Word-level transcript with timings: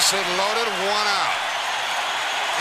Base 0.00 0.16
hit 0.16 0.28
loaded, 0.40 0.64
one 0.64 1.08
out. 1.12 1.36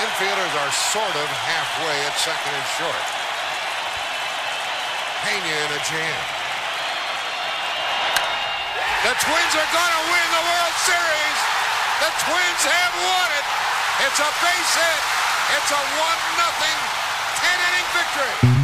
Infielders 0.03 0.53
are 0.59 0.71
sort 0.91 1.15
of 1.15 1.27
halfway 1.47 1.95
at 2.03 2.11
second 2.19 2.51
and 2.51 2.67
short. 2.75 3.05
Pena 5.23 5.47
in 5.47 5.71
a 5.71 5.81
jam. 5.87 6.19
The 9.07 9.15
Twins 9.23 9.53
are 9.55 9.71
going 9.71 9.93
to 9.95 10.03
win 10.11 10.27
the 10.35 10.43
World 10.51 10.75
Series. 10.83 11.39
The 12.03 12.11
Twins 12.27 12.61
have 12.75 12.93
won 13.07 13.29
it. 13.31 13.47
It's 14.03 14.19
a 14.19 14.31
base 14.43 14.73
hit. 14.75 15.01
It's 15.55 15.71
a 15.71 15.79
1 15.79 16.43
nothing 16.43 16.79
10 17.39 17.55
inning 17.55 17.87
victory. 17.95 18.58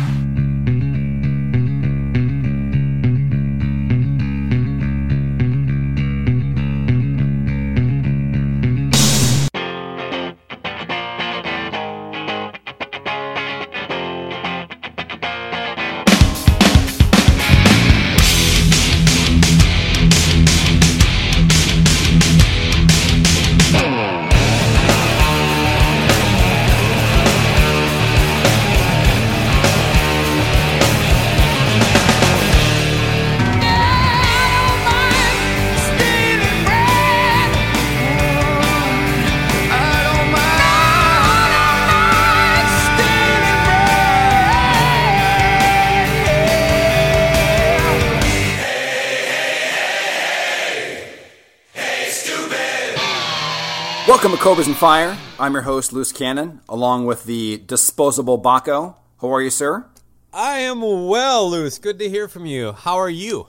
Welcome 54.35 54.43
to 54.43 54.49
Cobras 54.49 54.67
and 54.67 54.75
Fire. 54.75 55.17
I'm 55.39 55.53
your 55.53 55.61
host, 55.61 55.93
Luce 55.93 56.11
Cannon, 56.11 56.59
along 56.67 57.05
with 57.05 57.23
the 57.23 57.55
disposable 57.55 58.37
Baco. 58.37 58.97
How 59.21 59.33
are 59.33 59.41
you, 59.41 59.49
sir? 59.49 59.85
I 60.33 60.59
am 60.59 60.81
well, 60.81 61.49
Luce. 61.49 61.77
Good 61.77 61.99
to 61.99 62.09
hear 62.09 62.27
from 62.27 62.45
you. 62.45 62.73
How 62.73 62.97
are 62.97 63.09
you? 63.09 63.47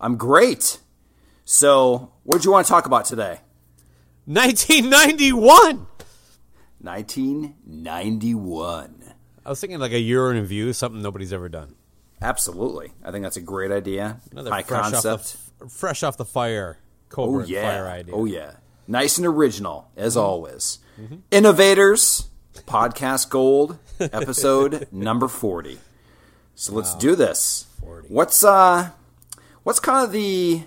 I'm 0.00 0.16
great. 0.16 0.80
So, 1.44 2.10
what 2.24 2.42
do 2.42 2.48
you 2.48 2.50
want 2.50 2.66
to 2.66 2.72
talk 2.72 2.86
about 2.86 3.04
today? 3.04 3.38
1991. 4.24 5.86
1991. 6.80 9.14
I 9.46 9.48
was 9.48 9.60
thinking 9.60 9.78
like 9.78 9.92
a 9.92 10.00
year 10.00 10.28
in 10.32 10.38
review, 10.38 10.72
something 10.72 11.00
nobody's 11.00 11.32
ever 11.32 11.48
done. 11.48 11.76
Absolutely. 12.20 12.94
I 13.04 13.12
think 13.12 13.22
that's 13.22 13.36
a 13.36 13.42
great 13.42 13.70
idea. 13.70 14.18
Another 14.32 14.50
High 14.50 14.64
fresh 14.64 14.90
concept. 14.90 15.06
Off 15.06 15.50
the, 15.60 15.68
fresh 15.68 16.02
off 16.02 16.16
the 16.16 16.24
fire, 16.24 16.78
Cobra 17.10 17.44
oh, 17.44 17.46
yeah. 17.46 17.62
Fire 17.62 17.86
idea. 17.86 18.12
Oh, 18.12 18.24
yeah. 18.24 18.54
Nice 18.90 19.18
and 19.18 19.26
original, 19.26 19.88
as 19.96 20.14
Mm-hmm. 20.16 20.20
always. 20.26 20.78
Innovators, 21.30 22.28
Podcast 22.66 23.30
Gold, 23.30 23.78
episode 24.00 24.88
number 24.92 25.28
40. 25.28 25.78
So 26.56 26.72
let's 26.74 26.94
do 26.96 27.14
this. 27.14 27.66
40. 27.80 28.08
What's 28.08 28.42
uh 28.44 28.90
what's 29.62 29.78
kind 29.80 30.04
of 30.04 30.12
the 30.12 30.62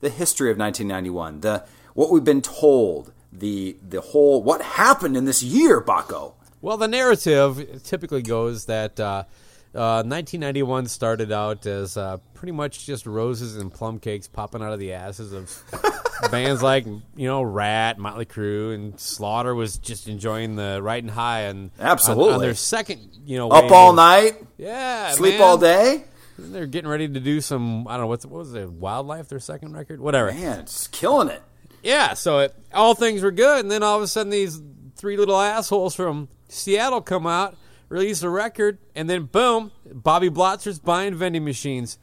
the 0.00 0.10
history 0.10 0.50
of 0.50 0.58
1991? 0.58 1.40
The 1.40 1.64
what 1.94 2.10
we've 2.12 2.22
been 2.22 2.42
told, 2.42 3.12
the 3.32 3.76
the 3.86 4.00
whole 4.02 4.42
what 4.42 4.60
happened 4.62 5.16
in 5.16 5.24
this 5.24 5.42
year, 5.42 5.80
Baco? 5.80 6.34
Well, 6.60 6.76
the 6.76 6.86
narrative 6.88 7.82
typically 7.82 8.22
goes 8.22 8.66
that 8.66 9.00
uh, 9.00 9.24
uh, 9.74 10.02
1991 10.02 10.86
started 10.86 11.30
out 11.32 11.66
as 11.66 11.96
uh, 11.96 12.16
pretty 12.34 12.52
much 12.52 12.86
just 12.86 13.06
roses 13.06 13.56
and 13.56 13.72
plum 13.72 13.98
cakes 13.98 14.26
popping 14.26 14.62
out 14.62 14.72
of 14.72 14.78
the 14.78 14.92
asses 14.94 15.32
of 15.32 15.62
bands 16.30 16.62
like 16.62 16.86
you 16.86 17.26
know 17.28 17.42
Ratt, 17.42 17.98
Motley 17.98 18.24
Crue, 18.26 18.74
and 18.74 18.98
Slaughter 18.98 19.54
was 19.54 19.76
just 19.78 20.08
enjoying 20.08 20.56
the 20.56 20.80
riding 20.82 21.10
high 21.10 21.42
and 21.42 21.70
Absolutely. 21.78 22.34
on, 22.34 22.40
their 22.40 22.54
second 22.54 23.00
you 23.26 23.36
know 23.36 23.50
Up 23.50 23.70
all 23.70 23.90
of- 23.90 23.96
night, 23.96 24.36
yeah 24.56 25.10
sleep 25.12 25.34
man. 25.34 25.42
all 25.42 25.58
day? 25.58 26.04
They're 26.40 26.66
getting 26.66 26.88
ready 26.88 27.08
to 27.08 27.20
do 27.20 27.40
some 27.40 27.86
I 27.88 27.92
don't 27.92 28.02
know 28.02 28.06
what's 28.06 28.24
what 28.24 28.38
was 28.38 28.54
it 28.54 28.70
Wildlife 28.70 29.28
their 29.28 29.40
second 29.40 29.72
record 29.74 30.00
whatever 30.00 30.32
Man, 30.32 30.60
it's 30.60 30.86
killing 30.86 31.28
it. 31.28 31.42
yeah 31.82 32.14
so 32.14 32.38
it, 32.38 32.54
all 32.72 32.94
things 32.94 33.22
were 33.22 33.32
good 33.32 33.60
and 33.60 33.70
then 33.70 33.82
all 33.82 33.96
of 33.96 34.02
a 34.02 34.06
sudden 34.06 34.30
these 34.30 34.60
three 34.96 35.16
little 35.16 35.38
assholes 35.40 35.94
from 35.96 36.28
Seattle 36.48 37.00
come 37.00 37.26
out 37.26 37.56
release 37.88 38.22
a 38.22 38.28
record 38.30 38.78
and 38.94 39.08
then 39.08 39.24
boom 39.24 39.70
Bobby 39.92 40.28
Blotzer's 40.28 40.78
buying 40.78 41.14
vending 41.14 41.44
machines 41.44 41.98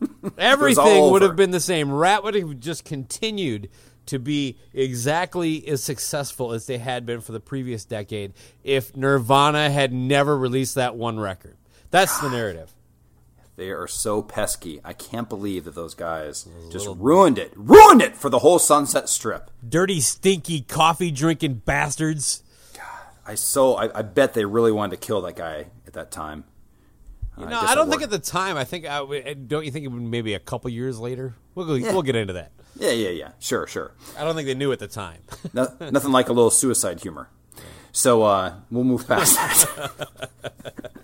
everything 0.38 1.10
would 1.10 1.22
have 1.22 1.36
been 1.36 1.50
the 1.50 1.60
same 1.60 1.90
Ratt 1.92 2.22
would 2.24 2.34
have 2.34 2.60
just 2.60 2.84
continued 2.84 3.68
to 4.06 4.18
be 4.18 4.56
exactly 4.72 5.66
as 5.66 5.82
successful 5.82 6.52
as 6.52 6.66
they 6.66 6.78
had 6.78 7.04
been 7.06 7.20
for 7.20 7.32
the 7.32 7.40
previous 7.40 7.84
decade 7.84 8.32
if 8.62 8.94
Nirvana 8.96 9.70
had 9.70 9.92
never 9.92 10.36
released 10.38 10.74
that 10.76 10.94
one 10.96 11.18
record 11.18 11.56
that's 11.90 12.18
the 12.20 12.28
narrative 12.30 12.72
They 13.56 13.70
are 13.70 13.86
so 13.88 14.20
pesky. 14.20 14.80
I 14.84 14.92
can't 14.92 15.30
believe 15.30 15.64
that 15.64 15.74
those 15.74 15.94
guys 15.94 16.46
just 16.70 16.86
ruined 16.98 17.38
it. 17.38 17.54
Ruined 17.56 18.02
it 18.02 18.14
for 18.14 18.28
the 18.28 18.40
whole 18.40 18.58
Sunset 18.58 19.08
Strip. 19.08 19.50
dirty, 19.66 20.00
stinky, 20.00 20.60
coffee 20.60 21.10
drinking 21.10 21.62
bastards. 21.64 22.42
I 23.26 23.34
so 23.34 23.74
I, 23.74 23.98
I 23.98 24.02
bet 24.02 24.34
they 24.34 24.44
really 24.44 24.72
wanted 24.72 25.00
to 25.00 25.06
kill 25.06 25.22
that 25.22 25.36
guy 25.36 25.66
at 25.86 25.94
that 25.94 26.10
time. 26.10 26.44
You 27.36 27.46
I 27.46 27.50
know, 27.50 27.60
I, 27.60 27.72
it 27.72 27.74
don't 27.74 27.90
think 27.90 28.02
at 28.02 28.10
the 28.10 28.18
time. 28.18 28.56
I 28.56 28.64
think, 28.64 28.86
uh, 28.86 29.04
don't 29.46 29.64
you 29.64 29.70
think 29.70 29.84
it 29.84 29.88
would 29.88 30.00
maybe 30.00 30.32
a 30.32 30.38
couple 30.38 30.70
years 30.70 30.98
later? 30.98 31.34
We'll 31.54 31.66
go, 31.66 31.92
we'll 31.92 32.02
get 32.02 32.16
into 32.16 32.32
that. 32.32 32.52
Yeah, 32.78 32.92
yeah, 32.92 33.10
yeah. 33.10 33.30
Sure, 33.38 33.66
sure. 33.66 33.92
I 34.18 34.24
don't 34.24 34.34
think 34.34 34.46
they 34.46 34.54
knew 34.54 34.72
at 34.72 34.78
the 34.78 34.88
time. 34.88 35.20
No, 35.52 35.68
nothing 35.80 36.12
like 36.12 36.28
a 36.28 36.32
little 36.32 36.50
suicide 36.50 37.00
humor. 37.00 37.28
So 37.92 38.22
uh, 38.22 38.54
we'll 38.70 38.84
move 38.84 39.06
past 39.06 39.36
that. 39.36 40.20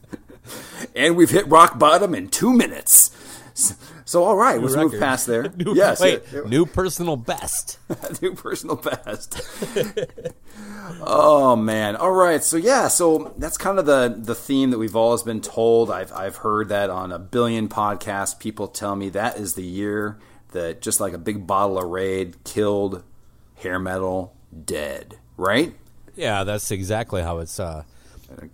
and 0.95 1.17
we've 1.17 1.31
hit 1.31 1.47
rock 1.49 1.79
bottom 1.79 2.15
in 2.15 2.29
two 2.29 2.53
minutes. 2.53 3.11
So, 3.55 3.75
so 4.13 4.25
all 4.25 4.37
right, 4.37 4.61
let's 4.61 4.77
move 4.77 4.99
past 4.99 5.27
there. 5.27 5.45
new, 5.57 5.75
yes, 5.75 5.99
wait, 5.99 6.23
new 6.47 6.67
personal 6.67 7.17
best. 7.17 7.79
new 8.23 8.35
personal 8.35 8.77
best. 8.77 9.41
oh 11.01 11.57
man! 11.57 11.97
All 11.97 12.11
right, 12.11 12.45
so 12.45 12.59
yeah, 12.59 12.89
so 12.89 13.33
that's 13.39 13.57
kind 13.57 13.79
of 13.79 13.87
the 13.87 14.15
the 14.15 14.35
theme 14.35 14.71
that 14.71 14.79
we've 14.79 14.95
always 14.95 15.23
been 15.23 15.41
told. 15.41 15.91
I've 15.91 16.13
I've 16.13 16.37
heard 16.37 16.69
that 16.69 16.91
on 16.91 17.11
a 17.11 17.19
billion 17.19 17.71
podcasts. 17.71 18.39
People 18.39 18.69
tell 18.69 18.95
me 18.97 19.09
that 19.09 19.39
is 19.39 19.55
the 19.55 19.65
year 19.65 20.19
that 20.51 20.83
just 20.83 21.01
like 21.01 21.15
a 21.15 21.19
big 21.19 21.47
bottle 21.47 21.79
of 21.79 21.89
Raid 21.89 22.45
killed 22.45 23.03
hair 23.55 23.79
metal 23.79 24.37
dead. 24.67 25.19
Right? 25.39 25.75
Yeah, 26.17 26.45
that's 26.45 26.71
exactly 26.71 27.23
how 27.23 27.39
it's 27.39 27.59
uh, 27.59 27.85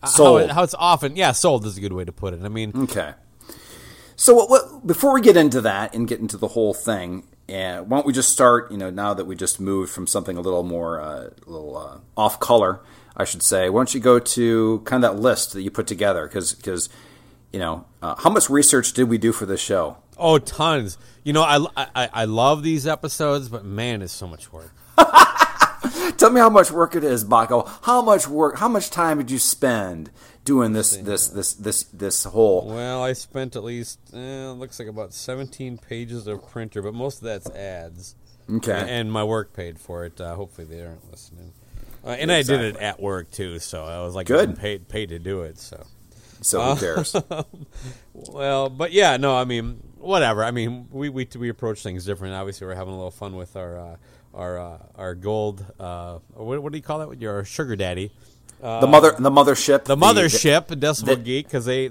how, 0.02 0.08
Sold. 0.08 0.42
it, 0.42 0.50
how 0.50 0.62
it's 0.62 0.74
often. 0.78 1.16
Yeah, 1.16 1.32
sold 1.32 1.66
is 1.66 1.76
a 1.76 1.80
good 1.80 1.92
way 1.92 2.04
to 2.04 2.12
put 2.12 2.32
it. 2.32 2.44
I 2.44 2.48
mean, 2.48 2.70
Okay. 2.84 3.14
So 4.20 4.34
what, 4.34 4.50
what, 4.50 4.84
before 4.84 5.14
we 5.14 5.20
get 5.20 5.36
into 5.36 5.60
that 5.60 5.94
and 5.94 6.08
get 6.08 6.18
into 6.18 6.36
the 6.36 6.48
whole 6.48 6.74
thing, 6.74 7.22
and 7.48 7.88
why 7.88 7.98
don't 7.98 8.06
we 8.06 8.12
just 8.12 8.30
start? 8.30 8.68
You 8.72 8.76
know, 8.76 8.90
now 8.90 9.14
that 9.14 9.26
we 9.26 9.36
just 9.36 9.60
moved 9.60 9.92
from 9.92 10.08
something 10.08 10.36
a 10.36 10.40
little 10.40 10.64
more, 10.64 11.00
uh, 11.00 11.30
a 11.46 11.48
little 11.50 11.76
uh, 11.76 11.98
off 12.16 12.40
color, 12.40 12.80
I 13.16 13.22
should 13.22 13.44
say. 13.44 13.70
Why 13.70 13.78
don't 13.78 13.94
you 13.94 14.00
go 14.00 14.18
to 14.18 14.82
kind 14.84 15.04
of 15.04 15.14
that 15.14 15.22
list 15.22 15.52
that 15.52 15.62
you 15.62 15.70
put 15.70 15.86
together? 15.86 16.26
Because 16.26 16.52
because 16.52 16.88
you 17.52 17.60
know, 17.60 17.86
uh, 18.02 18.16
how 18.16 18.28
much 18.28 18.50
research 18.50 18.92
did 18.92 19.04
we 19.04 19.18
do 19.18 19.30
for 19.30 19.46
this 19.46 19.60
show? 19.60 19.98
Oh, 20.16 20.38
tons. 20.38 20.98
You 21.22 21.32
know, 21.32 21.44
I, 21.44 21.64
I 21.94 22.08
I 22.12 22.24
love 22.24 22.64
these 22.64 22.88
episodes, 22.88 23.48
but 23.48 23.64
man, 23.64 24.02
it's 24.02 24.12
so 24.12 24.26
much 24.26 24.52
work. 24.52 24.74
Tell 26.18 26.30
me 26.30 26.40
how 26.40 26.50
much 26.50 26.72
work 26.72 26.96
it 26.96 27.04
is, 27.04 27.24
Baco. 27.24 27.70
How 27.82 28.02
much 28.02 28.26
work? 28.26 28.58
How 28.58 28.66
much 28.66 28.90
time 28.90 29.18
did 29.18 29.30
you 29.30 29.38
spend 29.38 30.10
doing 30.48 30.72
this 30.72 30.96
this 30.96 31.28
this 31.28 31.52
this 31.52 31.82
this 31.84 32.24
whole? 32.24 32.66
Well, 32.66 33.02
I 33.02 33.12
spent 33.12 33.54
at 33.54 33.62
least 33.62 34.00
eh, 34.14 34.48
looks 34.48 34.78
like 34.78 34.88
about 34.88 35.12
17 35.12 35.76
pages 35.76 36.26
of 36.26 36.50
printer, 36.50 36.80
but 36.80 36.94
most 36.94 37.18
of 37.18 37.24
that's 37.24 37.50
ads. 37.50 38.16
Okay. 38.50 38.72
And 38.88 39.12
my 39.12 39.22
work 39.24 39.52
paid 39.52 39.78
for 39.78 40.06
it. 40.06 40.18
Uh, 40.18 40.34
hopefully, 40.34 40.66
they 40.66 40.82
aren't 40.82 41.08
listening. 41.10 41.52
Uh, 42.02 42.16
and 42.18 42.32
I 42.32 42.40
did 42.42 42.62
it 42.62 42.76
at 42.76 42.98
work 42.98 43.30
too, 43.30 43.58
so 43.58 43.84
I 43.84 44.02
was 44.02 44.14
like 44.14 44.26
Good. 44.26 44.58
paid 44.58 44.88
paid 44.88 45.10
to 45.10 45.18
do 45.18 45.42
it. 45.42 45.58
So. 45.58 45.86
So 46.40 46.62
who 46.62 46.80
cares? 46.80 47.14
Well, 48.14 48.68
but 48.68 48.92
yeah, 48.92 49.16
no, 49.16 49.36
I 49.36 49.44
mean, 49.44 49.80
whatever. 49.96 50.42
I 50.44 50.50
mean, 50.50 50.88
we 50.90 51.08
we 51.08 51.28
we 51.38 51.48
approach 51.50 51.82
things 51.82 52.04
different. 52.04 52.34
Obviously, 52.34 52.66
we're 52.66 52.74
having 52.74 52.94
a 52.94 52.96
little 52.96 53.10
fun 53.12 53.36
with 53.36 53.54
our 53.54 53.78
uh, 53.78 53.96
our 54.34 54.58
uh, 54.58 54.78
our 54.96 55.14
gold. 55.14 55.64
Uh, 55.78 56.18
what, 56.34 56.62
what 56.62 56.72
do 56.72 56.78
you 56.78 56.82
call 56.82 56.98
that? 57.00 57.20
Your 57.20 57.44
sugar 57.44 57.76
daddy, 57.76 58.10
the 58.60 58.86
mother, 58.86 59.12
the 59.18 59.30
mothership, 59.30 59.84
the 59.84 59.96
mothership, 59.96 60.66
Decibel 60.66 61.06
the- 61.06 61.16
Geek, 61.16 61.46
because 61.46 61.64
they. 61.64 61.90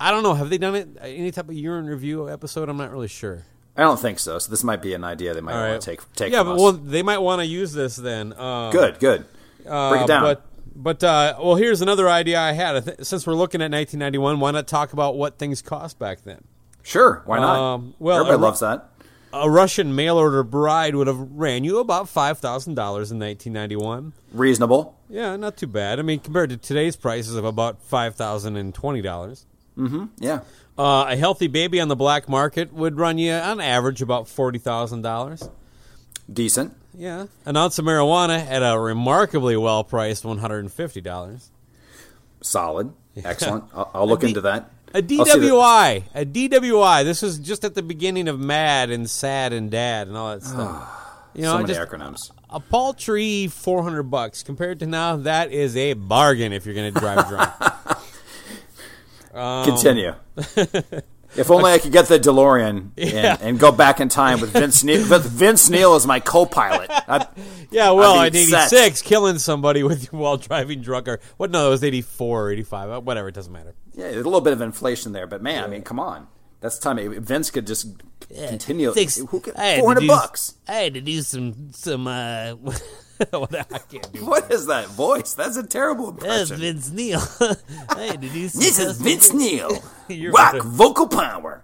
I 0.00 0.10
don't 0.10 0.22
know. 0.22 0.34
Have 0.34 0.50
they 0.50 0.58
done 0.58 0.74
it? 0.74 0.88
Any 1.00 1.30
type 1.30 1.48
of 1.48 1.54
year 1.54 1.78
in 1.78 1.86
review 1.86 2.28
episode? 2.28 2.68
I'm 2.68 2.76
not 2.76 2.90
really 2.90 3.08
sure. 3.08 3.44
I 3.76 3.82
don't 3.82 3.98
think 3.98 4.18
so. 4.18 4.38
So 4.38 4.50
this 4.50 4.62
might 4.62 4.82
be 4.82 4.94
an 4.94 5.02
idea 5.04 5.34
they 5.34 5.40
might 5.40 5.52
All 5.54 5.60
want 5.60 5.72
right. 5.72 5.80
to 5.80 5.90
take 5.90 6.12
take. 6.14 6.32
yeah, 6.32 6.42
but 6.42 6.52
us. 6.56 6.60
well, 6.60 6.72
they 6.72 7.02
might 7.02 7.18
want 7.18 7.40
to 7.40 7.46
use 7.46 7.72
this 7.72 7.96
then. 7.96 8.32
Um, 8.38 8.72
good, 8.72 8.98
good. 8.98 9.24
Break 9.62 9.72
Uh, 9.72 10.00
it 10.04 10.06
down. 10.08 10.22
But 10.22 10.42
but 10.76 11.04
uh, 11.04 11.36
well, 11.40 11.54
here's 11.56 11.80
another 11.80 12.08
idea 12.08 12.38
I 12.40 12.52
had. 12.52 12.84
Th- 12.84 12.96
Since 13.02 13.26
we're 13.26 13.34
looking 13.34 13.60
at 13.62 13.70
1991, 13.70 14.40
why 14.40 14.50
not 14.50 14.66
talk 14.66 14.92
about 14.92 15.16
what 15.16 15.38
things 15.38 15.62
cost 15.62 15.98
back 15.98 16.22
then? 16.24 16.42
sure, 16.82 17.22
why 17.24 17.38
not? 17.38 17.56
um, 17.74 17.94
well, 17.98 18.18
everybody 18.20 18.42
loves 18.42 18.60
that. 18.60 18.90
A 19.36 19.50
Russian 19.50 19.94
mail 19.96 20.16
order 20.16 20.44
bride 20.44 20.94
would 20.94 21.08
have 21.08 21.18
ran 21.18 21.64
you 21.64 21.78
about 21.80 22.08
five 22.08 22.38
thousand 22.38 22.74
dollars 22.74 23.10
in 23.10 23.18
1991. 23.18 24.12
Reasonable. 24.32 24.96
Yeah, 25.08 25.34
not 25.36 25.56
too 25.56 25.66
bad. 25.66 25.98
I 25.98 26.02
mean, 26.02 26.20
compared 26.20 26.50
to 26.50 26.56
today's 26.56 26.94
prices 26.94 27.34
of 27.34 27.44
about 27.44 27.82
five 27.82 28.14
thousand 28.14 28.56
and 28.56 28.72
twenty 28.72 29.02
dollars. 29.02 29.44
Mm-hmm. 29.76 30.04
Yeah. 30.18 30.40
Uh, 30.78 31.06
a 31.08 31.16
healthy 31.16 31.48
baby 31.48 31.80
on 31.80 31.88
the 31.88 31.96
black 31.96 32.28
market 32.28 32.72
would 32.72 32.96
run 32.96 33.18
you 33.18 33.32
on 33.32 33.60
average 33.60 34.00
about 34.02 34.28
forty 34.28 34.58
thousand 34.58 35.02
dollars. 35.02 35.48
Decent. 36.32 36.74
Yeah, 36.96 37.26
an 37.44 37.56
ounce 37.56 37.78
of 37.80 37.84
marijuana 37.84 38.46
at 38.46 38.60
a 38.60 38.78
remarkably 38.78 39.56
well 39.56 39.82
priced 39.82 40.24
one 40.24 40.38
hundred 40.38 40.60
and 40.60 40.72
fifty 40.72 41.00
dollars. 41.00 41.50
Solid. 42.40 42.92
Excellent. 43.24 43.64
I'll, 43.74 43.90
I'll 43.94 44.08
look 44.08 44.22
into 44.22 44.42
that. 44.42 44.70
A 44.94 44.98
I'll 44.98 45.02
see 45.02 45.16
that- 45.16 45.38
DWI, 45.38 46.04
a 46.14 46.24
DWI. 46.24 47.04
This 47.04 47.22
is 47.24 47.38
just 47.38 47.64
at 47.64 47.74
the 47.74 47.82
beginning 47.82 48.28
of 48.28 48.38
MADD 48.38 48.90
and 48.92 49.06
SADD 49.06 49.52
and 49.52 49.70
Dad 49.70 50.06
and 50.08 50.16
all 50.16 50.30
that 50.30 50.44
stuff. 50.44 50.88
You 51.34 51.42
know, 51.42 51.52
so 51.52 51.56
many 51.62 51.74
just 51.74 51.80
acronyms. 51.80 52.30
a 52.48 52.60
paltry 52.60 53.48
four 53.48 53.82
hundred 53.82 54.04
bucks 54.04 54.44
compared 54.44 54.78
to 54.78 54.86
now. 54.86 55.16
That 55.16 55.50
is 55.50 55.76
a 55.76 55.94
bargain 55.94 56.52
if 56.52 56.64
you're 56.64 56.76
going 56.76 56.94
to 56.94 57.00
drive 57.00 57.28
drunk. 57.28 57.50
Um, 59.34 59.64
Continue. 59.64 60.14
if 61.36 61.50
only 61.50 61.72
I 61.72 61.78
could 61.78 61.92
get 61.92 62.06
the 62.08 62.18
DeLorean 62.18 62.90
Yeah. 62.96 63.34
and, 63.34 63.42
and 63.42 63.58
go 63.58 63.72
back 63.72 64.00
in 64.00 64.08
time 64.08 64.40
with 64.40 64.50
Vince 64.52 64.82
Neil. 64.84 65.08
With 65.08 65.24
Vince 65.26 65.68
Neil 65.70 65.94
as 65.94 66.06
my 66.06 66.20
co-pilot. 66.20 66.90
I, 66.90 67.26
yeah, 67.70 67.90
well, 67.90 68.20
in 68.22 68.34
'86, 68.34 69.02
killing 69.02 69.38
somebody 69.38 69.82
with 69.82 70.12
while 70.12 70.36
driving 70.36 70.80
drunk, 70.80 71.08
or 71.08 71.20
what? 71.36 71.50
No, 71.50 71.66
it 71.66 71.70
was 71.70 71.84
'84 71.84 72.42
or 72.46 72.50
'85. 72.52 72.90
uh, 72.90 73.00
Whatever, 73.00 73.28
it 73.28 73.34
doesn't 73.34 73.52
matter. 73.52 73.74
yeah, 73.94 74.04
there's 74.10 74.16
a 74.22 74.28
little 74.28 74.40
bit 74.40 74.52
of 74.52 74.60
inflation 74.60 75.12
there, 75.12 75.26
but 75.26 75.42
man, 75.42 75.64
I 75.64 75.66
mean, 75.66 75.82
come 75.82 75.98
on. 76.00 76.28
That's 76.60 76.78
the 76.78 76.82
time 76.94 77.22
Vince 77.22 77.50
could 77.50 77.66
just 77.66 77.88
continue. 78.34 78.92
Six, 78.94 79.16
Who 79.18 79.40
could, 79.40 79.54
I 79.56 79.64
had 79.66 79.80
Four 79.80 79.90
hundred 79.90 80.00
do- 80.00 80.06
bucks. 80.08 80.54
I 80.66 80.72
had 80.76 80.94
to 80.94 81.00
do 81.02 81.20
some 81.20 81.70
some. 81.72 82.06
uh 82.06 82.54
what 83.30 83.54
I 83.54 83.78
can't 83.78 84.12
do. 84.12 84.24
What 84.24 84.50
is 84.50 84.66
that 84.66 84.86
voice? 84.88 85.34
That's 85.34 85.56
a 85.56 85.62
terrible 85.66 86.10
impression. 86.10 86.60
That's. 86.60 86.88
Vince 86.88 86.90
Neil. 86.90 87.20
hey, 87.96 88.16
did 88.16 88.32
you 88.32 88.48
some 88.48 88.60
This 88.60 88.78
is 88.78 89.00
Vince 89.00 89.32
Neil. 89.32 89.70
Rock 90.32 90.52
better. 90.52 90.62
vocal 90.64 91.08
power. 91.08 91.62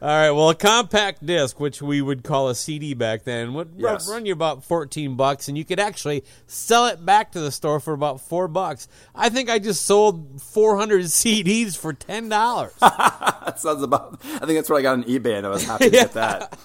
All 0.00 0.08
right. 0.08 0.30
Well, 0.30 0.50
a 0.50 0.54
compact 0.54 1.24
disc, 1.26 1.58
which 1.58 1.82
we 1.82 2.00
would 2.00 2.22
call 2.22 2.48
a 2.48 2.54
CD 2.54 2.94
back 2.94 3.24
then, 3.24 3.54
would 3.54 3.72
Yes. 3.76 4.08
run 4.08 4.24
you 4.24 4.32
about 4.32 4.62
fourteen 4.64 5.16
bucks, 5.16 5.48
and 5.48 5.58
you 5.58 5.64
could 5.64 5.80
actually 5.80 6.22
sell 6.46 6.86
it 6.86 7.04
back 7.04 7.32
to 7.32 7.40
the 7.40 7.50
store 7.50 7.80
for 7.80 7.92
about 7.92 8.20
four 8.20 8.46
bucks. 8.46 8.86
I 9.16 9.30
think 9.30 9.50
I 9.50 9.58
just 9.58 9.84
sold 9.84 10.40
four 10.40 10.76
hundred 10.76 11.02
CDs 11.06 11.76
for 11.76 11.92
ten 11.92 12.28
dollars. 12.28 12.72
That 12.80 13.58
sounds 13.58 13.82
about. 13.82 14.20
I 14.24 14.38
think 14.46 14.58
that's 14.58 14.70
what 14.70 14.78
I 14.78 14.82
got 14.82 14.92
on 14.92 15.04
eBay, 15.04 15.38
and 15.38 15.46
I 15.46 15.50
was 15.50 15.64
happy 15.64 15.84
to 15.86 15.90
get 15.90 16.12
that. 16.12 16.56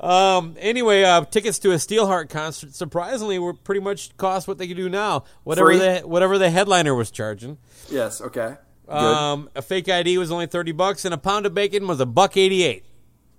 Um. 0.00 0.56
Anyway, 0.58 1.02
uh, 1.02 1.24
tickets 1.24 1.58
to 1.60 1.72
a 1.72 1.76
Steelheart 1.76 2.28
concert 2.30 2.74
surprisingly 2.74 3.38
were 3.38 3.54
pretty 3.54 3.80
much 3.80 4.16
cost 4.16 4.46
what 4.48 4.58
they 4.58 4.68
could 4.68 4.76
do 4.76 4.88
now. 4.88 5.24
Whatever 5.44 5.68
Free? 5.68 5.78
the 5.78 5.98
whatever 6.00 6.38
the 6.38 6.50
headliner 6.50 6.94
was 6.94 7.10
charging. 7.10 7.58
Yes. 7.90 8.20
Okay. 8.20 8.56
Um, 8.88 9.50
a 9.54 9.60
fake 9.62 9.88
ID 9.88 10.16
was 10.18 10.30
only 10.32 10.46
thirty 10.46 10.72
bucks, 10.72 11.04
and 11.04 11.12
a 11.12 11.18
pound 11.18 11.44
of 11.46 11.54
bacon 11.54 11.86
was 11.86 12.00
a 12.00 12.06
buck 12.06 12.36
eighty-eight. 12.36 12.84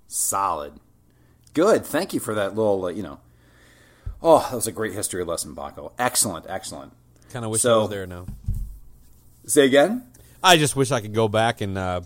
Solid. 0.07 0.73
Good. 1.53 1.85
Thank 1.85 2.13
you 2.13 2.19
for 2.19 2.33
that 2.35 2.55
little. 2.55 2.85
Uh, 2.85 2.89
you 2.89 3.03
know. 3.03 3.19
Oh, 4.21 4.39
that 4.49 4.55
was 4.55 4.67
a 4.67 4.71
great 4.71 4.93
history 4.93 5.23
lesson, 5.23 5.55
Baco. 5.55 5.93
Excellent. 5.97 6.45
Excellent. 6.49 6.91
Kind 7.31 7.45
of 7.45 7.51
wish 7.51 7.61
So- 7.61 7.79
I 7.79 7.81
was 7.83 7.89
there 7.89 8.05
now. 8.07 8.25
Say 9.45 9.65
again. 9.65 10.03
I 10.43 10.57
just 10.57 10.75
wish 10.75 10.91
I 10.91 11.01
could 11.01 11.13
go 11.13 11.27
back 11.27 11.61
and 11.61 11.77
uh, 11.77 12.01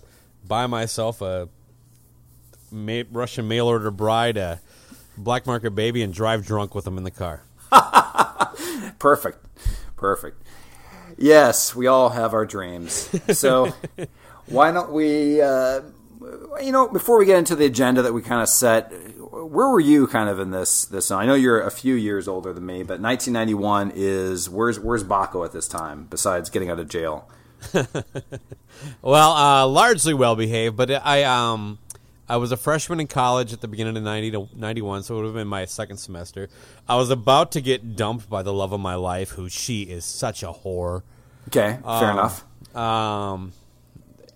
buy 0.47 0.65
myself 0.67 1.21
a 1.21 1.50
ma- 2.74 3.04
Russian 3.12 3.48
mail 3.48 3.68
order 3.68 3.92
bride, 3.92 4.38
a 4.38 4.60
black 5.18 5.46
market 5.46 5.72
baby, 5.72 6.02
and 6.02 6.14
drive 6.14 6.46
drunk 6.46 6.75
with 6.75 6.86
them 6.86 6.98
in 6.98 7.04
the 7.04 7.12
car. 7.12 7.44
Perfect. 9.00 9.46
Perfect. 9.96 10.42
Yes, 11.18 11.75
we 11.75 11.88
all 11.88 12.10
have 12.10 12.34
our 12.34 12.46
dreams. 12.46 13.10
So 13.38 13.74
why 14.48 14.72
don't 14.72 14.92
we, 14.92 15.42
uh, 15.42 15.81
you 16.62 16.72
know, 16.72 16.88
before 16.88 17.18
we 17.20 17.25
get 17.25 17.38
into 17.38 17.56
the 17.56 17.66
agenda 17.66 18.02
that 18.02 18.14
we 18.14 18.22
kind 18.22 18.42
of 18.42 18.50
set, 18.50 18.92
where 19.20 19.70
were 19.70 19.80
you 19.80 20.08
kind 20.08 20.30
of 20.30 20.40
in 20.40 20.52
this? 20.52 20.86
This 20.86 21.12
I 21.12 21.25
know 21.25 21.36
you're 21.36 21.62
a 21.62 21.72
few 21.72 21.96
years 21.96 22.28
older 22.28 22.52
than 22.54 22.66
me, 22.66 22.84
but 22.84 23.00
1991 23.00 23.92
is 23.96 24.50
where's 24.50 24.80
where's 24.80 25.03
Baco 25.03 25.46
at 25.46 25.51
this 25.51 25.68
time? 25.68 26.08
Besides 26.10 26.50
getting 26.50 26.70
out 26.70 26.80
of 26.80 26.88
jail, 26.88 27.30
Well, 29.01 29.32
uh, 29.32 29.68
largely 29.68 30.13
well 30.13 30.36
behaved, 30.36 30.75
but 30.75 30.92
I 30.92 31.24
um 31.24 31.80
I 32.34 32.38
was 32.38 32.52
a 32.52 32.58
freshman 32.58 33.00
in 33.00 33.06
college 33.06 33.54
at 33.54 33.62
the 33.62 33.68
beginning 33.68 33.96
of 33.96 34.02
90 34.02 34.32
to 34.32 34.50
91, 34.56 35.04
so 35.04 35.13
it 35.13 35.18
would 35.18 35.25
have 35.25 35.36
been 35.36 35.48
my 35.48 35.66
second 35.66 35.98
semester. 35.98 36.50
I 36.90 36.96
was 36.96 37.12
about 37.12 37.52
to 37.52 37.62
get 37.62 37.96
dumped 37.96 38.28
by 38.28 38.42
the 38.42 38.52
love 38.52 38.74
of 38.74 38.80
my 38.80 38.96
life, 38.96 39.30
who 39.30 39.50
she 39.50 39.84
is 39.84 40.04
such 40.04 40.42
a 40.42 40.48
whore. 40.48 41.04
okay, 41.50 41.78
fair 41.86 42.10
enough. 42.10 42.44
Um, 42.75 43.54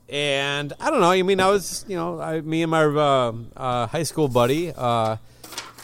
and 0.09 0.73
I 0.79 0.91
don't 0.91 1.01
know. 1.01 1.09
I 1.09 1.23
mean, 1.23 1.39
I 1.39 1.49
was, 1.49 1.85
you 1.87 1.95
know, 1.95 2.21
I, 2.21 2.41
me 2.41 2.61
and 2.61 2.69
my 2.69 2.83
uh, 2.83 3.33
uh, 3.55 3.87
high 3.87 4.03
school 4.03 4.27
buddy, 4.27 4.71
uh, 4.77 5.17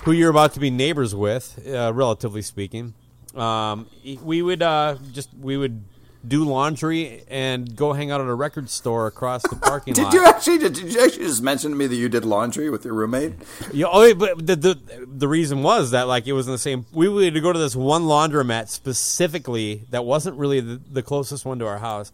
who 0.03 0.11
you're 0.11 0.29
about 0.29 0.53
to 0.53 0.59
be 0.59 0.69
neighbors 0.69 1.15
with, 1.15 1.67
uh, 1.67 1.91
relatively 1.95 2.43
speaking. 2.43 2.93
Um, 3.33 3.87
we 4.21 4.43
would 4.43 4.61
uh, 4.61 4.97
just 5.13 5.29
we 5.33 5.57
would 5.57 5.83
do 6.25 6.45
laundry 6.45 7.23
and 7.27 7.75
go 7.75 7.91
hang 7.93 8.09
out 8.09 8.21
at 8.21 8.27
a 8.27 8.33
record 8.33 8.69
store 8.69 9.07
across 9.07 9.41
the 9.43 9.55
parking 9.61 9.93
Did 9.93 10.05
lot. 10.05 10.13
you 10.13 10.25
actually 10.25 10.57
did, 10.57 10.73
did 10.73 10.93
you 10.93 11.01
actually 11.03 11.25
just 11.25 11.41
mention 11.41 11.71
to 11.71 11.77
me 11.77 11.85
that 11.87 11.95
you 11.95 12.07
did 12.07 12.23
laundry 12.23 12.69
with 12.69 12.85
your 12.85 12.93
roommate? 12.93 13.33
Yeah, 13.73 13.87
oh, 13.91 14.13
but 14.13 14.45
the, 14.45 14.55
the 14.55 14.79
the 15.05 15.27
reason 15.27 15.63
was 15.63 15.91
that 15.91 16.07
like 16.07 16.25
it 16.27 16.33
was 16.33 16.47
in 16.47 16.53
the 16.53 16.57
same. 16.59 16.85
We 16.93 17.09
would 17.09 17.33
to 17.33 17.41
go 17.41 17.51
to 17.51 17.59
this 17.59 17.75
one 17.75 18.03
laundromat 18.03 18.69
specifically 18.69 19.83
that 19.89 20.05
wasn't 20.05 20.37
really 20.37 20.59
the, 20.61 20.79
the 20.89 21.03
closest 21.03 21.45
one 21.45 21.59
to 21.59 21.67
our 21.67 21.79
house 21.79 22.11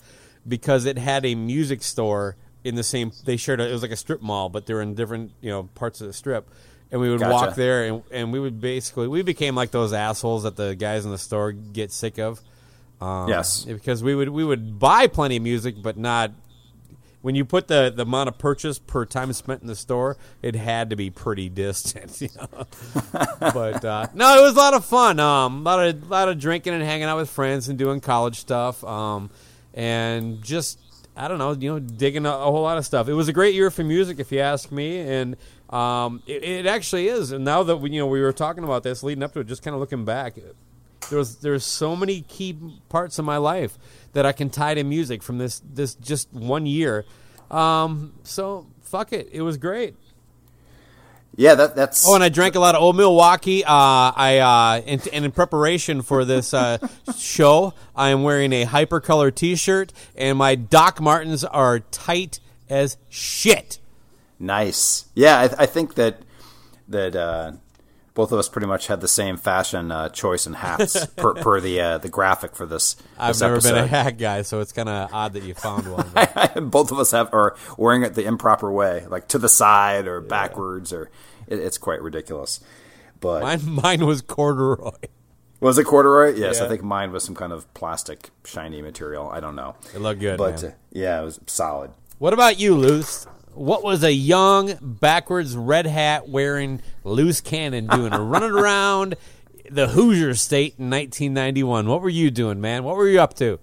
because 0.48 0.86
it 0.86 0.98
had 0.98 1.26
a 1.26 1.36
music 1.36 1.84
store 1.84 2.36
in 2.64 2.76
the 2.76 2.84
same. 2.84 3.12
They 3.26 3.38
shared 3.38 3.62
a, 3.62 3.70
it 3.70 3.74
was 3.74 3.82
like 3.84 3.92
a 3.92 3.96
strip 3.96 4.22
mall, 4.22 4.50
but 4.50 4.66
they 4.66 4.74
were 4.74 4.82
in 4.82 4.96
different 4.96 5.32
you 5.42 5.50
know 5.52 5.64
parts 5.76 6.02
of 6.02 6.08
the 6.08 6.14
strip. 6.14 6.50
And 6.92 7.00
we 7.00 7.12
would 7.12 7.20
Gotcha. 7.20 7.32
walk 7.32 7.56
there, 7.56 7.86
and, 7.86 8.02
and 8.10 8.34
we 8.34 8.40
would 8.40 8.60
basically 8.60 9.08
we 9.08 9.22
became 9.22 9.54
like 9.54 9.70
those 9.70 9.94
assholes 9.94 10.42
that 10.42 10.56
the 10.56 10.74
guys 10.76 11.06
in 11.06 11.12
the 11.12 11.20
store 11.20 11.52
get 11.52 11.92
sick 11.92 12.18
of. 12.18 12.42
Um, 13.02 13.30
Yes. 13.30 13.64
because 13.66 14.04
we 14.04 14.14
would 14.16 14.30
we 14.30 14.44
would 14.44 14.78
buy 14.80 15.08
plenty 15.08 15.38
of 15.38 15.44
music, 15.44 15.76
but 15.82 15.98
not 15.98 16.32
when 17.22 17.36
you 17.36 17.44
put 17.44 17.68
the, 17.68 17.92
the 17.94 18.04
amount 18.04 18.30
of 18.30 18.38
purchase 18.38 18.80
per 18.80 19.06
time 19.06 19.34
spent 19.34 19.62
in 19.62 19.68
the 19.68 19.76
store, 19.76 20.16
it 20.42 20.56
had 20.56 20.90
to 20.90 20.96
be 20.96 21.10
pretty 21.10 21.50
distant. 21.50 22.22
You 22.22 22.30
know? 22.38 22.66
but 23.40 23.84
uh, 23.84 24.08
no, 24.14 24.40
it 24.40 24.42
was 24.42 24.54
a 24.54 24.58
lot 24.58 24.74
of 24.74 24.86
fun. 24.86 25.20
Um, 25.20 25.60
a 25.62 25.64
lot 25.64 25.86
of 25.88 26.10
lot 26.10 26.30
of 26.30 26.40
drinking 26.40 26.74
and 26.74 26.84
hanging 26.84 27.06
out 27.06 27.18
with 27.18 27.30
friends 27.30 27.68
and 27.70 27.78
doing 27.78 28.00
college 28.00 28.40
stuff. 28.40 28.84
Um, 28.84 29.30
and 29.74 30.42
just 30.42 30.80
I 31.16 31.28
don't 31.28 31.38
know, 31.40 31.52
you 31.52 31.72
know, 31.74 31.80
digging 31.80 32.26
a, 32.26 32.30
a 32.32 32.52
whole 32.52 32.62
lot 32.62 32.78
of 32.78 32.86
stuff. 32.86 33.10
It 33.10 33.14
was 33.14 33.28
a 33.28 33.34
great 33.34 33.54
year 33.54 33.70
for 33.70 33.84
music, 33.84 34.20
if 34.20 34.32
you 34.32 34.40
ask 34.40 34.72
me. 34.72 35.00
And 35.00 35.36
Um, 35.70 36.24
it, 36.26 36.44
it 36.44 36.66
actually 36.66 37.08
is, 37.10 37.32
and 37.32 37.46
now 37.46 37.62
that 37.64 37.78
we, 37.78 37.92
you 37.92 38.00
know 38.00 38.08
we 38.08 38.22
were 38.22 38.34
talking 38.34 38.64
about 38.64 38.82
this 38.84 39.04
leading 39.04 39.22
up 39.24 39.34
to 39.34 39.42
it, 39.42 39.48
just 39.48 39.62
kind 39.62 39.76
of 39.76 39.80
looking 39.80 40.04
back, 40.04 40.36
there 41.10 41.18
was 41.18 41.38
there's 41.38 41.66
so 41.66 41.96
many 41.96 42.22
key 42.22 42.58
parts 42.90 43.20
of 43.20 43.26
my 43.26 43.38
life 43.38 43.78
that 44.14 44.26
I 44.26 44.32
can 44.32 44.50
tie 44.50 44.74
to 44.74 44.84
music 44.84 45.22
from 45.24 45.38
this 45.38 45.62
this 45.74 45.96
just 45.96 46.32
one 46.34 46.66
year. 46.66 47.06
Um, 47.52 48.14
so 48.24 48.68
fuck 48.82 49.14
it, 49.14 49.30
it 49.32 49.42
was 49.42 49.58
great. 49.58 49.96
Yeah, 51.36 51.56
that 51.56 51.76
that's. 51.76 52.08
Oh, 52.08 52.16
and 52.16 52.24
I 52.24 52.30
drank 52.30 52.56
a 52.56 52.60
lot 52.60 52.76
of 52.76 52.82
Old 52.82 52.98
Milwaukee. 52.98 53.64
Uh, 53.64 53.70
I 53.72 54.40
uh, 54.40 54.82
and, 54.86 55.08
and 55.14 55.26
in 55.26 55.32
preparation 55.32 56.02
for 56.02 56.26
this 56.26 56.54
uh, 56.54 56.80
show, 57.18 57.74
I 57.96 58.10
am 58.10 58.24
wearing 58.24 58.52
a 58.52 58.66
hypercolor 58.66 59.34
T-shirt, 59.34 59.94
and 60.16 60.38
my 60.38 60.56
Doc 60.56 61.00
Martens 61.00 61.46
are 61.46 61.80
tight 61.80 62.40
as 62.68 62.98
shit. 63.08 63.80
Nice. 64.38 65.06
Yeah, 65.16 65.40
I, 65.40 65.64
I 65.64 65.66
think 65.66 65.96
that 65.96 66.22
that 66.90 67.16
uh, 67.16 67.54
both 68.14 68.32
of 68.32 68.40
us 68.40 68.50
pretty 68.50 68.68
much 68.68 68.88
had 68.88 69.02
the 69.02 69.08
same 69.08 69.38
fashion 69.38 69.92
uh, 69.92 70.10
choice 70.10 70.46
in 70.46 70.54
hats 70.54 71.06
per, 71.18 71.34
per 71.36 71.60
the 71.60 71.80
uh, 71.80 71.98
the 71.98 72.10
graphic 72.10 72.56
for 72.56 72.66
this. 72.66 72.96
I've 73.20 73.40
never 73.40 73.56
episode. 73.56 73.74
been 73.76 73.84
a 73.84 73.88
hat 73.88 74.18
guy, 74.18 74.42
so 74.42 74.60
it's 74.60 74.72
kind 74.72 74.90
of 74.90 75.14
odd 75.14 75.34
that 75.34 75.44
you 75.44 75.54
found 75.54 75.92
one. 75.92 76.70
both 76.70 76.92
of 76.92 77.00
us 77.00 77.12
have 77.12 77.34
are 77.34 77.56
wearing 77.78 78.04
it 78.04 78.16
the 78.16 78.26
improper 78.26 78.72
way, 78.72 79.06
like 79.08 79.28
to 79.30 79.38
the 79.38 79.50
side 79.50 80.08
or 80.08 80.22
backwards, 80.22 80.92
or 80.92 81.10
it, 81.48 81.60
it's 81.60 81.78
quite 81.78 82.02
ridiculous. 82.02 82.60
But 83.20 83.42
mine, 83.42 83.82
mine 83.84 84.06
was 84.06 84.22
corduroy. 84.22 84.92
was 85.60 85.78
it 85.78 85.86
corduroy? 85.86 86.36
Yes, 86.36 86.62
I 86.62 86.68
think 86.68 86.84
mine 86.84 87.12
was 87.12 87.24
some 87.24 87.36
kind 87.36 87.52
of 87.52 87.72
plastic 87.74 88.30
shiny 88.46 88.82
material. 88.82 89.30
I 89.30 89.40
don't 89.40 89.56
know. 89.56 89.76
It 89.94 90.00
looked 90.00 90.20
good, 90.20 90.38
but 90.38 90.62
man. 90.62 90.72
uh, 90.72 90.76
yeah, 90.92 91.22
it 91.22 91.26
was 91.26 91.40
solid. 91.48 91.92
What 92.18 92.34
about 92.34 92.60
you, 92.60 92.76
Luce? 92.76 93.28
What 93.60 93.84
was 93.84 94.06
a 94.06 94.14
young, 94.14 94.78
backwards, 94.80 95.58
red 95.58 95.86
hat 95.86 96.30
wearing 96.30 96.82
loose 97.04 97.42
cannon 97.42 97.88
doing 97.88 98.14
running 98.30 98.52
around 98.52 99.18
the 99.70 99.90
Hoosier 99.90 100.34
state 100.36 100.76
in 100.80 100.90
1991? 100.90 101.90
What 101.90 102.02
were 102.02 102.08
you 102.08 102.32
doing, 102.32 102.62
man? 102.62 102.86
What 102.86 102.96
were 102.96 103.10
you 103.10 103.20
up 103.20 103.34
to? 103.34 103.60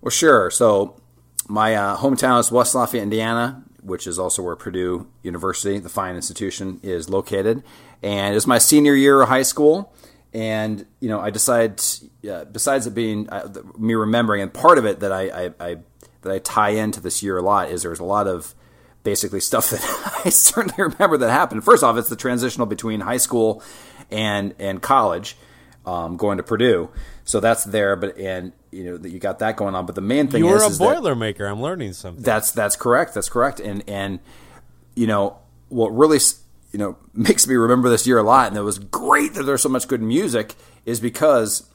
Well, 0.00 0.10
sure. 0.10 0.50
So 0.50 1.00
my 1.46 1.76
uh, 1.76 1.98
hometown 1.98 2.40
is 2.40 2.50
West 2.50 2.74
Lafayette, 2.74 3.04
Indiana, 3.04 3.62
which 3.80 4.08
is 4.08 4.18
also 4.18 4.42
where 4.42 4.56
Purdue 4.56 5.06
University, 5.22 5.78
the 5.78 5.88
fine 5.88 6.16
institution, 6.16 6.80
is 6.82 7.08
located. 7.08 7.62
And 8.02 8.34
it's 8.34 8.48
my 8.48 8.58
senior 8.58 8.96
year 8.96 9.22
of 9.22 9.28
high 9.28 9.42
school. 9.42 9.94
And 10.34 10.84
you 10.98 11.08
know, 11.08 11.20
I 11.20 11.30
decided, 11.30 11.80
uh, 12.28 12.46
besides 12.46 12.88
it 12.88 12.94
being 12.96 13.30
uh, 13.30 13.52
me 13.78 13.94
remembering, 13.94 14.42
and 14.42 14.52
part 14.52 14.78
of 14.78 14.84
it 14.84 14.98
that 14.98 15.12
I, 15.12 15.28
I, 15.28 15.50
I 15.60 15.76
that 16.22 16.32
I 16.32 16.40
tie 16.40 16.70
into 16.70 17.00
this 17.00 17.22
year 17.22 17.38
a 17.38 17.42
lot 17.42 17.70
is 17.70 17.84
there's 17.84 18.00
a 18.00 18.04
lot 18.04 18.26
of 18.26 18.56
basically 19.04 19.40
stuff 19.40 19.70
that 19.70 20.20
I 20.24 20.30
certainly 20.30 20.74
remember 20.78 21.18
that 21.18 21.30
happened. 21.30 21.64
First 21.64 21.82
off, 21.82 21.96
it's 21.96 22.08
the 22.08 22.16
transitional 22.16 22.66
between 22.66 23.00
high 23.00 23.16
school 23.16 23.62
and 24.10 24.54
and 24.58 24.80
college, 24.82 25.36
um, 25.86 26.16
going 26.16 26.38
to 26.38 26.42
Purdue. 26.42 26.90
So 27.24 27.40
that's 27.40 27.64
there, 27.64 27.96
but 27.96 28.16
and 28.18 28.52
you 28.70 28.84
know 28.84 28.96
that 28.96 29.10
you 29.10 29.18
got 29.18 29.38
that 29.40 29.56
going 29.56 29.74
on. 29.74 29.86
But 29.86 29.94
the 29.94 30.00
main 30.00 30.28
thing 30.28 30.44
is 30.44 30.48
You 30.48 30.54
were 30.54 30.64
is, 30.64 30.80
a 30.80 30.82
Boilermaker. 30.82 31.50
I'm 31.50 31.62
learning 31.62 31.92
something. 31.92 32.22
that's 32.22 32.52
that's 32.52 32.76
correct. 32.76 33.14
That's 33.14 33.28
correct. 33.28 33.60
And 33.60 33.82
and 33.88 34.20
you 34.94 35.06
know 35.06 35.38
what 35.68 35.88
really 35.88 36.18
you 36.72 36.78
know 36.78 36.96
makes 37.14 37.46
me 37.46 37.54
remember 37.54 37.88
this 37.88 38.06
year 38.06 38.18
a 38.18 38.22
lot, 38.22 38.48
and 38.48 38.56
it 38.56 38.62
was 38.62 38.78
great 38.78 39.34
that 39.34 39.44
there's 39.44 39.62
so 39.62 39.68
much 39.68 39.88
good 39.88 40.02
music, 40.02 40.54
is 40.84 41.00
because 41.00 41.68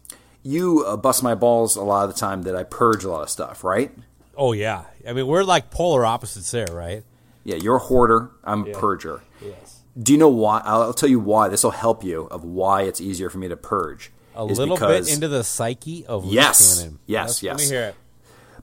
you 0.43 0.83
uh, 0.85 0.95
bust 0.95 1.23
my 1.23 1.35
balls 1.35 1.75
a 1.75 1.81
lot 1.81 2.07
of 2.07 2.13
the 2.13 2.19
time 2.19 2.43
that 2.43 2.55
I 2.55 2.63
purge 2.63 3.03
a 3.03 3.09
lot 3.09 3.23
of 3.23 3.29
stuff, 3.29 3.63
right? 3.63 3.91
Oh 4.35 4.53
yeah. 4.53 4.83
I 5.07 5.13
mean, 5.13 5.27
we're 5.27 5.43
like 5.43 5.71
polar 5.71 6.05
opposites 6.05 6.51
there, 6.51 6.67
right? 6.71 7.03
Yeah, 7.47 7.55
you're 7.55 7.77
a 7.77 7.79
hoarder. 7.79 8.29
I'm 8.43 8.63
a 8.63 8.65
purger. 8.73 9.21
Yes. 9.41 9.81
Do 9.97 10.11
you 10.11 10.19
know 10.19 10.27
why? 10.27 10.61
I'll 10.65 10.81
I'll 10.83 10.93
tell 10.93 11.09
you 11.09 11.19
why. 11.19 11.47
This 11.47 11.63
will 11.63 11.71
help 11.71 12.03
you 12.03 12.23
of 12.29 12.43
why 12.43 12.81
it's 12.83 12.99
easier 12.99 13.29
for 13.29 13.37
me 13.37 13.47
to 13.47 13.55
purge. 13.57 14.11
A 14.35 14.45
is 14.45 14.59
little 14.59 14.75
because 14.75 15.05
bit 15.07 15.13
into 15.15 15.27
the 15.29 15.43
psyche 15.43 16.05
of 16.05 16.25
loose 16.25 16.33
Yes. 16.33 16.77
cannon. 16.79 16.99
Yes, 17.05 17.41
Let 17.41 17.55
me 17.57 17.61
yes. 17.63 17.69
hear 17.71 17.83
it. 17.85 17.95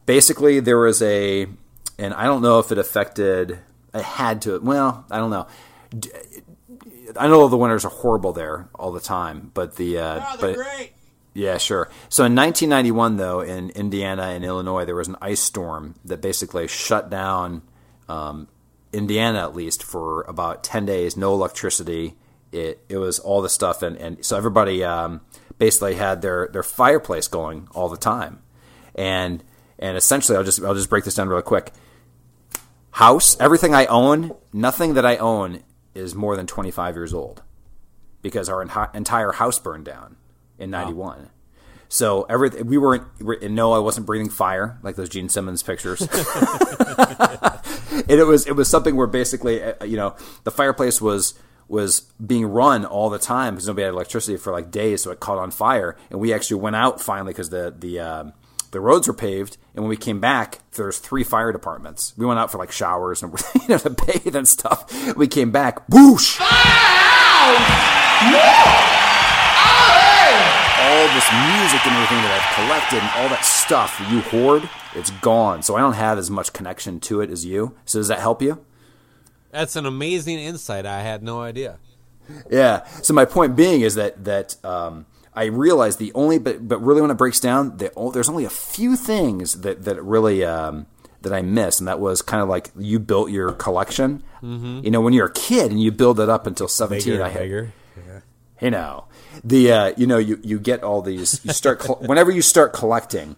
basically 0.07 0.61
there 0.61 0.79
was 0.79 1.01
a 1.03 1.47
and 1.99 2.13
i 2.15 2.25
don't 2.25 2.43
know 2.43 2.59
if 2.59 2.71
it 2.71 2.79
affected 2.79 3.59
it 3.95 4.03
had 4.03 4.43
to 4.43 4.59
well 4.61 5.05
i 5.11 5.17
don't 5.19 5.31
know 5.31 5.47
D- 5.99 6.11
i 7.17 7.27
know 7.27 7.49
the 7.49 7.57
winters 7.57 7.85
are 7.85 7.91
horrible 7.91 8.33
there 8.33 8.69
all 8.75 8.93
the 8.93 9.01
time 9.01 9.51
but 9.55 9.77
the 9.77 9.99
uh 9.99 10.21
Oh, 10.23 10.37
but 10.41 10.59
yeah 11.33 11.57
sure 11.59 11.89
so 12.09 12.25
in 12.25 12.35
1991 12.35 13.17
though 13.17 13.41
in 13.41 13.71
indiana 13.71 14.25
and 14.35 14.45
illinois 14.45 14.85
there 14.85 14.95
was 14.95 15.09
an 15.09 15.17
ice 15.23 15.41
storm 15.41 15.95
that 16.05 16.21
basically 16.21 16.69
shut 16.69 17.09
down 17.11 17.63
um, 18.09 18.49
indiana 18.95 19.41
at 19.41 19.55
least 19.55 19.83
for 19.83 20.23
about 20.23 20.65
10 20.65 20.87
days 20.87 21.17
no 21.17 21.33
electricity 21.33 22.17
it, 22.53 22.85
it 22.89 22.99
was 22.99 23.19
all 23.19 23.43
the 23.43 23.49
stuff 23.49 23.83
and, 23.83 23.97
and 23.97 24.25
so 24.25 24.37
everybody 24.37 24.85
um, 24.85 25.21
basically 25.59 25.97
had 25.97 26.23
their, 26.23 26.49
their 26.53 26.63
fireplace 26.63 27.27
going 27.27 27.69
all 27.75 27.89
the 27.89 27.97
time 27.97 28.41
and 28.95 29.43
and 29.79 29.97
essentially 29.97 30.37
I'll 30.37 30.45
just 30.45 30.63
I'll 30.63 30.75
just 30.75 30.91
break 30.91 31.05
this 31.05 31.15
down 31.15 31.29
real 31.29 31.43
quick. 31.43 31.73
House, 32.93 33.37
everything 33.41 33.75
I 33.75 33.87
own, 33.87 34.35
nothing 34.53 34.95
that 34.95 35.05
I 35.05 35.17
own 35.17 35.65
is 35.95 36.15
more 36.15 36.37
than 36.37 36.47
25 36.47 36.95
years 36.95 37.13
old 37.13 37.43
because 38.23 38.49
our 38.49 38.65
enti- 38.65 38.95
entire 38.95 39.33
house 39.33 39.59
burned 39.59 39.85
down 39.85 40.17
in 40.59 40.71
91. 40.71 41.31
So 41.89 42.23
everything 42.25 42.67
we 42.67 42.79
weren't 42.79 43.05
no 43.51 43.73
I 43.73 43.79
wasn't 43.79 44.07
breathing 44.07 44.31
fire 44.31 44.79
like 44.83 44.97
those 44.97 45.09
Gene 45.09 45.29
Simmons 45.29 45.63
pictures. 45.63 46.01
and 47.93 48.11
it 48.11 48.27
was 48.27 48.47
it 48.47 48.57
was 48.57 48.69
something 48.69 48.97
where 48.97 49.07
basically 49.07 49.63
uh, 49.63 49.85
you 49.85 49.97
know 49.97 50.17
the 50.45 50.51
fireplace 50.51 51.01
was 51.01 51.35
was 51.69 52.01
being 52.25 52.47
run 52.47 52.85
all 52.85 53.11
the 53.11 53.19
time 53.19 53.55
because 53.55 53.67
nobody 53.67 53.85
had 53.85 53.95
electricity 53.95 54.37
for 54.37 54.53
like 54.53 54.71
days, 54.71 55.03
so 55.03 55.11
it 55.11 55.21
caught 55.21 55.39
on 55.39 55.51
fire. 55.51 55.97
And 56.11 56.21
we 56.21 56.33
actually 56.33 56.61
went 56.61 56.77
out 56.77 57.01
finally 57.01 57.33
because 57.33 57.51
the 57.51 57.75
the 57.77 58.01
um, 58.01 58.33
the 58.71 58.81
roads 58.81 59.09
were 59.09 59.15
paved. 59.15 59.57
And 59.75 59.83
when 59.83 59.89
we 59.89 59.97
came 59.97 60.21
back, 60.21 60.59
there's 60.73 60.99
three 60.99 61.25
fire 61.25 61.53
departments. 61.53 62.13
We 62.17 62.27
went 62.27 62.39
out 62.39 62.53
for 62.53 62.59
like 62.59 62.73
showers 62.73 63.23
and 63.23 63.33
you 63.55 63.69
know 63.69 63.79
to 63.79 63.91
bathe 63.91 64.37
and 64.37 64.47
stuff. 64.47 65.17
We 65.17 65.29
came 65.29 65.51
back, 65.51 65.89
whoosh! 65.89 66.41
All 70.81 71.07
this 71.15 71.29
music 71.33 71.87
and 71.87 71.95
everything 71.95 72.23
that 72.23 72.33
I've 72.35 72.55
collected 72.55 72.99
and 72.99 73.11
all 73.23 73.29
that 73.29 73.45
stuff 73.45 74.01
you 74.11 74.21
hoard, 74.21 74.69
it's 74.95 75.11
gone. 75.11 75.63
So 75.63 75.77
I 75.77 75.81
don't 75.81 75.95
have 75.95 76.19
as 76.19 76.31
much 76.31 76.53
connection 76.53 77.01
to 77.01 77.21
it 77.21 77.31
as 77.31 77.45
you. 77.45 77.75
So 77.85 77.99
does 77.99 78.09
that 78.09 78.21
help 78.21 78.43
you? 78.43 78.65
That's 79.51 79.77
an 79.77 79.87
amazing 79.87 80.39
insight. 80.39 80.85
I 80.87 81.03
had 81.03 81.23
no 81.23 81.41
idea. 81.41 81.79
Yeah. 82.51 82.85
So 83.03 83.15
my 83.15 83.25
point 83.25 83.55
being 83.55 83.83
is 83.83 83.95
that 83.95 84.25
that 84.25 84.57
um, 84.65 85.07
I 85.35 85.45
realize 85.45 85.97
the 85.97 86.13
only 86.15 86.39
but 86.39 86.67
but 86.67 86.79
really 86.79 87.01
when 87.01 87.11
it 87.11 87.15
breaks 87.15 87.41
down, 87.41 87.77
the, 87.77 87.93
oh, 87.97 88.11
there's 88.11 88.29
only 88.29 88.45
a 88.45 88.51
few 88.51 88.97
things 88.97 89.61
that 89.61 89.85
that 89.85 90.03
really 90.03 90.45
um, 90.45 90.87
that 91.23 91.33
I 91.33 91.43
miss, 91.43 91.81
and 91.81 91.89
that 91.89 92.01
was 92.01 92.23
kind 92.23 92.43
of 92.43 92.49
like 92.49 92.71
you 92.79 92.99
built 92.99 93.31
your 93.31 93.53
collection. 93.53 94.23
Mm-hmm. 94.43 94.81
You 94.85 94.91
know, 94.91 95.01
when 95.01 95.13
you're 95.13 95.27
a 95.27 95.33
kid 95.33 95.71
and 95.71 95.83
you 95.83 95.91
build 95.91 96.21
it 96.21 96.29
up 96.29 96.47
until 96.47 96.69
17, 96.69 97.13
Bigger 97.13 97.25
I 97.25 97.29
had, 97.29 97.43
bigger. 97.43 97.73
You 98.61 98.71
know 98.71 99.05
the 99.43 99.73
uh, 99.73 99.93
you 99.97 100.07
know 100.07 100.19
you 100.19 100.39
you 100.43 100.59
get 100.59 100.83
all 100.83 101.03
these 101.03 101.45
you 101.45 101.53
start 101.53 101.81
col- 101.81 101.97
whenever 102.01 102.31
you 102.31 102.43
start 102.43 102.73
collecting 102.73 103.37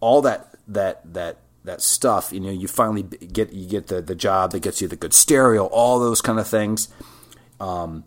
all 0.00 0.22
that 0.22 0.54
that 0.66 1.00
that 1.12 1.38
that 1.64 1.80
stuff 1.80 2.32
you 2.32 2.40
know 2.40 2.50
you 2.50 2.68
finally 2.68 3.02
get 3.02 3.52
you 3.52 3.68
get 3.68 3.88
the 3.88 4.00
the 4.00 4.14
job 4.14 4.52
that 4.52 4.60
gets 4.60 4.80
you 4.80 4.88
the 4.88 4.96
good 4.96 5.14
stereo 5.14 5.66
all 5.66 5.98
those 5.98 6.20
kind 6.20 6.38
of 6.38 6.46
things. 6.46 6.88
Um, 7.60 8.04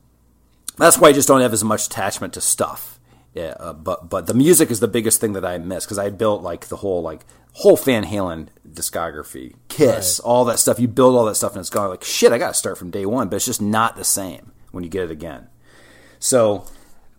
that's 0.77 0.99
why 0.99 1.09
I 1.09 1.13
just 1.13 1.27
don't 1.27 1.41
have 1.41 1.53
as 1.53 1.63
much 1.63 1.87
attachment 1.87 2.33
to 2.33 2.41
stuff. 2.41 2.99
Yeah 3.33 3.55
uh, 3.59 3.73
but 3.73 4.09
but 4.09 4.27
the 4.27 4.33
music 4.33 4.71
is 4.71 4.79
the 4.79 4.87
biggest 4.87 5.21
thing 5.21 5.33
that 5.33 5.45
I 5.45 5.57
miss 5.57 5.85
because 5.85 5.99
I 5.99 6.09
built 6.09 6.41
like 6.41 6.67
the 6.67 6.77
whole 6.77 7.01
like 7.01 7.25
whole 7.53 7.77
Van 7.77 8.03
Halen 8.03 8.49
discography 8.67 9.55
Kiss 9.69 10.19
all 10.19 10.45
that 10.45 10.59
stuff. 10.59 10.79
You 10.79 10.87
build 10.87 11.15
all 11.15 11.25
that 11.25 11.35
stuff 11.35 11.53
and 11.53 11.59
it's 11.59 11.69
gone. 11.69 11.89
Like 11.89 12.03
shit 12.03 12.31
I 12.31 12.37
got 12.37 12.49
to 12.49 12.53
start 12.53 12.77
from 12.77 12.91
day 12.91 13.05
one 13.05 13.29
but 13.29 13.37
it's 13.37 13.45
just 13.45 13.61
not 13.61 13.95
the 13.95 14.03
same 14.03 14.51
when 14.71 14.83
you 14.83 14.89
get 14.89 15.03
it 15.03 15.11
again 15.11 15.47
so 16.19 16.65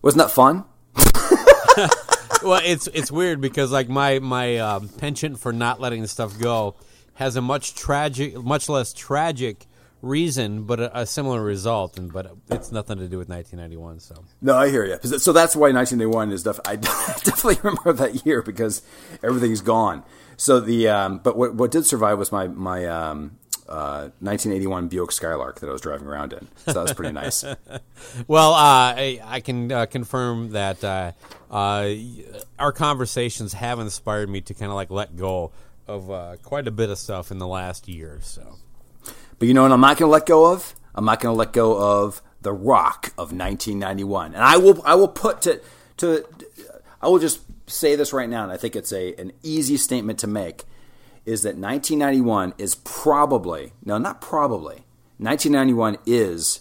wasn't 0.02 0.22
that 0.22 0.30
fun? 0.30 0.64
well, 2.42 2.60
it's 2.64 2.86
it's 2.88 3.10
weird 3.10 3.40
because 3.40 3.72
like 3.72 3.88
my 3.88 4.18
my 4.18 4.58
um, 4.58 4.88
penchant 4.88 5.38
for 5.38 5.52
not 5.52 5.80
letting 5.80 6.06
stuff 6.06 6.38
go 6.38 6.76
has 7.14 7.36
a 7.36 7.42
much 7.42 7.74
tragic, 7.74 8.36
much 8.36 8.68
less 8.68 8.92
tragic 8.92 9.66
reason, 10.02 10.62
but 10.62 10.78
a, 10.80 11.00
a 11.00 11.06
similar 11.06 11.42
result, 11.42 11.98
and 11.98 12.12
but 12.12 12.32
it's 12.50 12.70
nothing 12.70 12.98
to 12.98 13.08
do 13.08 13.18
with 13.18 13.28
1991. 13.28 14.00
So 14.00 14.24
No, 14.40 14.56
I 14.56 14.70
hear 14.70 14.84
you. 14.84 14.98
So 15.18 15.32
that's 15.32 15.56
why 15.56 15.72
1991 15.72 16.32
is 16.32 16.42
def- 16.44 16.60
I 16.64 16.76
definitely 16.76 17.58
remember 17.62 17.92
that 17.94 18.24
year 18.26 18.42
because 18.42 18.82
everything's 19.22 19.60
gone. 19.60 20.04
So 20.36 20.60
the 20.60 20.88
um, 20.88 21.18
but 21.18 21.36
what 21.36 21.54
what 21.54 21.70
did 21.70 21.86
survive 21.86 22.18
was 22.18 22.30
my 22.30 22.46
my 22.48 22.86
um, 22.86 23.38
uh, 23.68 24.08
1981 24.20 24.88
Buick 24.88 25.12
Skylark 25.12 25.60
that 25.60 25.68
I 25.68 25.72
was 25.72 25.80
driving 25.80 26.06
around 26.06 26.32
in. 26.32 26.48
So 26.64 26.72
that 26.72 26.82
was 26.82 26.92
pretty 26.94 27.12
nice. 27.12 27.44
Well, 28.26 28.52
uh, 28.52 28.94
I, 28.96 29.20
I 29.24 29.40
can 29.40 29.72
uh, 29.72 29.86
confirm 29.86 30.50
that 30.50 30.82
uh, 30.84 31.12
uh, 31.50 31.90
our 32.58 32.72
conversations 32.72 33.52
have 33.52 33.80
inspired 33.80 34.30
me 34.30 34.40
to 34.42 34.54
kind 34.54 34.70
of 34.70 34.76
like 34.76 34.90
let 34.90 35.16
go 35.16 35.50
of 35.88 36.10
uh, 36.10 36.36
quite 36.42 36.68
a 36.68 36.70
bit 36.70 36.90
of 36.90 36.98
stuff 36.98 37.30
in 37.30 37.38
the 37.38 37.46
last 37.46 37.88
year. 37.88 38.20
So 38.22 38.56
But 39.38 39.48
you 39.48 39.54
know 39.54 39.62
what 39.62 39.72
I'm 39.72 39.80
not 39.80 39.96
going 39.98 40.08
to 40.08 40.12
let 40.12 40.26
go 40.26 40.52
of? 40.52 40.74
I'm 40.94 41.04
not 41.04 41.20
going 41.20 41.32
to 41.34 41.36
let 41.36 41.52
go 41.52 41.76
of 41.76 42.22
the 42.42 42.52
rock 42.52 43.08
of 43.18 43.32
1991. 43.32 44.34
And 44.34 44.42
I 44.42 44.56
will 44.56 44.80
I 44.84 44.94
will 44.94 45.08
put 45.08 45.42
to 45.42 45.60
to 45.98 46.24
I 47.02 47.08
will 47.08 47.18
just 47.18 47.40
say 47.66 47.96
this 47.96 48.12
right 48.12 48.28
now 48.28 48.44
and 48.44 48.52
I 48.52 48.56
think 48.56 48.76
it's 48.76 48.92
a 48.92 49.14
an 49.16 49.32
easy 49.42 49.76
statement 49.76 50.20
to 50.20 50.26
make 50.26 50.64
is 51.28 51.42
that 51.42 51.56
1991 51.56 52.54
is 52.56 52.74
probably 52.76 53.72
no 53.84 53.98
not 53.98 54.20
probably 54.20 54.84
1991 55.18 55.98
is 56.06 56.60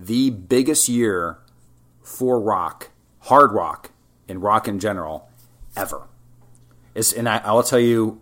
the 0.00 0.30
biggest 0.30 0.88
year 0.88 1.38
for 2.02 2.40
rock, 2.40 2.90
hard 3.20 3.52
rock, 3.52 3.90
and 4.28 4.42
rock 4.42 4.68
in 4.68 4.78
general 4.78 5.28
ever. 5.76 6.06
It's, 6.94 7.12
and 7.12 7.28
I, 7.28 7.52
will 7.52 7.62
tell 7.62 7.80
you, 7.80 8.20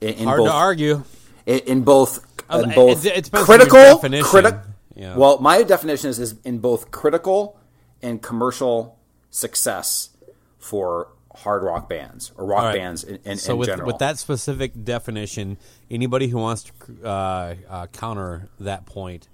in, 0.00 0.14
in 0.14 0.24
Hard 0.26 0.38
both, 0.38 0.48
to 0.48 0.52
argue. 0.54 1.04
in, 1.46 1.58
in 1.60 1.82
both, 1.82 2.24
in 2.50 2.70
both 2.74 3.04
it- 3.04 3.16
it 3.18 3.24
depends 3.24 3.44
critical, 3.46 3.98
criti- 4.22 4.62
Yeah. 4.94 5.16
Well, 5.16 5.38
my 5.40 5.62
definition 5.62 6.08
is, 6.10 6.18
is 6.20 6.36
in 6.44 6.58
both 6.58 6.90
critical 6.90 7.58
and 8.00 8.22
commercial 8.22 8.98
success 9.30 10.10
for 10.58 11.08
hard 11.34 11.62
rock 11.62 11.88
bands 11.88 12.32
or 12.36 12.46
rock 12.46 12.62
right. 12.64 12.76
bands 12.76 13.04
in, 13.04 13.18
in, 13.24 13.36
so 13.36 13.52
in 13.52 13.58
with, 13.58 13.68
general. 13.68 13.86
with 13.86 13.98
that 13.98 14.18
specific 14.18 14.84
definition, 14.84 15.58
anybody 15.90 16.28
who 16.28 16.38
wants 16.38 16.64
to 16.64 17.06
uh, 17.06 17.54
uh, 17.68 17.86
counter 17.88 18.48
that 18.60 18.86
point, 18.86 19.28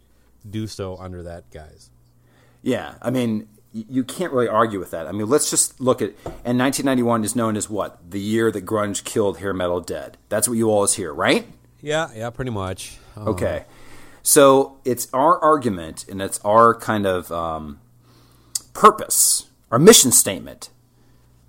do 0.49 0.67
so 0.67 0.97
under 0.97 1.23
that, 1.23 1.51
guise. 1.51 1.91
Yeah, 2.63 2.95
I 3.01 3.11
mean, 3.11 3.49
you 3.73 4.05
can't 4.05 4.33
really 4.33 4.49
argue 4.49 4.79
with 4.79 4.91
that. 4.91 5.07
I 5.07 5.13
mean, 5.13 5.29
let's 5.29 5.51
just 5.51 5.81
look 5.81 6.03
at. 6.03 6.11
And 6.45 6.59
1991 6.59 7.25
is 7.25 7.37
known 7.37 7.57
as 7.57 7.71
what? 7.71 7.99
The 8.11 8.21
year 8.21 8.51
that 8.51 8.65
grunge 8.65 9.05
killed 9.05 9.39
hair 9.39 9.55
metal 9.55 9.81
dead. 9.81 10.19
That's 10.29 10.49
what 10.49 10.55
you 10.55 10.71
always 10.71 10.95
hear, 10.95 11.13
right? 11.13 11.47
Yeah, 11.81 12.09
yeah, 12.15 12.31
pretty 12.31 12.51
much. 12.51 12.99
Uh, 13.17 13.31
Okay. 13.31 13.65
So 14.23 14.79
it's 14.85 15.09
our 15.15 15.39
argument 15.39 16.05
and 16.09 16.21
it's 16.21 16.39
our 16.45 16.75
kind 16.75 17.07
of 17.07 17.33
um, 17.33 17.81
purpose, 18.75 19.49
our 19.71 19.79
mission 19.79 20.13
statement 20.13 20.69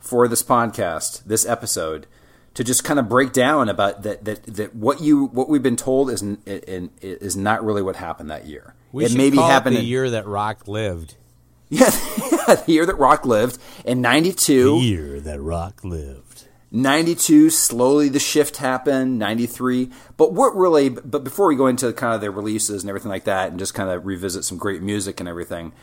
for 0.02 0.28
this 0.28 0.44
podcast, 0.44 1.24
this 1.24 1.46
episode, 1.46 2.08
to 2.54 2.64
just 2.64 2.84
kind 2.84 3.00
of 3.00 3.08
break 3.08 3.32
down 3.32 3.70
about 3.70 4.04
that 4.04 4.26
that, 4.26 4.44
that 4.44 4.76
what 4.76 5.00
you 5.02 5.28
what 5.28 5.48
we've 5.48 5.64
been 5.64 5.78
told 5.78 6.10
is 6.10 6.22
is 6.46 7.38
not 7.38 7.64
really 7.64 7.82
what 7.82 7.96
happened 7.96 8.30
that 8.30 8.46
year. 8.46 8.76
We 8.92 9.06
it 9.06 9.16
maybe 9.16 9.38
call 9.38 9.50
happened 9.50 9.76
it 9.76 9.80
the 9.80 9.84
in, 9.84 9.90
year 9.90 10.10
that 10.10 10.28
rock 10.28 10.68
lived. 10.68 11.16
Yeah, 11.74 11.90
the 11.90 12.64
year 12.68 12.86
that 12.86 12.98
rock 12.98 13.26
lived 13.26 13.58
in 13.86 14.02
92. 14.02 14.80
year 14.82 15.22
that 15.22 15.40
rock 15.40 15.86
lived. 15.86 16.50
92 16.72 17.50
slowly 17.50 18.08
the 18.08 18.20
shift 18.20 18.58
happened 18.58 19.20
93 19.20 19.90
but 20.16 20.32
what 20.32 20.56
really 20.56 20.88
but 20.88 21.22
before 21.22 21.48
we 21.48 21.56
go 21.58 21.68
into 21.68 21.92
kind 21.92 22.16
of 22.16 22.22
the 22.22 22.32
releases 22.32 22.82
and 22.82 22.90
everything 22.90 23.10
like 23.12 23.26
that 23.26 23.50
and 23.50 23.60
just 23.60 23.74
kind 23.74 23.90
of 23.90 24.06
revisit 24.06 24.46
some 24.46 24.58
great 24.58 24.82
music 24.82 25.20
and 25.20 25.28
everything 25.28 25.74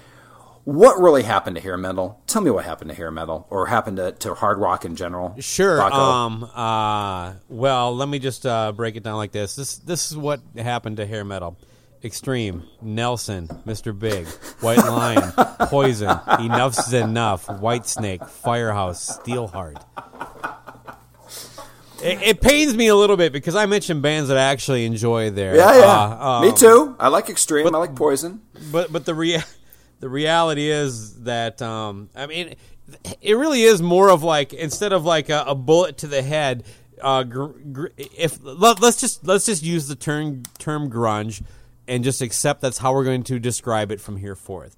what 0.69 1.01
really 1.01 1.23
happened 1.23 1.57
to 1.57 1.63
hair 1.63 1.79
metal 1.79 2.21
tell 2.27 2.43
me 2.43 2.51
what 2.51 2.63
happened 2.63 2.91
to 2.91 2.95
hair 2.95 3.11
metal 3.11 3.47
or 3.49 3.65
happened 3.67 3.97
to, 3.97 4.13
to 4.13 4.35
hard 4.35 4.59
rock 4.59 4.85
in 4.85 4.97
general 4.97 5.35
Sure. 5.39 5.79
Rocco. 5.79 5.97
Um. 5.97 6.45
Uh. 6.55 7.35
Well, 7.49 7.97
let 7.97 8.07
me 8.09 8.19
just 8.19 8.45
uh, 8.45 8.73
break 8.73 8.95
it 8.97 9.03
down 9.03 9.17
like 9.17 9.33
this. 9.33 9.57
This 9.57 9.79
this 9.79 10.11
is 10.11 10.17
what 10.17 10.41
happened 10.57 10.99
to 10.99 11.07
hair 11.07 11.25
metal. 11.25 11.57
Extreme, 12.05 12.63
Nelson, 12.83 13.49
Mr. 13.67 13.99
Big, 13.99 14.27
White 14.61 14.77
Lion, 14.79 15.33
Poison, 15.69 16.09
Enuff 16.39 16.75
Z'Nuff, 16.77 17.49
White 17.61 17.87
Snake, 17.87 18.25
Firehouse, 18.25 19.19
Steelheart. 19.19 19.83
It, 22.01 22.23
it 22.23 22.41
pains 22.41 22.77
me 22.77 22.87
a 22.87 22.95
little 22.95 23.17
bit 23.17 23.33
because 23.33 23.57
I 23.57 23.67
mentioned 23.67 24.03
bands 24.03 24.29
that 24.29 24.39
I 24.39 24.43
actually 24.43 24.85
enjoy 24.85 25.31
there. 25.31 25.57
yeah 25.57 25.75
yeah 25.77 26.19
Uh, 26.21 26.41
me 26.43 26.49
um, 26.51 26.55
too 26.55 26.97
i 27.01 27.09
like 27.09 27.29
extreme 27.29 27.67
i 27.75 27.79
like 27.79 27.97
poison 27.97 28.41
but 28.71 28.93
but 28.93 29.05
the 29.05 29.15
rea- 29.17 29.43
the 30.01 30.09
reality 30.09 30.71
is 30.71 31.23
that 31.23 31.61
um, 31.63 32.11
I 32.15 32.27
mean 32.27 32.55
it 33.21 33.35
really 33.35 33.63
is 33.63 33.83
more 33.83 34.11
of 34.11 34.23
like 34.23 34.53
instead 34.53 34.93
of 34.93 35.05
like 35.05 35.29
a, 35.29 35.45
a 35.49 35.55
bullet 35.55 35.99
to 35.99 36.07
the 36.07 36.23
head. 36.23 36.65
Uh, 37.01 37.23
gr- 37.23 37.47
gr- 37.73 37.87
if 37.97 38.39
let, 38.43 38.83
us 38.83 39.01
just 39.01 39.25
let's 39.25 39.47
just 39.47 39.63
use 39.63 39.87
the 39.87 39.95
term 39.95 40.43
term 40.59 40.91
grunge 40.91 41.43
and 41.87 42.03
just 42.03 42.21
accept 42.21 42.61
that's 42.61 42.79
how 42.79 42.93
we're 42.93 43.05
going 43.05 43.23
to 43.23 43.39
describe 43.39 43.93
it 43.93 44.01
from 44.01 44.17
here 44.17 44.35
forth. 44.35 44.77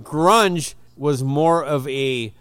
Grunge 0.00 0.74
was 0.96 1.22
more 1.22 1.64
of 1.64 1.88
a 1.88 2.32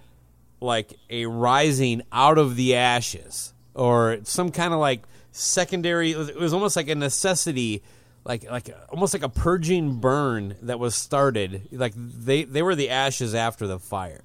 like 0.60 0.94
a 1.10 1.26
rising 1.26 2.02
out 2.12 2.38
of 2.38 2.56
the 2.56 2.76
ashes 2.76 3.54
or 3.74 4.20
some 4.24 4.52
kind 4.52 4.74
of 4.74 4.80
like 4.80 5.04
secondary 5.32 6.12
it 6.12 6.40
was 6.40 6.54
almost 6.54 6.76
like 6.76 6.90
a 6.90 6.96
necessity 6.96 7.84
like 8.28 8.50
like 8.52 8.70
almost 8.90 9.14
like 9.14 9.24
a 9.24 9.30
purging 9.30 9.96
burn 9.96 10.56
that 10.64 10.80
was 10.80 10.96
started. 10.96 11.70
Like 11.72 11.94
they 11.96 12.44
they 12.44 12.62
were 12.62 12.76
the 12.76 12.90
ashes 12.90 13.34
after 13.34 13.66
the 13.66 13.80
fire. 13.80 14.24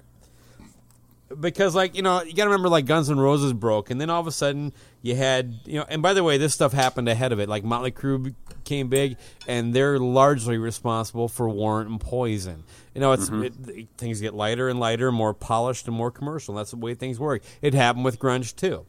Because 1.39 1.73
like 1.73 1.95
you 1.95 2.03
know 2.03 2.21
you 2.21 2.33
got 2.33 2.43
to 2.43 2.49
remember 2.49 2.69
like 2.69 2.85
Guns 2.85 3.09
N' 3.09 3.19
Roses 3.19 3.53
broke 3.53 3.89
and 3.89 3.99
then 3.99 4.09
all 4.09 4.19
of 4.19 4.27
a 4.27 4.31
sudden 4.31 4.73
you 5.01 5.15
had 5.15 5.61
you 5.65 5.79
know 5.79 5.85
and 5.87 6.01
by 6.01 6.13
the 6.13 6.23
way 6.23 6.37
this 6.37 6.53
stuff 6.53 6.73
happened 6.73 7.07
ahead 7.07 7.31
of 7.31 7.39
it. 7.39 7.47
Like 7.47 7.63
Motley 7.63 7.91
Crue 7.91 8.35
came 8.65 8.89
big 8.89 9.17
and 9.47 9.73
they're 9.73 9.97
largely 9.97 10.57
responsible 10.57 11.29
for 11.29 11.49
Warrant 11.49 11.89
and 11.89 11.99
Poison. 11.99 12.65
You 12.93 13.01
know 13.01 13.13
it's 13.13 13.29
mm-hmm. 13.29 13.69
it, 13.69 13.87
things 13.97 14.19
get 14.19 14.35
lighter 14.35 14.67
and 14.67 14.79
lighter 14.79 15.11
more 15.13 15.33
polished 15.33 15.87
and 15.87 15.95
more 15.95 16.11
commercial. 16.11 16.53
That's 16.55 16.71
the 16.71 16.77
way 16.77 16.93
things 16.93 17.19
work. 17.19 17.41
It 17.61 17.73
happened 17.73 18.03
with 18.03 18.19
grunge 18.19 18.55
too 18.55 18.85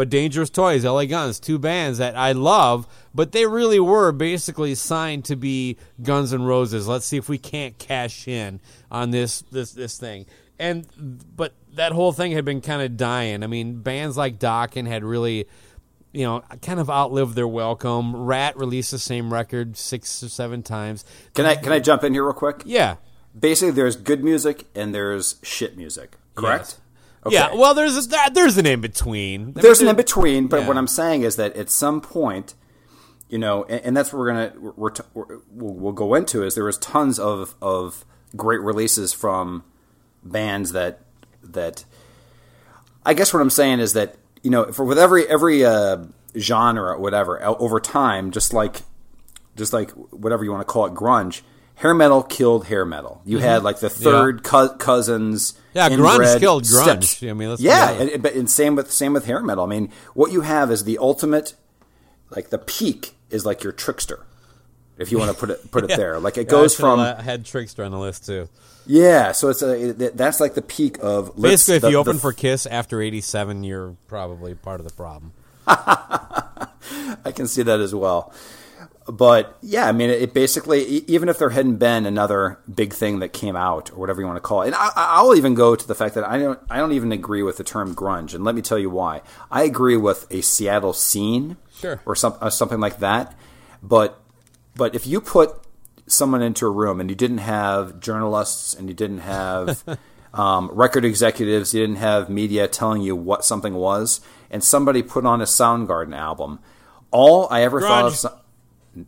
but 0.00 0.08
Dangerous 0.08 0.48
Toys, 0.48 0.82
LA 0.82 1.04
Guns, 1.04 1.38
two 1.38 1.58
bands 1.58 1.98
that 1.98 2.16
I 2.16 2.32
love, 2.32 2.86
but 3.14 3.32
they 3.32 3.44
really 3.44 3.78
were 3.78 4.12
basically 4.12 4.74
signed 4.74 5.26
to 5.26 5.36
be 5.36 5.76
Guns 6.02 6.32
N' 6.32 6.42
Roses. 6.44 6.88
Let's 6.88 7.04
see 7.04 7.18
if 7.18 7.28
we 7.28 7.36
can't 7.36 7.76
cash 7.78 8.26
in 8.26 8.62
on 8.90 9.10
this 9.10 9.42
this 9.52 9.72
this 9.72 9.98
thing. 9.98 10.24
And 10.58 10.86
but 11.36 11.52
that 11.74 11.92
whole 11.92 12.12
thing 12.12 12.32
had 12.32 12.46
been 12.46 12.62
kind 12.62 12.80
of 12.80 12.96
dying. 12.96 13.42
I 13.42 13.46
mean, 13.46 13.82
bands 13.82 14.16
like 14.16 14.38
Dokken 14.38 14.86
had 14.86 15.04
really 15.04 15.46
you 16.12 16.24
know, 16.24 16.42
kind 16.62 16.80
of 16.80 16.88
outlived 16.88 17.34
their 17.34 17.46
welcome. 17.46 18.16
Ratt 18.16 18.56
released 18.56 18.92
the 18.92 18.98
same 18.98 19.30
record 19.30 19.76
six 19.76 20.22
or 20.22 20.30
seven 20.30 20.62
times. 20.62 21.04
can 21.34 21.44
i 21.44 21.56
can 21.56 21.72
i 21.72 21.78
jump 21.78 22.02
in 22.04 22.14
here 22.14 22.24
real 22.24 22.32
quick 22.32 22.62
Yeah. 22.64 22.96
basically 23.38 23.72
there's 23.72 23.96
good 23.96 24.24
music 24.24 24.64
and 24.74 24.94
there's 24.94 25.36
shit 25.42 25.76
music 25.76 26.16
correct 26.36 26.68
Yes. 26.70 26.80
Yeah, 27.28 27.54
well, 27.54 27.74
there's 27.74 28.06
a, 28.06 28.30
there's 28.32 28.56
an 28.56 28.64
in 28.66 28.80
between. 28.80 29.42
I 29.42 29.44
mean, 29.44 29.54
there's 29.54 29.80
an 29.80 29.88
in 29.88 29.96
between, 29.96 30.46
but 30.46 30.60
yeah. 30.60 30.68
what 30.68 30.78
I'm 30.78 30.86
saying 30.86 31.22
is 31.22 31.36
that 31.36 31.54
at 31.54 31.68
some 31.68 32.00
point, 32.00 32.54
you 33.28 33.38
know, 33.38 33.64
and, 33.64 33.80
and 33.84 33.96
that's 33.96 34.12
what 34.12 34.20
we're 34.20 34.28
gonna 34.28 34.52
we're, 34.58 34.92
we're 35.12 35.38
we'll, 35.50 35.74
we'll 35.74 35.92
go 35.92 36.14
into 36.14 36.42
is 36.42 36.54
there 36.54 36.64
was 36.64 36.78
tons 36.78 37.18
of 37.18 37.54
of 37.60 38.04
great 38.36 38.60
releases 38.60 39.12
from 39.12 39.64
bands 40.22 40.72
that 40.72 41.00
that 41.42 41.84
I 43.04 43.14
guess 43.14 43.32
what 43.32 43.40
I'm 43.40 43.50
saying 43.50 43.80
is 43.80 43.92
that 43.92 44.16
you 44.42 44.50
know 44.50 44.72
for 44.72 44.84
with 44.84 44.98
every 44.98 45.26
every 45.26 45.64
uh, 45.64 46.04
genre 46.36 46.92
or 46.92 46.98
whatever 46.98 47.42
over 47.44 47.80
time, 47.80 48.30
just 48.30 48.52
like 48.52 48.82
just 49.56 49.72
like 49.72 49.90
whatever 49.90 50.44
you 50.44 50.50
want 50.50 50.66
to 50.66 50.72
call 50.72 50.86
it, 50.86 50.94
grunge. 50.94 51.42
Hair 51.76 51.94
metal 51.94 52.22
killed 52.22 52.66
hair 52.66 52.84
metal. 52.84 53.22
You 53.24 53.38
had 53.38 53.62
like 53.62 53.80
the 53.80 53.88
third 53.88 54.42
cou- 54.42 54.76
cousins. 54.76 55.58
Yeah, 55.74 55.88
grunge 55.90 56.38
killed 56.40 56.64
grunge. 56.64 56.82
steps- 57.04 57.22
I 57.22 57.32
mean, 57.32 57.50
let's 57.50 57.62
yeah, 57.62 57.90
and, 57.92 58.22
but 58.22 58.34
and 58.34 58.50
same 58.50 58.74
with 58.76 58.90
same 58.90 59.12
with 59.12 59.26
hair 59.26 59.42
metal. 59.42 59.64
I 59.64 59.68
mean, 59.68 59.90
what 60.14 60.32
you 60.32 60.40
have 60.40 60.70
is 60.70 60.84
the 60.84 60.98
ultimate, 60.98 61.54
like 62.30 62.50
the 62.50 62.58
peak 62.58 63.14
is 63.30 63.46
like 63.46 63.62
your 63.62 63.72
Trixter, 63.72 64.20
if 64.98 65.12
you 65.12 65.18
want 65.18 65.30
to 65.30 65.36
put 65.36 65.50
it 65.50 65.70
put 65.70 65.84
it 65.90 65.96
there. 65.96 66.18
Like 66.18 66.36
it 66.38 66.46
Yeah, 66.46 66.50
goes 66.50 66.74
should've 66.74 67.16
from 67.16 67.24
had 67.24 67.44
Trixter 67.44 67.84
on 67.84 67.92
the 67.92 67.98
list 67.98 68.26
too. 68.26 68.48
yeah. 68.86 69.30
So 69.32 69.48
it's 69.48 69.62
uh, 69.62 69.68
a 69.68 69.72
it- 69.90 70.16
that's 70.16 70.40
like 70.40 70.54
the 70.54 70.62
peak 70.62 70.98
of 71.00 71.36
Basically, 71.40 71.76
if 71.76 71.82
the- 71.82 71.88
you 71.90 71.92
the- 71.94 71.98
open 72.10 72.18
for 72.18 72.32
Kiss 72.32 72.66
after 72.66 73.00
'87, 73.00 73.62
you're 73.62 73.96
probably 74.08 74.54
part 74.56 74.80
of 74.80 74.86
the 74.88 74.92
problem. 74.94 75.32
I 75.66 77.32
can 77.34 77.46
see 77.46 77.62
that 77.62 77.80
as 77.80 77.94
well. 77.94 78.32
But 79.10 79.58
yeah, 79.60 79.86
I 79.88 79.92
mean, 79.92 80.08
it 80.10 80.32
basically 80.32 80.84
even 81.08 81.28
if 81.28 81.38
there 81.38 81.50
hadn't 81.50 81.76
been 81.76 82.06
another 82.06 82.60
big 82.72 82.92
thing 82.92 83.18
that 83.20 83.32
came 83.32 83.56
out 83.56 83.90
or 83.90 83.96
whatever 83.96 84.20
you 84.20 84.26
want 84.26 84.36
to 84.36 84.40
call 84.40 84.62
it, 84.62 84.66
and 84.66 84.74
I, 84.76 84.90
I'll 84.94 85.34
even 85.34 85.54
go 85.54 85.74
to 85.74 85.88
the 85.88 85.94
fact 85.96 86.14
that 86.14 86.24
I 86.24 86.38
don't 86.38 86.60
I 86.70 86.76
don't 86.76 86.92
even 86.92 87.10
agree 87.10 87.42
with 87.42 87.56
the 87.56 87.64
term 87.64 87.94
grunge, 87.94 88.34
and 88.34 88.44
let 88.44 88.54
me 88.54 88.62
tell 88.62 88.78
you 88.78 88.88
why. 88.90 89.22
I 89.50 89.64
agree 89.64 89.96
with 89.96 90.26
a 90.30 90.42
Seattle 90.42 90.92
scene, 90.92 91.56
Sure. 91.80 92.00
or 92.06 92.14
some, 92.14 92.36
or 92.40 92.50
something 92.50 92.78
like 92.78 92.98
that. 93.00 93.34
But 93.82 94.20
but 94.76 94.94
if 94.94 95.06
you 95.06 95.20
put 95.20 95.58
someone 96.06 96.42
into 96.42 96.66
a 96.66 96.70
room 96.70 97.00
and 97.00 97.10
you 97.10 97.16
didn't 97.16 97.38
have 97.38 97.98
journalists 98.00 98.74
and 98.74 98.88
you 98.88 98.94
didn't 98.94 99.20
have 99.20 99.82
um, 100.34 100.70
record 100.72 101.04
executives, 101.04 101.74
you 101.74 101.80
didn't 101.80 101.96
have 101.96 102.28
media 102.30 102.68
telling 102.68 103.02
you 103.02 103.16
what 103.16 103.44
something 103.44 103.74
was, 103.74 104.20
and 104.50 104.62
somebody 104.62 105.02
put 105.02 105.26
on 105.26 105.40
a 105.40 105.44
Soundgarden 105.44 106.16
album, 106.16 106.60
all 107.10 107.48
I 107.50 107.62
ever 107.62 107.80
thought 107.80 108.04
of. 108.24 108.39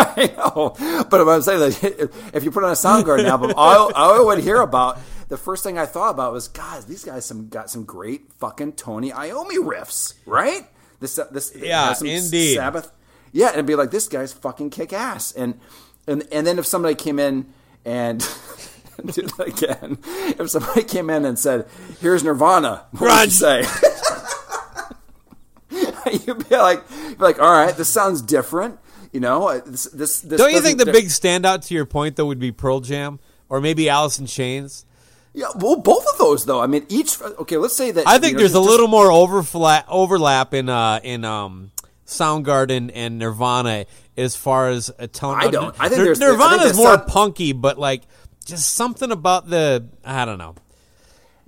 I 0.00 0.32
know, 0.36 0.74
but 1.10 1.24
what 1.24 1.28
I'm 1.28 1.42
saying 1.42 1.60
that 1.60 2.10
if 2.34 2.44
you 2.44 2.50
put 2.50 2.64
on 2.64 2.70
a 2.70 2.74
Soundgarden 2.74 3.24
album, 3.26 3.52
all, 3.56 3.92
all 3.94 4.20
I 4.20 4.24
would 4.24 4.42
hear 4.42 4.60
about 4.60 4.98
the 5.28 5.36
first 5.36 5.62
thing 5.62 5.78
I 5.78 5.86
thought 5.86 6.10
about 6.10 6.32
was, 6.32 6.48
God, 6.48 6.84
these 6.84 7.04
guys 7.04 7.24
some 7.26 7.48
got 7.48 7.70
some 7.70 7.84
great 7.84 8.32
fucking 8.34 8.72
Tony 8.72 9.10
Iommi 9.10 9.56
riffs, 9.58 10.14
right? 10.26 10.66
This 11.00 11.18
uh, 11.18 11.26
this 11.30 11.54
uh, 11.54 11.60
Yeah, 11.62 11.88
has 11.88 11.98
some 11.98 12.08
indeed. 12.08 12.56
Sabbath. 12.56 12.90
Yeah, 13.32 13.52
and 13.54 13.66
be 13.66 13.74
like, 13.74 13.90
this 13.90 14.08
guy's 14.08 14.32
fucking 14.32 14.70
kick 14.70 14.92
ass. 14.92 15.32
And 15.32 15.60
and 16.06 16.26
and 16.32 16.46
then 16.46 16.58
if 16.58 16.66
somebody 16.66 16.94
came 16.94 17.18
in 17.18 17.52
and 17.84 18.20
do 19.04 19.22
that 19.22 19.48
again, 19.48 19.98
if 20.38 20.50
somebody 20.50 20.82
came 20.84 21.10
in 21.10 21.24
and 21.24 21.38
said, 21.38 21.66
"Here's 22.00 22.24
Nirvana," 22.24 22.86
what 22.92 23.00
would 23.02 23.24
you 23.26 23.30
say? 23.30 23.64
You'd 26.26 26.48
be 26.48 26.56
like, 26.56 26.88
be 26.88 27.14
like, 27.18 27.40
all 27.40 27.50
right, 27.52 27.76
this 27.76 27.88
sounds 27.88 28.22
different. 28.22 28.78
You 29.12 29.20
know, 29.20 29.48
uh, 29.48 29.60
this 29.64 29.84
this. 29.84 30.20
this 30.20 30.38
Don't 30.38 30.52
you 30.52 30.60
think 30.60 30.78
the 30.78 30.84
doesn't- 30.84 31.00
big 31.02 31.10
standout 31.10 31.66
to 31.68 31.74
your 31.74 31.86
point 31.86 32.16
though 32.16 32.26
would 32.26 32.38
be 32.38 32.52
Pearl 32.52 32.80
Jam 32.80 33.18
or 33.48 33.60
maybe 33.60 33.88
Alice 33.88 34.18
in 34.18 34.26
Chains? 34.26 34.84
Yeah, 35.34 35.46
well, 35.56 35.76
both 35.76 36.04
of 36.12 36.18
those 36.18 36.44
though. 36.44 36.60
I 36.60 36.66
mean, 36.66 36.84
each. 36.88 37.20
Okay, 37.22 37.56
let's 37.58 37.76
say 37.76 37.90
that. 37.90 38.06
I 38.06 38.18
think 38.18 38.34
know, 38.34 38.40
there's 38.40 38.52
a 38.52 38.58
just- 38.58 38.68
little 38.68 38.88
more 38.88 39.08
overfla- 39.08 39.84
overlap 39.88 40.52
in 40.52 40.68
uh, 40.68 41.00
in 41.02 41.24
um, 41.24 41.70
Soundgarden 42.06 42.90
and 42.94 43.18
Nirvana 43.18 43.86
as 44.16 44.34
far 44.36 44.68
as 44.70 44.90
a 44.98 45.06
tone. 45.06 45.36
I 45.38 45.48
don't. 45.48 45.74
I 45.78 45.88
think 45.88 45.98
Nir- 45.98 46.04
there's- 46.14 46.20
I 46.20 46.26
think 46.26 46.38
Nirvana's 46.40 46.76
more 46.76 46.98
punky, 46.98 47.52
but 47.52 47.78
like 47.78 48.02
just 48.44 48.74
something 48.74 49.10
about 49.12 49.48
the 49.48 49.86
I 50.04 50.24
don't 50.24 50.38
know. 50.38 50.54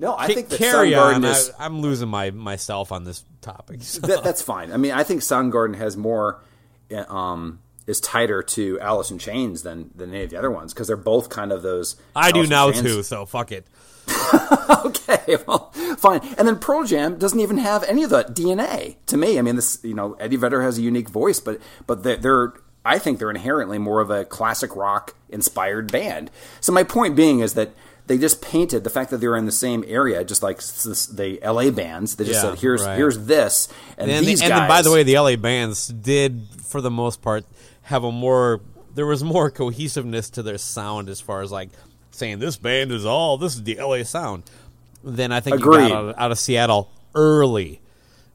No, 0.00 0.16
I 0.16 0.28
think 0.28 0.48
that 0.48 0.58
carry 0.58 0.92
Soundgarden 0.92 1.14
on. 1.16 1.24
is. 1.24 1.52
I, 1.58 1.66
am 1.66 1.80
losing 1.80 2.08
my 2.08 2.30
myself 2.30 2.90
on 2.90 3.04
this 3.04 3.22
topic. 3.42 3.82
so. 3.82 4.00
that, 4.06 4.24
that's 4.24 4.40
fine. 4.40 4.72
I 4.72 4.78
mean, 4.78 4.92
I 4.92 5.04
think 5.04 5.20
Soundgarden 5.20 5.76
has 5.76 5.96
more, 5.96 6.42
uh, 6.90 7.04
um, 7.12 7.60
is 7.86 8.00
tighter 8.00 8.42
to 8.42 8.80
Alice 8.80 9.10
in 9.10 9.18
Chains 9.18 9.62
than 9.62 9.90
than 9.94 10.10
any 10.14 10.24
of 10.24 10.30
the 10.30 10.38
other 10.38 10.50
ones 10.50 10.72
because 10.72 10.86
they're 10.86 10.96
both 10.96 11.28
kind 11.28 11.52
of 11.52 11.60
those. 11.60 11.96
I 12.16 12.32
do 12.32 12.38
Alice 12.38 12.46
in 12.46 12.50
now 12.50 12.70
Chains- 12.70 12.82
too. 12.82 13.02
So 13.02 13.26
fuck 13.26 13.52
it. 13.52 13.66
okay, 14.86 15.36
well, 15.46 15.70
fine. 15.98 16.20
And 16.38 16.48
then 16.48 16.58
Pearl 16.58 16.84
Jam 16.84 17.18
doesn't 17.18 17.38
even 17.38 17.58
have 17.58 17.84
any 17.84 18.02
of 18.02 18.10
the 18.10 18.24
DNA 18.24 18.96
to 19.06 19.16
me. 19.16 19.38
I 19.38 19.42
mean, 19.42 19.56
this 19.56 19.78
you 19.82 19.94
know 19.94 20.14
Eddie 20.14 20.36
Vedder 20.36 20.62
has 20.62 20.78
a 20.78 20.82
unique 20.82 21.10
voice, 21.10 21.40
but 21.40 21.60
but 21.86 22.02
they're, 22.02 22.16
they're 22.16 22.54
I 22.84 22.98
think 22.98 23.18
they're 23.18 23.30
inherently 23.30 23.78
more 23.78 24.00
of 24.00 24.10
a 24.10 24.24
classic 24.24 24.74
rock 24.74 25.14
inspired 25.28 25.92
band. 25.92 26.30
So 26.60 26.72
my 26.72 26.84
point 26.84 27.14
being 27.14 27.40
is 27.40 27.54
that 27.54 27.70
they 28.10 28.18
just 28.18 28.42
painted 28.42 28.82
the 28.82 28.90
fact 28.90 29.10
that 29.10 29.18
they 29.18 29.28
were 29.28 29.36
in 29.36 29.46
the 29.46 29.52
same 29.52 29.84
area, 29.86 30.24
just 30.24 30.42
like 30.42 30.58
the 30.58 31.38
LA 31.44 31.70
bands. 31.70 32.16
They 32.16 32.24
just 32.24 32.42
Yeah, 32.42 32.50
said, 32.50 32.58
"Here's 32.58 32.82
right. 32.82 32.96
here's 32.96 33.16
this," 33.26 33.68
and, 33.96 34.10
And, 34.10 34.26
these 34.26 34.42
and 34.42 34.50
guys. 34.50 34.58
then, 34.58 34.68
by 34.68 34.82
the 34.82 34.90
way, 34.90 35.04
the 35.04 35.16
LA 35.16 35.36
bands 35.36 35.86
did, 35.86 36.42
for 36.60 36.80
the 36.80 36.90
most 36.90 37.22
part, 37.22 37.44
have 37.82 38.02
a 38.02 38.10
more. 38.10 38.60
There 38.96 39.06
was 39.06 39.22
more 39.22 39.48
cohesiveness 39.48 40.28
to 40.30 40.42
their 40.42 40.58
sound 40.58 41.08
as 41.08 41.20
far 41.20 41.40
as 41.42 41.52
like 41.52 41.68
saying 42.10 42.40
this 42.40 42.56
band 42.56 42.90
is 42.90 43.06
all 43.06 43.38
this 43.38 43.54
is 43.54 43.62
the 43.62 43.76
LA 43.80 44.02
sound. 44.02 44.42
Then 45.04 45.30
I 45.30 45.38
think 45.38 45.60
you 45.60 45.64
got 45.64 45.80
out 45.92 46.04
of, 46.06 46.14
out 46.18 46.32
of 46.32 46.38
Seattle 46.40 46.90
early. 47.14 47.80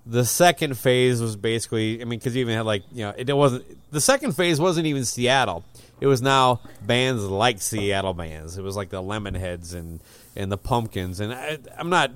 The 0.06 0.24
second 0.24 0.78
phase 0.78 1.20
was 1.20 1.36
basically, 1.36 2.02
I 2.02 2.06
mean, 2.06 2.18
because 2.20 2.34
you 2.34 2.40
even 2.42 2.56
had 2.56 2.66
like 2.66 2.84
you 2.94 3.04
know, 3.04 3.14
it 3.18 3.34
wasn't 3.34 3.66
the 3.92 4.00
second 4.00 4.38
phase 4.38 4.58
wasn't 4.58 4.88
even 4.88 5.04
Seattle. 5.04 5.66
It 6.00 6.08
was 6.08 6.22
now 6.22 6.62
bands 6.82 7.24
like 7.24 7.62
Seattle 7.62 8.14
bands. 8.14 8.58
It 8.58 8.64
was 8.64 8.76
like 8.76 8.90
the 8.90 9.02
Lemonheads 9.02 9.74
and 9.74 10.02
and 10.36 10.52
the 10.52 10.58
Pumpkins. 10.58 11.20
And 11.20 11.34
I, 11.34 11.58
I'm 11.78 11.90
not 11.90 12.12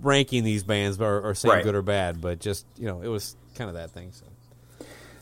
ranking 0.00 0.44
these 0.44 0.62
bands 0.62 1.00
or, 1.00 1.20
or 1.20 1.34
saying 1.34 1.52
Right. 1.54 1.64
good 1.64 1.74
or 1.74 1.82
bad, 1.82 2.20
but 2.20 2.38
just 2.38 2.64
you 2.76 2.86
know, 2.86 3.02
it 3.02 3.08
was 3.08 3.34
kind 3.54 3.68
of 3.68 3.74
that 3.74 3.90
thing. 3.90 4.12
So. 4.12 4.24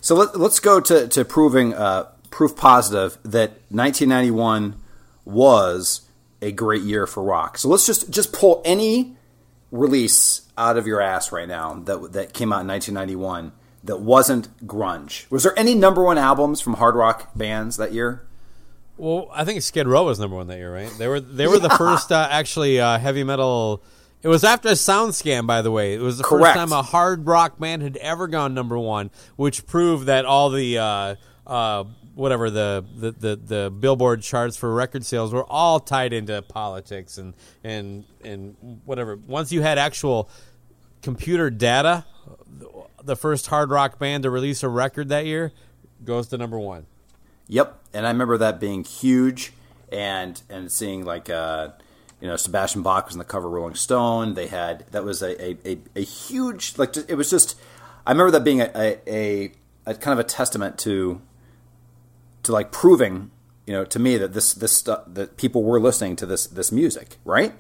So 0.03 0.15
let, 0.15 0.39
let's 0.39 0.61
go 0.61 0.81
to, 0.81 1.09
to 1.09 1.25
proving 1.25 1.75
uh, 1.75 2.05
proof 2.31 2.55
positive 2.55 3.19
that 3.25 3.51
1991 3.71 4.77
was 5.25 6.03
a 6.41 6.53
great 6.53 6.83
year 6.83 7.07
for 7.09 7.23
rock. 7.25 7.59
So 7.59 7.69
let's 7.69 7.87
just 7.87 8.11
just 8.11 8.33
pull 8.33 8.63
any 8.65 9.17
release 9.73 10.43
out 10.57 10.77
of 10.77 10.87
your 10.87 11.01
ass 11.01 11.33
right 11.33 11.49
now 11.49 11.75
that 11.87 12.13
that 12.13 12.33
came 12.35 12.53
out 12.53 12.61
in 12.61 12.69
1991 12.69 13.53
that 13.87 14.01
wasn't 14.01 14.67
grunge. 14.67 15.31
Was 15.31 15.43
there 15.43 15.59
any 15.59 15.75
number 15.75 16.03
one 16.05 16.19
albums 16.19 16.61
from 16.61 16.75
hard 16.75 16.95
rock 16.95 17.31
bands 17.35 17.77
that 17.77 17.93
year? 17.93 18.23
Well, 18.97 19.29
I 19.33 19.45
think 19.45 19.63
Skid 19.63 19.87
Row 19.87 20.05
was 20.05 20.19
number 20.19 20.37
one 20.37 20.47
that 20.47 20.57
year, 20.57 20.73
right? 20.73 20.91
They 20.99 21.09
were 21.09 21.21
they 21.21 21.47
were 21.47 21.59
the 21.59 21.71
first 21.79 22.13
uh, 22.13 22.29
actually 22.31 22.81
uh, 22.81 22.99
heavy 22.99 23.25
metal. 23.25 23.83
It 24.23 24.29
was 24.29 24.43
after 24.43 24.71
SoundScan, 24.71 25.47
by 25.47 25.63
the 25.63 25.71
way. 25.71 25.95
It 25.95 26.01
was 26.01 26.19
the 26.19 26.25
Correct. 26.25 26.57
first 26.57 26.71
time 26.71 26.73
a 26.73 26.83
hard 26.83 27.27
rock 27.27 27.59
band 27.59 27.83
had 27.83 27.97
ever 27.99 28.27
gone 28.27 28.55
number 28.55 28.79
one, 28.79 29.11
which 29.37 29.67
proved 29.67 30.07
that 30.07 30.25
all 30.25 30.51
the 30.51 30.79
uh, 30.79 31.15
uh, 31.47 31.85
whatever 32.17 32.49
the, 32.49 32.85
the, 32.97 33.13
the, 33.13 33.37
the 33.37 33.71
Billboard 33.71 34.23
charts 34.23 34.57
for 34.57 34.73
record 34.73 35.05
sales 35.05 35.35
were 35.35 35.45
all 35.45 35.79
tied 35.79 36.15
into 36.15 36.41
politics 36.43 37.19
and 37.19 37.35
and 37.63 38.05
and 38.25 38.57
whatever. 38.85 39.17
Once 39.17 39.53
you 39.53 39.61
had 39.61 39.79
actual 39.79 40.29
computer 41.03 41.51
data, 41.51 42.05
the 43.07 43.17
first 43.17 43.47
hard 43.47 43.71
rock 43.71 43.99
band 43.99 44.25
to 44.25 44.31
release 44.31 44.63
a 44.63 44.69
record 44.69 45.09
that 45.09 45.25
year 45.25 45.53
goes 46.05 46.29
to 46.29 46.39
number 46.39 46.59
one. 46.59 46.87
Yep, 47.49 47.81
and 47.95 48.07
I 48.07 48.11
remember 48.11 48.37
that 48.39 48.61
being 48.61 48.85
huge, 48.85 49.53
and 49.91 50.41
and 50.51 50.71
seeing 50.71 51.05
like 51.05 51.31
uh, 51.31 51.71
you 52.21 52.27
know 52.27 52.37
Sebastian 52.37 52.83
Bach 52.83 53.07
was 53.07 53.15
on 53.15 53.19
the 53.19 53.25
cover 53.25 53.47
of 53.47 53.53
Rolling 53.53 53.77
Stone. 53.77 54.35
They 54.35 54.49
had 54.49 54.85
that 54.91 55.05
was 55.05 55.23
a 55.23 55.41
a, 55.43 55.57
a, 55.65 55.79
a 55.95 56.03
huge 56.03 56.77
like 56.77 56.93
just, 56.93 57.09
it 57.09 57.15
was 57.15 57.31
just 57.31 57.57
I 58.07 58.13
remember 58.13 58.33
that 58.33 58.45
being 58.45 58.61
a, 58.61 58.71
a, 58.75 58.99
a, 59.07 59.53
a 59.87 59.95
kind 59.95 60.19
of 60.19 60.25
a 60.25 60.29
testament 60.29 60.79
to 60.81 61.21
to 62.43 62.53
like 62.53 62.73
proving 62.73 63.31
you 63.67 63.73
know 63.73 63.85
to 63.85 63.99
me 63.99 64.17
that 64.17 64.33
this 64.33 64.53
this 64.55 64.73
stuff 64.73 65.05
that 65.07 65.37
people 65.37 65.63
were 65.63 65.81
listening 65.81 66.17
to 66.17 66.27
this 66.27 66.47
this 66.47 66.73
music 66.73 67.17
right. 67.25 67.55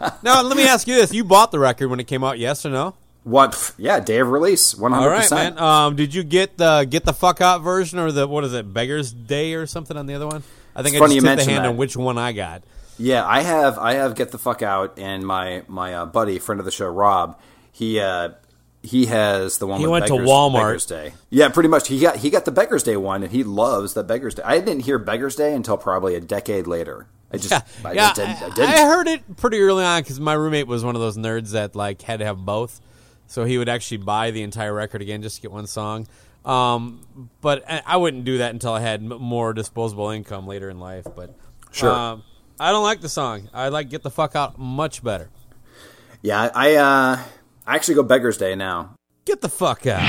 out! 0.03 0.13
Now, 0.23 0.43
let 0.43 0.57
me 0.57 0.67
ask 0.67 0.89
you 0.89 0.95
this: 0.97 1.13
You 1.15 1.23
bought 1.23 1.53
the 1.53 1.59
record 1.61 1.89
when 1.89 2.01
it 2.01 2.05
came 2.09 2.25
out, 2.25 2.39
yes 2.41 2.67
or 2.67 2.71
no? 2.71 2.95
What? 3.23 3.73
Yeah, 3.79 4.01
day 4.01 4.19
of 4.19 4.29
release, 4.29 4.75
one 4.75 4.93
All 4.93 4.99
hundred 5.01 5.11
right, 5.13 5.31
man. 5.31 5.53
percent. 5.53 5.61
Um, 5.61 5.95
did 5.97 6.15
you 6.15 6.25
get 6.25 6.57
the 6.59 6.85
get 6.89 7.05
the 7.05 7.13
fuck 7.13 7.41
out 7.41 7.63
version 7.63 7.99
or 8.01 8.11
the 8.11 8.27
what 8.27 8.43
is 8.45 8.53
it, 8.53 8.73
Beggar's 8.75 9.13
Day 9.13 9.55
or 9.55 9.67
something 9.67 9.97
on 9.97 10.07
the 10.07 10.15
other 10.15 10.27
one? 10.27 10.43
I 10.75 10.83
think 10.83 10.95
It's 10.97 11.01
I 11.03 11.05
funny 11.05 11.15
just 11.21 11.25
you 11.27 11.31
took 11.37 11.45
the 11.45 11.51
hand 11.53 11.65
that. 11.65 11.69
on 11.71 11.77
which 11.77 11.97
one 11.97 12.19
I 12.19 12.33
got. 12.33 12.63
Yeah, 12.99 13.25
I 13.25 13.43
have 13.43 13.79
I 13.79 13.95
have 13.95 14.17
get 14.17 14.33
the 14.33 14.39
fuck 14.39 14.63
out, 14.63 14.99
and 14.99 15.25
my 15.25 15.63
my 15.69 15.95
uh, 15.95 16.07
buddy, 16.07 16.39
friend 16.41 16.59
of 16.61 16.65
the 16.65 16.73
show, 16.73 16.89
Rob, 16.89 17.39
he 17.71 18.01
uh, 18.01 18.31
he 18.83 19.07
has 19.07 19.59
the 19.59 19.67
one. 19.67 19.81
He 19.81 19.87
with 19.87 19.91
went 19.93 20.07
to 20.07 20.13
Beggars, 20.15 20.29
Walmart. 20.29 20.53
Beggars 20.55 20.87
Day. 20.87 21.15
Yeah, 21.31 21.49
pretty 21.49 21.69
much. 21.69 21.89
He 21.89 21.99
got 22.01 22.17
he 22.17 22.31
got 22.31 22.45
the 22.45 22.53
Beggars 22.53 22.83
Day 22.83 22.97
one, 22.97 23.23
and 23.23 23.33
he 23.33 23.43
loves 23.45 23.95
the 23.95 24.05
Beggars 24.05 24.35
Day. 24.37 24.43
I 24.45 24.59
didn't 24.61 24.81
hear 24.85 24.99
Beggars 24.99 25.35
Day 25.37 25.55
until 25.55 25.77
probably 25.77 26.15
a 26.15 26.21
decade 26.21 26.67
later. 26.67 27.07
I 27.33 27.39
just 27.39 27.51
Yeah, 27.51 27.63
I 27.85 27.93
yeah. 27.93 28.13
just 28.13 28.17
didn't. 28.17 28.43
I, 28.43 28.55
didn't. 28.55 28.71
I 28.71 28.87
heard 28.87 29.09
it 29.09 29.37
pretty 29.37 29.59
early 29.61 29.85
on 29.85 30.01
because 30.03 30.21
my 30.21 30.35
roommate 30.35 30.69
was 30.69 30.85
one 30.85 30.95
of 30.95 31.01
those 31.01 31.17
nerds 31.17 31.51
that 31.53 31.75
like 31.75 32.03
had 32.03 32.21
to 32.21 32.25
have 32.25 32.39
both, 32.39 32.81
so 33.27 33.45
he 33.45 33.59
would 33.59 33.69
actually 33.69 33.99
buy 33.99 34.31
the 34.31 34.43
entire 34.43 34.73
record 34.73 35.03
again 35.03 35.23
just 35.23 35.37
to 35.37 35.43
get 35.43 35.51
one 35.51 35.67
song. 35.67 36.07
Um, 36.45 37.29
but 37.41 37.65
I 37.69 37.83
I 37.85 37.97
wouldn't 37.97 38.25
do 38.25 38.39
that 38.39 38.53
until 38.53 38.73
I 38.73 38.81
had 38.81 39.03
more 39.03 39.53
disposable 39.53 40.11
income 40.11 40.47
later 40.47 40.71
in 40.71 40.79
life. 40.79 41.07
But 41.17 41.35
Sure. 41.73 41.91
um, 41.91 42.23
I 42.61 42.71
don't 42.71 42.85
like 42.85 43.01
the 43.01 43.09
song. 43.09 43.49
I 43.53 43.69
like 43.69 43.91
"Get 43.91 44.05
the 44.05 44.11
Fuck 44.11 44.37
Out" 44.37 44.57
much 44.57 45.03
better. 45.03 45.29
yeah, 46.23 46.49
I 46.55 46.77
uh, 46.77 47.19
I 47.69 47.75
actually 47.75 47.97
go 47.97 48.05
Beggars 48.05 48.39
Day 48.39 48.55
now. 48.55 48.95
Get 49.25 49.41
the 49.41 49.49
fuck 49.49 49.89
out. 49.89 49.99
Get 49.99 50.07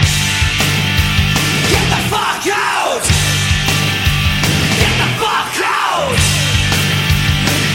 the 1.90 1.98
fuck 2.08 2.46
out! 2.54 3.02
Get 4.78 4.94
the 5.00 5.08
fuck 5.18 5.58
out! 5.66 6.14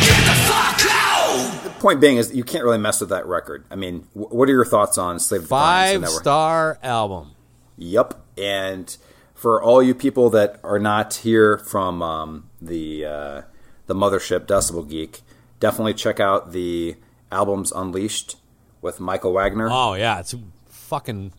Get 0.06 0.22
the 0.24 0.38
fuck 0.46 0.86
out! 0.88 1.74
Point 1.80 2.00
being 2.00 2.16
is 2.16 2.32
you 2.32 2.44
can't 2.44 2.62
really 2.62 2.78
mess 2.78 3.00
with 3.00 3.08
that 3.08 3.26
record. 3.26 3.64
I 3.72 3.74
mean, 3.74 4.06
what 4.14 4.48
are 4.48 4.52
your 4.52 4.64
thoughts 4.64 4.98
on 4.98 5.18
Slave 5.18 5.40
to 5.40 5.46
the 5.46 5.48
Five 5.48 6.08
star 6.08 6.78
album. 6.80 7.32
Yep. 7.76 8.24
And 8.38 8.96
for 9.34 9.60
all 9.60 9.82
you 9.82 9.96
people 9.96 10.30
that 10.30 10.60
are 10.62 10.78
not 10.78 11.14
here 11.14 11.58
from 11.58 12.02
um, 12.02 12.48
the 12.60 13.04
uh, 13.04 13.42
the 13.88 13.96
mothership 13.96 14.46
Decibel 14.46 14.88
Geek, 14.88 15.22
definitely 15.58 15.94
check 15.94 16.20
out 16.20 16.52
the 16.52 16.94
albums 17.32 17.72
Unleashed 17.72 18.36
with 18.82 19.00
Michael 19.00 19.32
Wagner. 19.32 19.68
Oh 19.70 19.94
yeah, 19.94 20.20
it's 20.20 20.34
fucking 20.66 21.32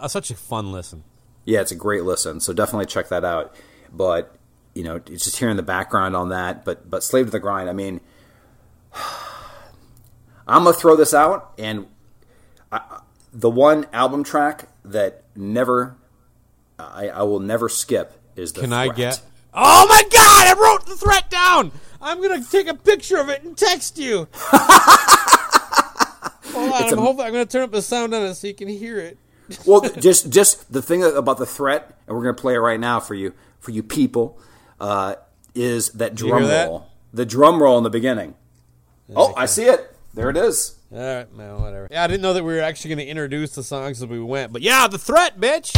uh, 0.00 0.08
such 0.08 0.30
a 0.30 0.34
fun 0.34 0.72
listen. 0.72 1.04
Yeah, 1.44 1.60
it's 1.60 1.72
a 1.72 1.76
great 1.76 2.04
listen. 2.04 2.40
So 2.40 2.54
definitely 2.54 2.86
check 2.86 3.08
that 3.08 3.24
out. 3.24 3.54
But 3.92 4.34
you 4.74 4.84
know, 4.84 4.96
it's 4.96 5.24
just 5.24 5.36
hearing 5.36 5.56
the 5.56 5.62
background 5.62 6.16
on 6.16 6.30
that. 6.30 6.64
But 6.64 6.88
but 6.88 7.02
Slave 7.02 7.26
to 7.26 7.30
the 7.32 7.40
Grind. 7.40 7.68
I 7.68 7.74
mean, 7.74 8.00
I'm 10.46 10.64
gonna 10.64 10.72
throw 10.72 10.96
this 10.96 11.12
out, 11.12 11.52
and 11.58 11.86
I, 12.70 13.00
the 13.32 13.50
one 13.50 13.86
album 13.92 14.24
track 14.24 14.68
that 14.84 15.24
never, 15.36 15.96
I, 16.78 17.08
I 17.08 17.22
will 17.22 17.40
never 17.40 17.68
skip 17.68 18.18
is 18.36 18.52
the. 18.52 18.62
Can 18.62 18.72
I 18.72 18.88
get? 18.88 19.20
Oh 19.52 19.86
my 19.88 20.02
god! 20.04 20.56
I 20.56 20.60
wrote 20.60 20.86
the 20.86 20.96
threat 20.96 21.28
down. 21.28 21.72
I'm 22.00 22.22
gonna 22.22 22.44
take 22.44 22.68
a 22.68 22.74
picture 22.74 23.18
of 23.18 23.28
it 23.28 23.42
and 23.42 23.56
text 23.56 23.98
you. 23.98 24.28
Hold 26.52 26.72
on, 26.72 26.82
I'm, 26.82 26.98
hoping, 26.98 27.24
I'm 27.24 27.32
gonna 27.32 27.46
turn 27.46 27.62
up 27.62 27.70
the 27.70 27.82
sound 27.82 28.14
on 28.14 28.22
it 28.22 28.34
so 28.34 28.46
you 28.46 28.54
can 28.54 28.68
hear 28.68 28.98
it. 28.98 29.18
well, 29.66 29.80
just 29.80 30.30
just 30.30 30.72
the 30.72 30.82
thing 30.82 31.02
about 31.02 31.38
the 31.38 31.46
threat, 31.46 31.98
and 32.06 32.16
we're 32.16 32.22
going 32.22 32.34
to 32.34 32.40
play 32.40 32.54
it 32.54 32.58
right 32.58 32.80
now 32.80 33.00
for 33.00 33.14
you 33.14 33.34
for 33.60 33.70
you 33.70 33.82
people. 33.82 34.38
Uh, 34.80 35.16
is 35.54 35.90
that 35.90 36.14
drum 36.14 36.42
hear 36.42 36.50
that? 36.50 36.68
roll. 36.68 36.86
The 37.12 37.26
drum 37.26 37.62
roll 37.62 37.78
in 37.78 37.84
the 37.84 37.90
beginning. 37.90 38.34
Oh, 39.14 39.34
I 39.36 39.46
see 39.46 39.64
it. 39.64 39.94
There 40.14 40.30
it 40.30 40.36
is. 40.36 40.76
All 40.90 40.98
right, 40.98 41.26
well, 41.34 41.60
whatever. 41.60 41.88
Yeah, 41.90 42.04
I 42.04 42.06
didn't 42.06 42.22
know 42.22 42.34
that 42.34 42.44
we 42.44 42.52
were 42.52 42.60
actually 42.60 42.90
going 42.90 43.06
to 43.06 43.06
introduce 43.06 43.54
the 43.54 43.62
songs 43.62 44.02
as 44.02 44.08
we 44.08 44.20
went, 44.20 44.52
but 44.52 44.62
yeah, 44.62 44.86
the 44.88 44.98
threat, 44.98 45.38
bitch. 45.40 45.72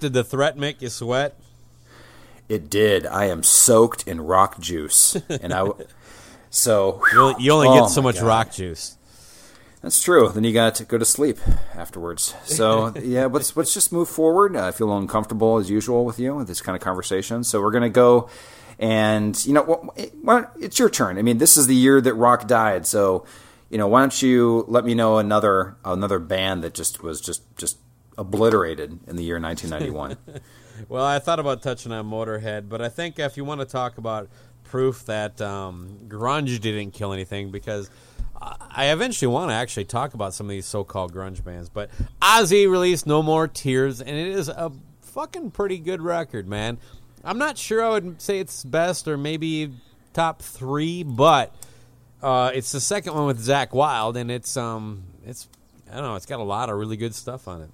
Did 0.00 0.12
the 0.12 0.24
threat 0.24 0.56
make 0.56 0.82
you 0.82 0.88
sweat? 0.88 1.36
It 2.48 2.68
did. 2.68 3.06
I 3.06 3.26
am 3.26 3.42
soaked 3.44 4.08
in 4.08 4.20
rock 4.22 4.58
juice, 4.60 5.16
and 5.28 5.52
I. 5.52 5.68
So 6.52 7.00
You 7.12 7.20
only, 7.22 7.44
you 7.44 7.52
only 7.52 7.68
Oh 7.68 7.80
get 7.82 7.90
so 7.90 8.02
much 8.02 8.16
God. 8.16 8.26
rock 8.26 8.50
juice. 8.52 8.96
That's 9.82 10.02
true. 10.02 10.28
Then 10.30 10.42
you 10.42 10.52
got 10.52 10.74
to 10.74 10.84
go 10.84 10.98
to 10.98 11.04
sleep 11.04 11.38
afterwards. 11.76 12.34
So 12.44 12.92
yeah, 13.00 13.26
let's 13.26 13.56
let's 13.56 13.72
just 13.72 13.92
move 13.92 14.08
forward. 14.08 14.56
I 14.56 14.72
feel 14.72 14.94
uncomfortable 14.98 15.58
as 15.58 15.70
usual 15.70 16.04
with 16.04 16.18
you 16.18 16.34
with 16.34 16.48
this 16.48 16.60
kind 16.60 16.74
of 16.74 16.82
conversation. 16.82 17.44
So 17.44 17.62
we're 17.62 17.70
gonna 17.70 17.88
go, 17.88 18.28
and 18.80 19.40
you 19.46 19.52
know, 19.54 19.92
it's 20.58 20.80
your 20.80 20.90
turn. 20.90 21.18
I 21.18 21.22
mean, 21.22 21.38
this 21.38 21.56
is 21.56 21.68
the 21.68 21.76
year 21.76 22.00
that 22.00 22.14
rock 22.14 22.48
died. 22.48 22.84
So 22.84 23.24
you 23.70 23.78
know, 23.78 23.86
why 23.86 24.00
don't 24.00 24.20
you 24.20 24.64
let 24.66 24.84
me 24.84 24.94
know 24.94 25.18
another 25.18 25.76
another 25.84 26.18
band 26.18 26.64
that 26.64 26.74
just 26.74 27.00
was 27.04 27.20
just 27.20 27.42
just 27.56 27.78
obliterated 28.18 28.98
in 29.06 29.16
the 29.16 29.22
year 29.22 29.40
1991. 29.40 30.40
Well, 30.88 31.04
I 31.04 31.18
thought 31.18 31.38
about 31.38 31.62
touching 31.62 31.92
on 31.92 32.08
Motorhead, 32.08 32.68
but 32.70 32.80
I 32.80 32.88
think 32.88 33.18
if 33.18 33.36
you 33.36 33.44
want 33.44 33.60
to 33.60 33.66
talk 33.66 33.98
about 33.98 34.30
proof 34.64 35.04
that 35.06 35.38
um, 35.40 35.98
grunge 36.08 36.58
didn't 36.58 36.92
kill 36.92 37.12
anything, 37.12 37.50
because 37.50 37.90
I 38.40 38.86
eventually 38.86 39.26
want 39.28 39.50
to 39.50 39.54
actually 39.54 39.84
talk 39.84 40.14
about 40.14 40.32
some 40.32 40.46
of 40.46 40.50
these 40.50 40.66
so-called 40.66 41.12
grunge 41.12 41.44
bands. 41.44 41.68
But 41.68 41.90
Ozzy 42.22 42.70
released 42.70 43.06
"No 43.06 43.22
More 43.22 43.46
Tears," 43.46 44.00
and 44.00 44.16
it 44.16 44.28
is 44.28 44.48
a 44.48 44.72
fucking 45.02 45.50
pretty 45.50 45.78
good 45.78 46.00
record, 46.00 46.48
man. 46.48 46.78
I'm 47.22 47.36
not 47.38 47.58
sure 47.58 47.84
I 47.84 47.90
would 47.90 48.22
say 48.22 48.38
it's 48.38 48.64
best 48.64 49.06
or 49.06 49.18
maybe 49.18 49.72
top 50.14 50.40
three, 50.40 51.02
but 51.02 51.54
uh, 52.22 52.52
it's 52.54 52.72
the 52.72 52.80
second 52.80 53.14
one 53.14 53.26
with 53.26 53.38
Zakk 53.38 53.72
Wylde, 53.72 54.16
and 54.16 54.30
it's 54.30 54.56
um, 54.56 55.04
it's 55.26 55.48
I 55.90 55.96
don't 55.96 56.04
know, 56.04 56.14
it's 56.14 56.26
got 56.26 56.40
a 56.40 56.44
lot 56.44 56.70
of 56.70 56.78
really 56.78 56.96
good 56.96 57.14
stuff 57.14 57.46
on 57.48 57.62
it. 57.62 57.70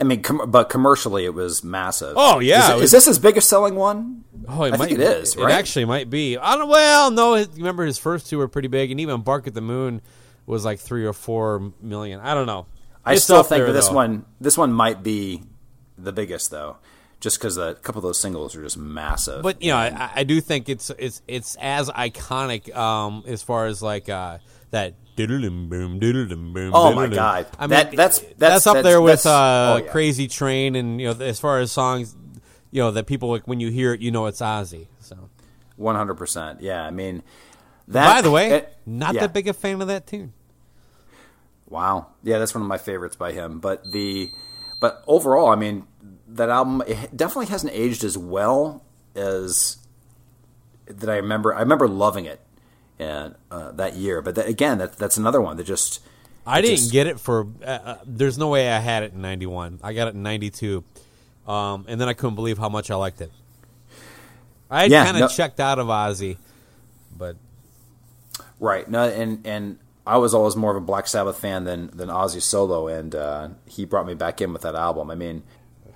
I 0.00 0.04
mean, 0.04 0.22
com- 0.22 0.50
but 0.50 0.68
commercially 0.68 1.24
it 1.24 1.34
was 1.34 1.62
massive. 1.62 2.14
Oh, 2.16 2.38
yeah, 2.40 2.64
is, 2.64 2.68
it 2.68 2.72
it- 2.72 2.74
was- 2.76 2.84
is 2.84 2.90
this 2.92 3.04
his 3.06 3.18
biggest 3.18 3.48
selling 3.48 3.74
one? 3.76 4.24
Oh, 4.48 4.64
it 4.64 4.74
I 4.74 4.76
might, 4.76 4.88
think 4.88 4.98
it 4.98 5.04
is. 5.04 5.36
It 5.36 5.42
right? 5.42 5.52
actually 5.54 5.84
might 5.84 6.10
be. 6.10 6.36
I 6.36 6.56
don't. 6.56 6.68
Well, 6.68 7.10
no. 7.12 7.34
Remember, 7.56 7.84
his 7.84 7.98
first 7.98 8.28
two 8.28 8.38
were 8.38 8.48
pretty 8.48 8.68
big, 8.68 8.90
and 8.90 8.98
even 9.00 9.20
Bark 9.22 9.46
at 9.46 9.54
the 9.54 9.60
Moon 9.60 10.00
was 10.46 10.64
like 10.64 10.80
three 10.80 11.04
or 11.06 11.12
four 11.12 11.72
million. 11.80 12.18
I 12.20 12.34
don't 12.34 12.46
know. 12.46 12.66
I 13.04 13.14
It's 13.14 13.22
still 13.24 13.42
think 13.44 13.64
there, 13.64 13.72
this 13.72 13.88
though. 13.88 13.94
one 13.94 14.24
this 14.40 14.58
one 14.58 14.72
might 14.72 15.02
be 15.04 15.42
the 15.96 16.12
biggest 16.12 16.50
though, 16.50 16.78
just 17.20 17.38
because 17.38 17.56
a 17.56 17.74
couple 17.74 18.00
of 18.00 18.02
those 18.02 18.20
singles 18.20 18.56
are 18.56 18.62
just 18.62 18.76
massive. 18.76 19.42
But 19.42 19.62
you 19.62 19.70
know, 19.70 19.76
I, 19.76 20.10
I 20.16 20.24
do 20.24 20.40
think 20.40 20.68
it's 20.68 20.90
it's 20.98 21.22
it's 21.28 21.56
as 21.60 21.88
iconic 21.90 22.74
um, 22.76 23.22
as 23.26 23.42
far 23.44 23.66
as 23.66 23.82
like 23.82 24.08
uh, 24.08 24.38
that. 24.72 24.94
Boom, 25.16 25.68
boom, 25.68 26.72
Oh, 26.74 26.92
my. 26.94 27.06
God. 27.06 27.46
I 27.58 27.62
mean, 27.66 27.70
That- 27.70 27.90
that's- 27.92 28.18
that's 28.18 28.38
that's- 28.38 28.66
up 28.66 28.74
that's- 28.76 28.84
there 28.92 29.00
with 29.00 29.24
uh, 29.26 29.74
oh, 29.80 29.84
yeah. 29.84 29.90
Crazy 29.92 30.26
Train, 30.26 30.74
and 30.74 31.00
you 31.00 31.12
know, 31.14 31.24
as 31.24 31.38
far 31.38 31.60
as 31.60 31.70
songs, 31.70 32.16
you 32.70 32.82
know, 32.82 32.90
that 32.90 33.06
people 33.06 33.30
like 33.30 33.46
when 33.46 33.60
you 33.60 33.70
hear 33.70 33.92
it, 33.94 34.00
you 34.00 34.10
know 34.10 34.26
it's 34.26 34.40
Ozzy. 34.40 34.88
So, 35.00 35.28
one 35.76 35.94
hundred 35.94 36.14
percent. 36.16 36.60
Yeah, 36.60 36.82
I 36.84 36.90
mean. 36.90 37.22
That, 37.88 38.14
by 38.14 38.22
the 38.22 38.30
way, 38.30 38.50
it- 38.52 38.76
not 38.86 39.14
yeah. 39.14 39.22
that 39.22 39.32
big 39.34 39.48
a 39.48 39.52
fan 39.52 39.80
of 39.82 39.88
that 39.88 40.06
tune. 40.06 40.32
Wow. 41.68 42.08
Yeah, 42.22 42.38
that's 42.38 42.54
one 42.54 42.62
of 42.62 42.68
my 42.68 42.78
favorites 42.78 43.16
by 43.16 43.32
him. 43.32 43.58
But 43.60 43.92
the 43.92 44.30
but 44.80 45.02
overall, 45.06 45.48
I 45.48 45.56
mean, 45.56 45.84
that 46.28 46.48
album 46.48 46.82
it 46.86 47.16
definitely 47.16 47.46
hasn't 47.46 47.72
aged 47.74 48.04
as 48.04 48.16
well 48.18 48.82
as 49.14 49.76
that 50.86 51.08
I 51.08 51.16
remember. 51.16 51.54
I 51.54 51.60
remember 51.60 51.88
loving 51.88 52.24
it 52.24 52.40
and 53.02 53.34
uh, 53.50 53.72
that 53.72 53.96
year. 53.96 54.22
But 54.22 54.36
that, 54.36 54.46
again, 54.48 54.78
that 54.78 54.96
that's 54.96 55.16
another 55.16 55.40
one 55.40 55.56
that 55.58 55.64
just 55.64 56.00
I 56.46 56.60
didn't 56.60 56.76
just- 56.78 56.92
get 56.92 57.06
it 57.06 57.20
for. 57.20 57.46
Uh, 57.62 57.66
uh, 57.66 57.98
there's 58.06 58.38
no 58.38 58.48
way 58.48 58.70
I 58.70 58.78
had 58.78 59.02
it 59.02 59.12
in 59.12 59.20
'91. 59.20 59.80
I 59.82 59.92
got 59.92 60.08
it 60.08 60.14
in 60.14 60.22
'92, 60.22 60.82
um, 61.46 61.84
and 61.88 62.00
then 62.00 62.08
I 62.08 62.14
couldn't 62.14 62.36
believe 62.36 62.58
how 62.58 62.68
much 62.68 62.90
I 62.90 62.94
liked 62.94 63.20
it. 63.20 63.30
I 64.70 64.82
had 64.82 64.90
Yeah, 64.90 65.04
kind 65.04 65.16
of 65.18 65.20
no- 65.22 65.28
checked 65.28 65.60
out 65.60 65.78
of 65.78 65.88
Ozzy, 65.88 66.38
but 67.18 67.36
right. 68.58 68.88
No, 68.90 69.04
and 69.08 69.46
and 69.46 69.78
I 70.06 70.16
was 70.16 70.32
always 70.34 70.56
more 70.56 70.70
of 70.70 70.76
a 70.76 70.80
Black 70.84 71.06
Sabbath 71.06 71.38
fan 71.38 71.64
than 71.64 71.90
than 71.94 72.08
Ozzy 72.08 72.40
solo, 72.42 72.88
and 72.88 73.14
uh, 73.14 73.48
he 73.66 73.84
brought 73.84 74.06
me 74.06 74.14
back 74.14 74.40
in 74.40 74.52
with 74.52 74.62
that 74.62 74.74
album. 74.74 75.10
I 75.10 75.14
mean, 75.14 75.42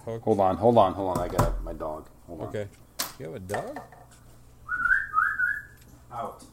hold 0.05 0.39
on, 0.41 0.59
hold 0.59 0.77
on, 0.79 0.93
hold 0.93 1.17
on. 1.19 1.25
I 1.25 1.29
got 1.29 1.63
my 1.65 1.73
dog. 1.73 2.07
Hold 2.27 2.43
on. 2.43 2.49
okay. 2.49 2.67
You 3.19 3.27
have 3.27 3.35
a 3.35 3.41
dog? 3.41 3.81
Out. 6.13 6.45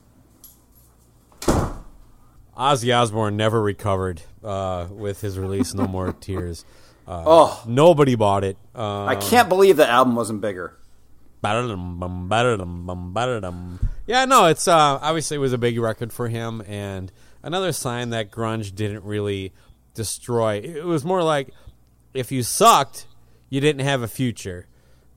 Ozzy 2.58 2.96
Osbourne 2.96 3.36
never 3.38 3.62
recovered 3.62 4.22
uh, 4.44 4.88
with 4.92 5.22
his 5.22 5.38
release 5.40 5.74
"No 5.74 5.88
More 5.88 6.14
Tears." 6.20 6.66
Uh, 7.08 7.24
Oh, 7.26 7.64
Nobody 7.68 8.16
bought 8.16 8.44
it. 8.44 8.58
Uh, 8.76 9.06
I 9.06 9.16
can't 9.16 9.50
believe 9.50 9.78
that 9.78 9.90
album 9.90 10.16
wasn't 10.16 10.40
bigger. 10.42 10.78
Ba-da-dum, 11.42 12.00
bum, 12.00 12.30
ba-da-dum, 12.30 12.86
bum, 12.86 13.14
ba-da-dum. 13.14 13.90
Yeah, 14.08 14.24
no, 14.24 14.46
it's 14.46 14.66
uh, 14.68 15.00
obviously 15.02 15.36
it 15.36 15.40
was 15.40 15.52
a 15.52 15.58
big 15.58 15.78
record 15.78 16.14
for 16.14 16.30
him, 16.30 16.62
and 16.68 17.12
another 17.42 17.74
sign 17.74 18.12
that 18.12 18.32
grunge 18.32 18.74
didn't 18.74 19.04
really 19.04 19.52
destroy. 19.94 20.62
It 20.64 20.86
was 20.86 21.04
more 21.04 21.22
like 21.22 21.54
if 22.14 22.32
you 22.32 22.44
sucked, 22.44 23.08
you 23.50 23.60
didn't 23.60 23.86
have 23.86 24.02
a 24.02 24.08
future, 24.08 24.68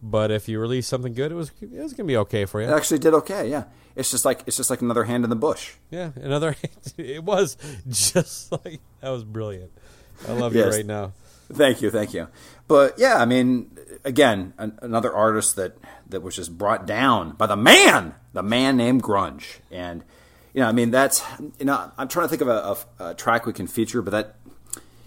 but 0.02 0.32
if 0.32 0.48
you 0.48 0.58
released 0.58 0.88
something 0.88 1.14
good, 1.14 1.30
it 1.30 1.36
was 1.36 1.52
it 1.60 1.70
was 1.80 1.92
gonna 1.92 2.08
be 2.08 2.16
okay 2.16 2.44
for 2.44 2.60
you. 2.60 2.66
It 2.68 2.72
actually 2.72 2.98
did 2.98 3.14
okay. 3.14 3.48
Yeah, 3.48 3.64
it's 3.96 4.10
just 4.10 4.24
like 4.24 4.42
it's 4.46 4.56
just 4.56 4.70
like 4.70 4.82
another 4.82 5.04
hand 5.04 5.24
in 5.24 5.30
the 5.30 5.36
bush. 5.36 5.74
Yeah, 5.90 6.10
another. 6.16 6.54
it 6.98 7.24
was 7.24 7.56
just 7.88 8.52
like 8.64 8.80
that 9.00 9.10
was 9.10 9.24
brilliant. 9.24 9.72
I 10.28 10.32
love 10.32 10.54
you 10.54 10.64
right 10.64 10.86
now. 10.86 11.12
Thank 11.52 11.80
you, 11.80 11.90
thank 11.90 12.12
you. 12.12 12.28
But 12.68 12.98
yeah, 12.98 13.16
I 13.16 13.24
mean, 13.24 13.70
again, 14.04 14.52
an, 14.58 14.78
another 14.82 15.14
artist 15.14 15.56
that 15.56 15.76
that 16.08 16.20
was 16.20 16.36
just 16.36 16.56
brought 16.58 16.86
down 16.86 17.32
by 17.32 17.46
the 17.46 17.56
man, 17.56 18.14
the 18.32 18.42
man 18.42 18.76
named 18.76 19.02
Grunge, 19.02 19.58
and 19.70 20.04
you 20.52 20.60
know, 20.60 20.68
I 20.68 20.72
mean, 20.72 20.90
that's 20.90 21.22
you 21.58 21.64
know, 21.64 21.90
I'm 21.96 22.08
trying 22.08 22.26
to 22.26 22.28
think 22.28 22.42
of 22.42 22.48
a, 22.48 23.04
a, 23.04 23.10
a 23.10 23.14
track 23.14 23.46
we 23.46 23.52
can 23.52 23.66
feature, 23.66 24.02
but 24.02 24.10
that 24.10 24.36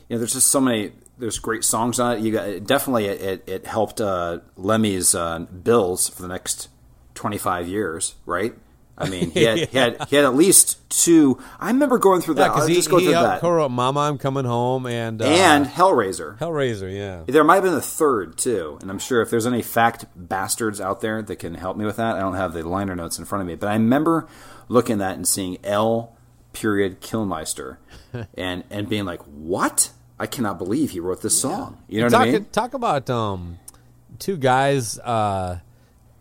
you 0.08 0.16
know, 0.16 0.18
there's 0.18 0.34
just 0.34 0.50
so 0.50 0.60
many. 0.60 0.94
There's 1.18 1.38
great 1.38 1.66
songs 1.66 2.00
on 2.00 2.18
it. 2.18 2.22
You 2.22 2.32
got 2.32 2.48
it, 2.48 2.66
definitely 2.66 3.06
it, 3.08 3.22
it, 3.22 3.44
it 3.46 3.66
helped 3.66 4.00
uh, 4.00 4.40
Lemmy's 4.56 5.14
uh, 5.14 5.40
bills 5.40 6.08
for 6.08 6.22
the 6.22 6.30
next 6.30 6.70
25 7.16 7.68
years, 7.68 8.16
right? 8.26 8.56
I 9.00 9.10
mean, 9.10 9.32
he 9.34 9.44
had, 9.44 9.58
he 9.58 9.78
had 9.78 10.08
he 10.10 10.16
had 10.16 10.26
at 10.26 10.36
least 10.36 10.78
two. 10.90 11.40
I 11.60 11.68
remember 11.68 11.98
going 11.98 12.22
through 12.22 12.36
Yeah, 12.36 12.44
that. 12.50 12.54
Because 12.54 12.68
he, 12.68 12.76
just 12.76 12.90
go 12.90 12.98
he 12.98 13.06
through 13.06 13.14
helped 13.14 13.30
that. 13.30 13.42
co-wrote 13.42 13.70
"Mama, 13.70 14.02
I'm 14.02 14.18
Coming 14.18 14.46
Home" 14.46 14.86
and 14.86 15.22
uh, 15.22 15.26
and 15.26 15.66
Hellraiser. 15.66 16.38
Hellraiser. 16.38 16.94
Yeah, 16.94 17.24
There 17.28 17.44
might 17.44 17.56
have 17.56 17.64
been 17.64 17.74
a 17.74 17.82
third 17.82 18.38
too, 18.38 18.78
and 18.82 18.90
I'm 18.92 19.00
sure 19.00 19.22
if 19.22 19.30
there's 19.30 19.48
any 19.48 19.62
fact 19.62 20.06
bastards 20.16 20.82
out 20.82 21.02
there 21.02 21.22
that 21.22 21.36
can 21.38 21.56
help 21.56 21.78
me 21.78 21.86
with 21.86 21.96
that, 21.98 22.16
I 22.16 22.20
don't 22.20 22.36
have 22.36 22.54
the 22.54 22.68
liner 22.68 22.96
notes 22.96 23.18
in 23.18 23.26
front 23.26 23.42
of 23.42 23.48
me, 23.48 23.56
but 23.56 23.68
I 23.68 23.74
remember 23.74 24.28
looking 24.68 24.94
at 24.94 25.00
that 25.00 25.16
and 25.16 25.28
seeing 25.28 25.58
L 25.64 26.16
period 26.54 27.00
Kilmister, 27.02 27.78
and 28.38 28.64
and 28.70 28.90
being 28.90 29.06
like, 29.06 29.22
"What? 29.24 29.92
I 30.20 30.26
cannot 30.28 30.58
believe 30.58 30.92
he 30.92 31.00
wrote 31.00 31.22
this 31.22 31.40
song." 31.40 31.78
You 31.88 32.00
know 32.00 32.06
what 32.08 32.12
talk, 32.12 32.22
I 32.28 32.32
mean? 32.32 32.46
Talk 32.52 32.74
about 32.74 33.10
um, 33.10 33.60
two 34.20 34.36
guys 34.36 35.00
uh, 35.00 35.60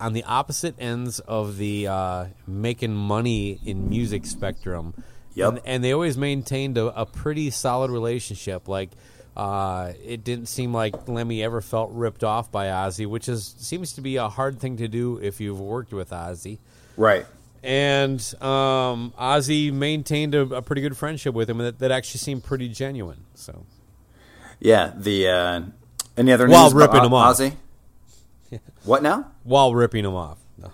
on 0.01 0.13
the 0.13 0.25
opposite 0.25 0.75
ends 0.79 1.19
of 1.21 1.57
the 1.57 1.89
uh, 1.89 2.27
making 2.47 2.95
money 2.95 3.61
in 3.65 3.89
music 3.89 4.27
spectrum. 4.27 4.95
Yep. 5.35 5.49
And, 5.49 5.61
and 5.65 5.85
they 5.85 5.93
always 5.93 6.17
maintained 6.17 6.79
a, 6.79 6.87
a 7.01 7.07
pretty 7.07 7.51
solid 7.51 7.91
relationship. 7.91 8.69
Like, 8.69 8.91
uh, 9.37 9.93
it 10.05 10.25
didn't 10.25 10.47
seem 10.47 10.75
like 10.75 11.07
Lemmy 11.07 11.43
ever 11.43 11.61
felt 11.61 11.93
ripped 11.93 12.25
off 12.25 12.51
by 12.51 12.67
Ozzy, 12.67 13.07
which 13.07 13.29
is 13.29 13.55
seems 13.59 13.93
to 13.95 14.01
be 14.01 14.17
a 14.17 14.29
hard 14.29 14.59
thing 14.59 14.79
to 14.79 14.89
do 14.89 15.19
if 15.19 15.41
you've 15.41 15.61
worked 15.61 15.93
with 15.93 16.11
Ozzy. 16.11 16.59
Right. 16.97 17.25
And 17.63 18.21
um, 18.41 19.13
Ozzy 19.19 19.73
maintained 19.73 20.35
a, 20.35 20.43
a 20.43 20.63
pretty 20.63 20.83
good 20.83 20.97
friendship 20.97 21.35
with 21.35 21.49
him 21.49 21.59
that, 21.59 21.79
that 21.79 21.91
actually 21.91 22.19
seemed 22.19 22.45
pretty 22.45 22.69
genuine. 22.69 23.25
So. 23.35 23.65
Yeah. 24.59 24.93
The 24.97 25.29
uh, 25.29 25.61
any 26.17 26.33
other 26.33 26.49
While 26.49 26.65
news 26.65 26.73
about 26.73 26.93
ripping 26.93 27.05
him 27.07 27.15
off. 27.15 27.37
Ozzy? 27.37 27.55
What 28.85 29.03
now? 29.03 29.31
While 29.49 29.75
ripping 29.75 30.05
him 30.05 30.15
off. 30.15 30.39
No. 30.59 30.71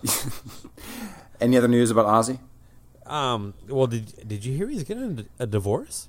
Any 1.41 1.57
other 1.57 1.69
news 1.69 1.91
about 1.91 2.07
Ozzy? 2.07 2.39
Um. 3.07 3.55
Well, 3.69 3.87
did 3.87 4.27
did 4.27 4.45
you 4.45 4.57
hear 4.57 4.69
he's 4.69 4.83
getting 4.83 5.27
a 5.39 5.47
divorce? 5.47 6.09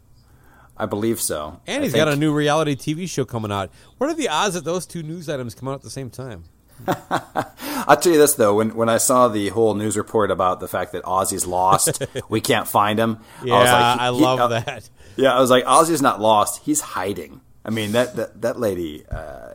I 0.77 0.85
believe 0.85 1.21
so. 1.21 1.61
And 1.67 1.81
I 1.81 1.85
he's 1.85 1.93
got 1.93 2.07
a 2.07 2.15
new 2.15 2.33
reality 2.33 2.75
TV 2.75 3.07
show 3.09 3.23
coming 3.23 3.51
out. 3.51 3.69
What 3.97 4.09
are 4.09 4.13
the 4.13 4.29
odds 4.29 4.55
that 4.55 4.65
those 4.65 4.85
two 4.85 5.03
news 5.03 5.29
items 5.29 5.55
come 5.55 5.67
out 5.67 5.75
at 5.75 5.81
the 5.83 5.89
same 5.89 6.09
time? 6.09 6.45
I'll 6.87 7.97
tell 7.97 8.11
you 8.11 8.17
this 8.17 8.35
though, 8.35 8.55
when 8.55 8.75
when 8.75 8.89
I 8.89 8.97
saw 8.97 9.27
the 9.27 9.49
whole 9.49 9.75
news 9.75 9.95
report 9.95 10.31
about 10.31 10.59
the 10.59 10.67
fact 10.67 10.91
that 10.93 11.03
Ozzy's 11.03 11.45
lost, 11.45 12.03
we 12.29 12.41
can't 12.41 12.67
find 12.67 12.99
him. 12.99 13.19
Yeah, 13.43 13.53
I, 13.53 13.59
was 13.59 13.69
like, 13.71 13.99
he- 14.19 14.25
love 14.25 14.39
uh, 14.39 14.47
that. 14.47 14.89
Yeah, 15.15 15.33
I 15.33 15.39
was 15.39 15.49
like, 15.49 15.63
Ozzy's 15.65 16.01
not 16.01 16.19
lost; 16.19 16.63
he's 16.63 16.81
hiding. 16.81 17.41
I 17.63 17.69
mean, 17.69 17.93
that 17.93 18.15
that, 18.15 18.41
that 18.41 18.59
lady. 18.59 19.05
Uh, 19.09 19.54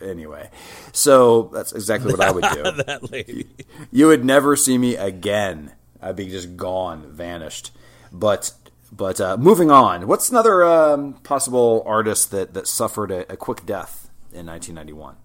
anyway, 0.00 0.50
so 0.92 1.50
that's 1.52 1.72
exactly 1.72 2.12
what 2.12 2.20
I 2.20 2.30
would 2.30 2.44
do. 2.44 2.62
that 2.84 3.10
lady. 3.10 3.48
you 3.90 4.06
would 4.06 4.24
never 4.24 4.56
see 4.56 4.78
me 4.78 4.96
again. 4.96 5.72
I'd 6.02 6.16
be 6.16 6.28
just 6.28 6.56
gone, 6.56 7.12
vanished. 7.12 7.72
But 8.12 8.52
but 8.92 9.20
uh, 9.20 9.36
moving 9.36 9.70
on. 9.70 10.06
What's 10.06 10.30
another 10.30 10.64
um, 10.64 11.14
possible 11.14 11.82
artist 11.86 12.30
that 12.30 12.54
that 12.54 12.66
suffered 12.66 13.10
a, 13.10 13.32
a 13.32 13.36
quick 13.36 13.64
death 13.64 14.10
in 14.32 14.46
1991? 14.46 15.16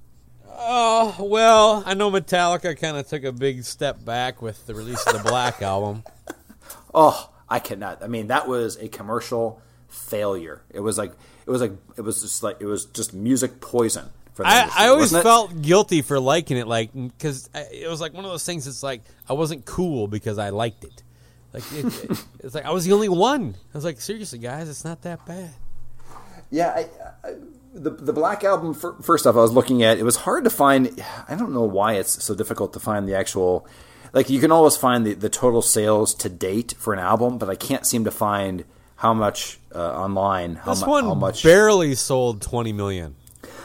Oh 0.57 1.15
well, 1.19 1.83
I 1.85 1.93
know 1.93 2.11
Metallica 2.11 2.77
kind 2.79 2.97
of 2.97 3.07
took 3.07 3.23
a 3.23 3.31
big 3.31 3.63
step 3.63 4.03
back 4.05 4.41
with 4.41 4.65
the 4.67 4.75
release 4.75 5.05
of 5.07 5.13
the 5.13 5.29
Black 5.29 5.61
album. 5.61 6.03
Oh, 6.93 7.29
I 7.49 7.59
cannot. 7.59 8.03
I 8.03 8.07
mean, 8.07 8.27
that 8.27 8.47
was 8.47 8.77
a 8.77 8.88
commercial 8.88 9.61
failure. 9.88 10.61
It 10.69 10.79
was 10.79 10.97
like 10.97 11.13
it 11.45 11.49
was 11.49 11.61
like 11.61 11.73
it 11.97 12.01
was 12.01 12.21
just 12.21 12.43
like 12.43 12.57
it 12.59 12.65
was 12.65 12.85
just 12.85 13.13
music 13.13 13.59
poison 13.61 14.09
I, 14.43 14.69
I 14.76 14.88
always 14.89 15.13
it? 15.13 15.24
felt 15.24 15.62
guilty 15.62 16.02
for 16.02 16.19
liking 16.19 16.58
it, 16.58 16.68
like 16.68 16.91
because 16.93 17.49
it 17.53 17.88
was 17.89 18.01
like 18.01 18.14
one 18.14 18.26
of 18.26 18.32
those 18.32 18.45
things. 18.45 18.68
It's 18.68 18.84
like 18.84 19.01
I 19.30 19.34
wasn't 19.34 19.66
cool 19.66 20.07
because 20.07 20.38
I 20.38 20.49
liked 20.49 20.84
it. 20.84 21.03
Like 21.53 21.64
it, 21.74 21.86
it- 22.12 22.26
it's 22.43 22.55
like 22.55 22.66
I 22.66 22.72
was 22.72 22.86
the 22.86 22.93
only 22.93 23.09
one. 23.09 23.55
I 23.74 23.78
was 23.78 23.86
like, 23.86 24.01
seriously, 24.01 24.39
guys, 24.39 24.68
it's 24.68 24.84
not 24.84 25.01
that 25.03 25.26
bad. 25.26 25.51
Yeah, 26.51 26.70
I, 26.76 27.28
I, 27.28 27.34
the 27.74 27.89
the 27.91 28.14
Black 28.14 28.43
album. 28.43 28.74
fir- 28.74 28.95
First 29.01 29.26
off, 29.26 29.36
I 29.36 29.39
was 29.39 29.51
looking 29.53 29.84
at. 29.84 29.97
It 29.97 30.03
was 30.03 30.16
hard 30.18 30.43
to 30.43 30.49
find. 30.49 31.01
I 31.28 31.36
don't 31.36 31.53
know 31.53 31.64
why 31.64 31.93
it's 31.93 32.24
so 32.24 32.36
difficult 32.36 32.74
to 32.74 32.80
find 32.80 33.07
the 33.07 33.16
actual. 33.16 33.68
Like 34.14 34.30
you 34.30 34.39
can 34.39 34.51
always 34.51 34.78
find 34.78 35.05
the, 35.05 35.14
the 35.14 35.30
total 35.30 35.62
sales 35.62 36.14
to 36.16 36.30
date 36.30 36.74
for 36.78 36.93
an 36.93 36.99
album, 36.99 37.38
but 37.38 37.49
I 37.49 37.55
can't 37.55 37.86
seem 37.86 38.05
to 38.05 38.12
find 38.12 38.64
how 38.97 39.14
much 39.14 39.59
uh, 39.74 39.80
online. 39.80 40.55
How, 40.55 40.74
This 40.74 40.86
mu- 40.86 40.91
one 40.91 41.03
how 41.05 41.14
much? 41.16 41.43
barely 41.43 41.95
sold 41.95 42.41
twenty 42.41 42.72
million. 42.72 43.16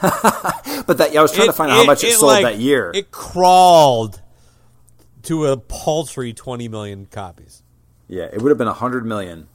but 0.87 0.97
that 0.97 1.15
I 1.15 1.21
was 1.21 1.31
trying 1.31 1.47
to 1.47 1.53
find 1.53 1.71
out 1.71 1.77
how 1.77 1.83
much 1.85 2.03
it, 2.03 2.13
sold 2.13 2.31
like, 2.31 2.43
that 2.43 2.57
year. 2.57 2.91
It 2.93 3.11
crawled 3.11 4.21
to 5.23 5.45
a 5.47 5.57
paltry 5.57 6.33
twenty 6.33 6.67
million 6.67 7.05
copies. 7.05 7.63
yeah, 8.07 8.23
it 8.23 8.41
would 8.41 8.49
have 8.49 8.57
been 8.57 8.67
a 8.67 8.73
hundred 8.73 9.05
million. 9.05 9.47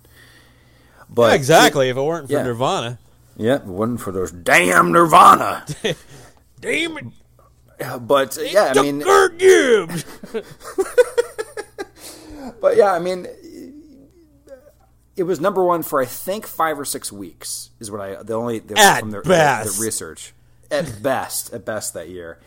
But 1.09 1.31
yeah, 1.31 1.35
exactly. 1.35 1.89
if 1.89 1.97
it 1.97 2.03
weren't 2.03 2.27
for 2.27 2.33
yeah. 2.33 2.43
Nirvana, 2.43 2.99
Yep, 3.37 3.63
it 3.63 3.67
wasn't 3.67 4.01
for 4.01 4.13
those 4.13 4.33
damn 4.33 4.93
Nirvana. 4.93 5.65
Damn 6.59 6.97
it, 6.97 7.05
But 8.01 8.39
yeah, 8.51 8.73
I 8.75 8.83
mean, 8.83 9.03
Kirk 9.03 9.39
Gibbs. 9.39 10.07
but 12.63 12.79
yeah, 12.79 12.93
I 12.95 12.99
mean, 12.99 13.27
it 15.17 15.25
was 15.25 15.39
number 15.39 15.63
one 15.63 15.83
for 15.83 16.01
I 16.01 16.07
think 16.07 16.47
five 16.47 16.79
or 16.79 16.87
six 16.87 17.13
weeks. 17.13 17.71
Is 17.79 17.91
what 17.91 18.01
I 18.01 18.23
the 18.23 18.33
only 18.33 18.61
the, 18.61 18.79
At 18.79 19.01
from 19.01 19.11
the- 19.11 19.21
best. 19.21 19.77
the 19.79 19.85
research 19.85 20.33
at 20.71 21.03
best 21.03 21.53
at 21.53 21.65
best 21.65 21.95
that 21.95 22.09
year. 22.09 22.39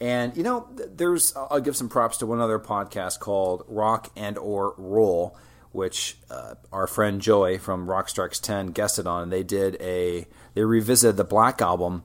And 0.00 0.36
you 0.36 0.42
know, 0.42 0.68
there's 0.74 1.34
I'll 1.36 1.60
give 1.60 1.76
some 1.76 1.88
props 1.88 2.18
to 2.18 2.26
one 2.26 2.40
other 2.40 2.58
podcast 2.58 3.18
called 3.20 3.64
Rock 3.66 4.10
and 4.16 4.38
or 4.38 4.74
Roll, 4.78 5.36
which 5.72 6.18
uh, 6.30 6.54
our 6.72 6.86
friend 6.86 7.20
Joey 7.20 7.58
from 7.58 7.90
Rock 7.90 8.08
Strikes 8.08 8.38
Ten 8.38 8.68
guested 8.68 9.06
on. 9.06 9.24
And 9.24 9.32
they 9.32 9.42
did 9.42 9.76
a 9.80 10.26
they 10.54 10.64
revisited 10.64 11.16
the 11.16 11.24
Black 11.24 11.60
album, 11.60 12.04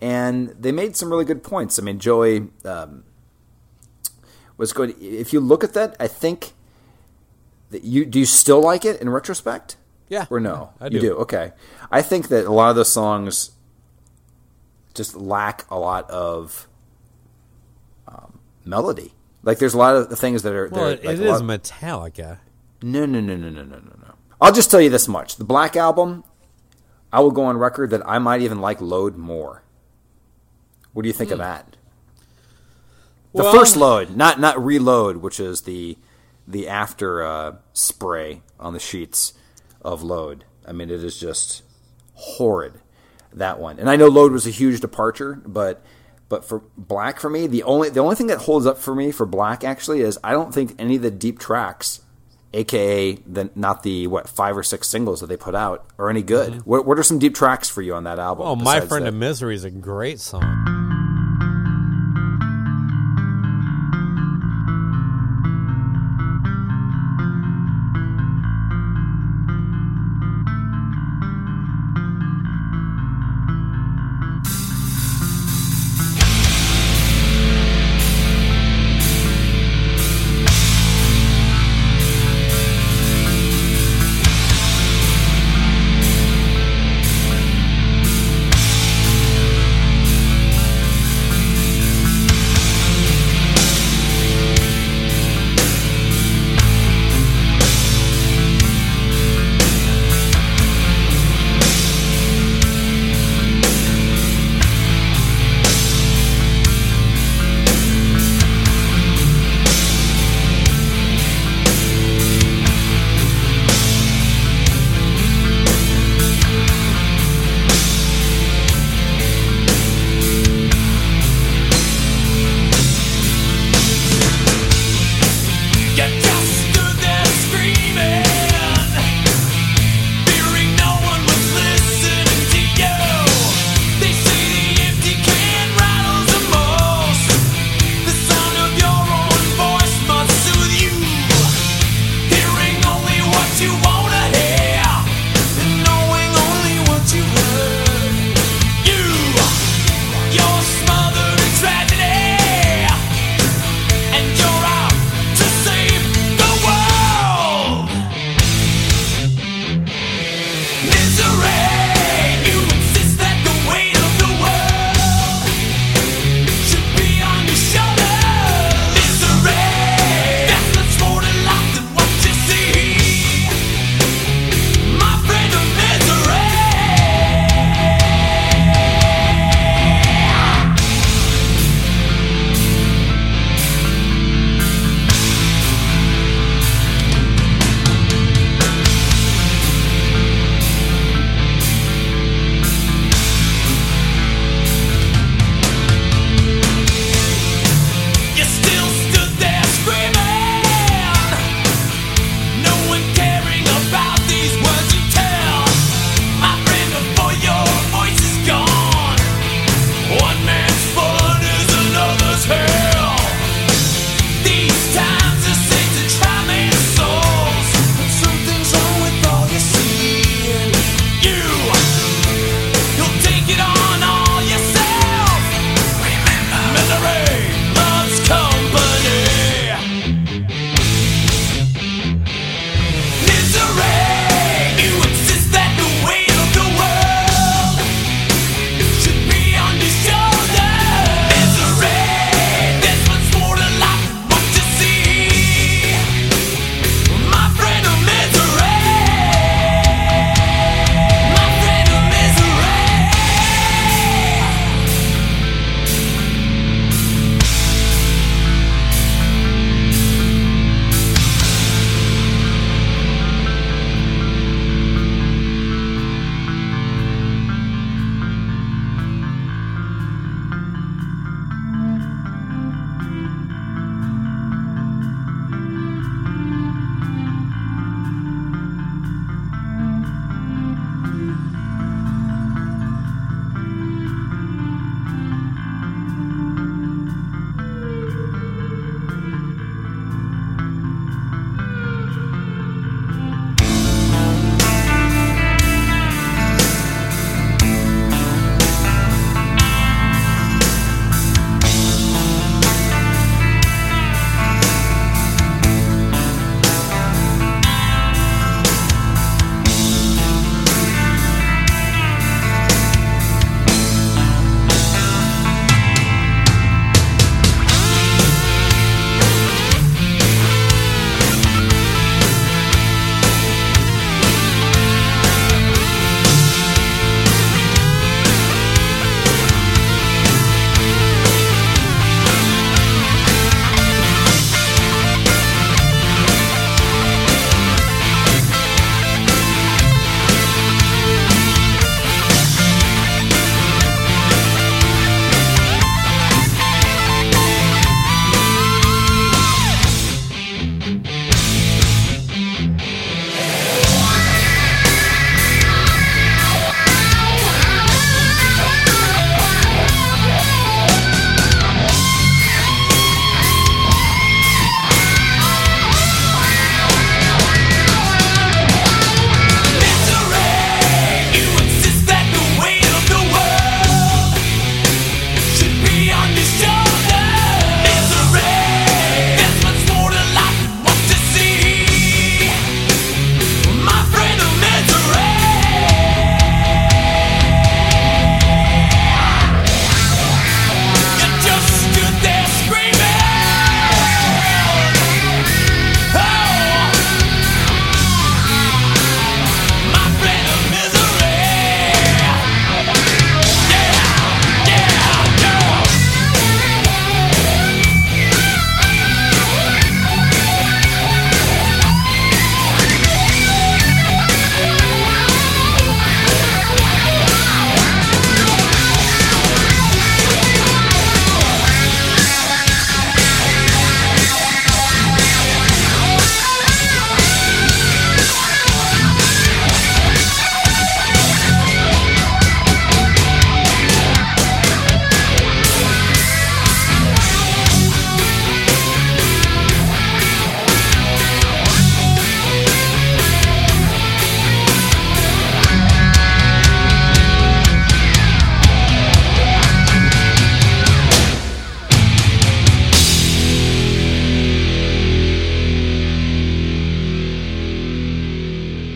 and 0.00 0.48
they 0.58 0.72
made 0.72 0.96
some 0.96 1.10
really 1.10 1.24
good 1.24 1.42
points. 1.44 1.78
I 1.78 1.82
mean, 1.82 2.00
Joey 2.00 2.48
um, 2.64 3.04
was 4.56 4.72
good. 4.72 5.00
If 5.00 5.32
you 5.32 5.38
look 5.40 5.62
at 5.62 5.74
that, 5.74 5.94
I 6.00 6.08
think 6.08 6.52
that 7.70 7.84
you 7.84 8.04
do 8.04 8.18
you 8.18 8.26
still 8.26 8.60
like 8.60 8.84
it 8.84 9.00
in 9.00 9.08
retrospect? 9.08 9.76
Yeah, 10.08 10.26
or 10.30 10.40
no? 10.40 10.70
I 10.80 10.86
You 10.86 10.90
do. 10.90 11.00
do. 11.00 11.14
Okay. 11.18 11.52
I 11.90 12.02
think 12.02 12.28
that 12.28 12.46
a 12.46 12.50
lot 12.50 12.70
of 12.70 12.76
those 12.76 12.90
songs 12.90 13.50
just 14.94 15.14
lack 15.16 15.64
a 15.70 15.78
lot 15.78 16.08
of 16.10 16.68
um, 18.06 18.38
melody. 18.64 19.12
Like 19.42 19.58
there's 19.58 19.74
a 19.74 19.78
lot 19.78 19.94
of 19.96 20.18
things 20.18 20.42
that 20.42 20.52
are. 20.52 20.68
Well, 20.68 20.90
that 20.90 21.00
are, 21.00 21.06
like 21.06 21.18
it 21.18 21.24
is 21.24 21.40
lot- 21.40 21.42
Metallica. 21.60 22.38
no, 22.82 23.06
no, 23.06 23.20
no, 23.20 23.36
no, 23.36 23.48
no, 23.50 23.62
no, 23.62 23.76
no, 23.76 23.78
no. 23.78 24.14
I'll 24.40 24.52
just 24.52 24.70
tell 24.70 24.80
you 24.80 24.90
this 24.90 25.08
much: 25.08 25.36
the 25.36 25.44
Black 25.44 25.76
Album, 25.76 26.24
I 27.12 27.20
will 27.20 27.30
go 27.30 27.44
on 27.44 27.56
record 27.56 27.90
that 27.90 28.02
I 28.08 28.18
might 28.18 28.40
even 28.42 28.60
like 28.60 28.80
Load 28.80 29.16
more. 29.16 29.62
What 30.92 31.02
do 31.02 31.08
you 31.08 31.12
think 31.12 31.30
of 31.30 31.38
that? 31.38 31.76
The 33.34 33.42
Hmm. 33.42 33.44
Well- 33.44 33.52
first 33.52 33.76
load, 33.76 34.16
not 34.16 34.40
not 34.40 34.62
reload, 34.62 35.18
which 35.18 35.38
is 35.38 35.62
the 35.62 35.96
the 36.46 36.66
after 36.68 37.22
uh, 37.22 37.56
spray 37.74 38.42
on 38.58 38.72
the 38.72 38.80
sheets 38.80 39.34
of 39.82 40.02
load. 40.02 40.44
I 40.66 40.72
mean, 40.72 40.90
it 40.90 41.04
is 41.04 41.18
just 41.20 41.62
horrid 42.14 42.80
that 43.32 43.58
one. 43.58 43.78
And 43.78 43.88
I 43.88 43.96
know 43.96 44.08
load 44.08 44.32
was 44.32 44.46
a 44.46 44.50
huge 44.50 44.80
departure, 44.80 45.42
but 45.46 45.82
but 46.28 46.44
for 46.44 46.62
black 46.76 47.20
for 47.20 47.30
me, 47.30 47.46
the 47.46 47.62
only 47.62 47.88
the 47.88 48.00
only 48.00 48.16
thing 48.16 48.26
that 48.28 48.38
holds 48.38 48.66
up 48.66 48.78
for 48.78 48.94
me 48.94 49.10
for 49.10 49.26
black 49.26 49.64
actually 49.64 50.00
is 50.00 50.18
I 50.22 50.32
don't 50.32 50.52
think 50.52 50.74
any 50.78 50.96
of 50.96 51.02
the 51.02 51.10
deep 51.10 51.38
tracks, 51.38 52.02
aka 52.52 53.14
the 53.14 53.50
not 53.54 53.82
the 53.82 54.06
what 54.06 54.28
five 54.28 54.56
or 54.56 54.62
six 54.62 54.88
singles 54.88 55.20
that 55.20 55.26
they 55.28 55.36
put 55.36 55.54
out, 55.54 55.86
are 55.98 56.10
any 56.10 56.22
good. 56.22 56.52
Mm-hmm. 56.52 56.70
What, 56.70 56.86
what 56.86 56.98
are 56.98 57.02
some 57.02 57.18
deep 57.18 57.34
tracks 57.34 57.68
for 57.68 57.82
you 57.82 57.94
on 57.94 58.04
that 58.04 58.18
album? 58.18 58.46
Oh, 58.46 58.56
my 58.56 58.80
friend 58.80 59.04
that? 59.04 59.10
of 59.10 59.14
misery 59.14 59.54
is 59.54 59.64
a 59.64 59.70
great 59.70 60.20
song. 60.20 60.77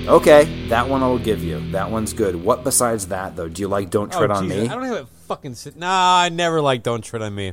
Okay, 0.09 0.67
that 0.69 0.89
one 0.89 1.01
I'll 1.01 1.17
give 1.17 1.45
you. 1.45 1.61
That 1.71 1.89
one's 1.89 2.13
good. 2.13 2.35
What 2.35 2.65
besides 2.65 3.07
that 3.09 3.37
though? 3.37 3.49
Do 3.49 3.63
you 3.63 3.69
like 3.69 3.89
"Don't 3.89 4.11
Tread 4.11 4.33
oh, 4.33 4.35
on 4.35 4.45
Jesus, 4.45 4.65
Me"? 4.65 4.69
I 4.69 4.75
don't 4.75 4.85
have 4.85 4.97
it 4.97 5.09
fucking. 5.29 5.55
Sit- 5.55 5.77
nah, 5.77 6.19
I 6.19 6.29
never 6.29 6.61
liked 6.61 6.83
"Don't 6.83 7.03
Tread 7.03 7.23
on 7.23 7.35
Me." 7.37 7.53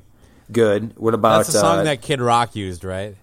Good. 0.51 0.97
What 0.97 1.13
about? 1.13 1.37
That's 1.37 1.53
the 1.53 1.59
song 1.59 1.79
uh, 1.79 1.83
that 1.83 2.01
Kid 2.01 2.19
Rock 2.19 2.55
used, 2.55 2.83
right? 2.83 3.15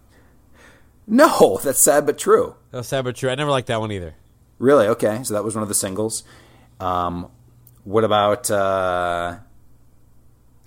No, 1.09 1.59
that's 1.63 1.81
sad 1.81 2.07
but 2.07 2.19
true. 2.19 2.55
That's 2.71 2.87
sad 2.87 3.05
but 3.05 3.17
true. 3.17 3.29
I 3.29 3.35
never 3.35 3.51
liked 3.51 3.67
that 3.67 3.81
one 3.81 3.91
either. 3.91 4.15
Really? 4.59 4.87
Okay, 4.87 5.21
so 5.25 5.35
that 5.35 5.43
was 5.43 5.57
one 5.57 5.63
of 5.63 5.69
the 5.69 5.75
singles. 5.75 6.23
Um, 6.79 7.29
what 7.83 8.05
about? 8.05 8.49
Uh, 8.49 9.39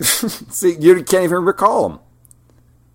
see, 0.00 0.76
you 0.78 1.02
can't 1.02 1.24
even 1.24 1.44
recall 1.46 1.88
them. 1.88 2.00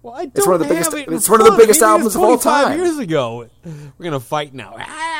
Well, 0.03 0.13
I 0.13 0.25
don't 0.25 0.37
It's 0.37 0.45
one 0.45 0.53
of 0.53 0.59
the 0.59 0.67
biggest- 0.67 0.93
it 0.93 1.07
it's 1.11 1.27
one 1.27 1.41
of 1.41 1.47
the 1.47 1.57
biggest 1.57 1.81
albums 1.81 2.15
of 2.15 2.21
all 2.21 2.37
25 2.37 2.67
time. 2.67 2.77
Years 2.77 2.99
ago, 2.99 3.47
we're 3.65 4.03
gonna 4.03 4.19
fight 4.19 4.53
now. 4.53 4.75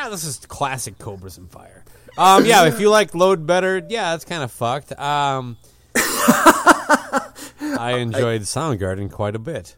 Ah, 0.06 0.08
this 0.08 0.24
is 0.24 0.38
classic 0.46 0.98
Cobras 0.98 1.36
and 1.36 1.50
Fire. 1.50 1.82
Um, 2.16 2.46
yeah, 2.46 2.66
if 2.66 2.78
you 2.78 2.90
like 2.90 3.12
Load 3.12 3.44
Better, 3.44 3.82
yeah, 3.88 4.14
it's 4.14 4.24
kind 4.24 4.44
of 4.44 4.52
fucked. 4.52 4.96
Um, 4.96 5.56
I 5.96 7.96
enjoyed 7.98 8.42
Soundgarden 8.42 9.10
quite 9.10 9.34
a 9.34 9.40
bit. 9.40 9.74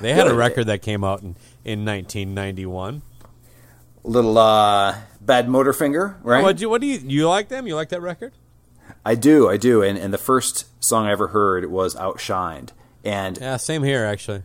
they 0.00 0.12
had 0.12 0.28
a 0.28 0.34
record 0.34 0.68
that 0.68 0.80
came 0.80 1.02
out 1.02 1.22
in, 1.22 1.34
in 1.64 1.84
1991. 1.84 3.02
Little 4.04 4.38
uh, 4.38 4.94
Badmotorfinger, 5.24 6.18
right? 6.22 6.44
What 6.44 6.58
do 6.58 6.62
you, 6.62 6.70
what 6.70 6.80
do 6.80 6.86
you 6.86 7.00
you 7.04 7.28
like 7.28 7.48
them? 7.48 7.66
You 7.66 7.74
like 7.74 7.88
that 7.88 8.00
record? 8.00 8.32
I 9.04 9.16
do, 9.16 9.48
I 9.48 9.56
do. 9.56 9.82
And, 9.82 9.98
and 9.98 10.14
the 10.14 10.18
first 10.18 10.66
song 10.80 11.06
I 11.06 11.10
ever 11.10 11.28
heard 11.28 11.68
was 11.68 11.96
"Outshined," 11.96 12.70
and 13.04 13.38
Yeah, 13.38 13.56
same 13.56 13.82
here 13.82 14.04
actually. 14.04 14.42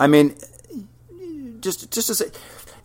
I 0.00 0.06
mean, 0.06 0.36
just 1.60 1.90
just 1.90 2.06
to 2.06 2.14
say, 2.14 2.30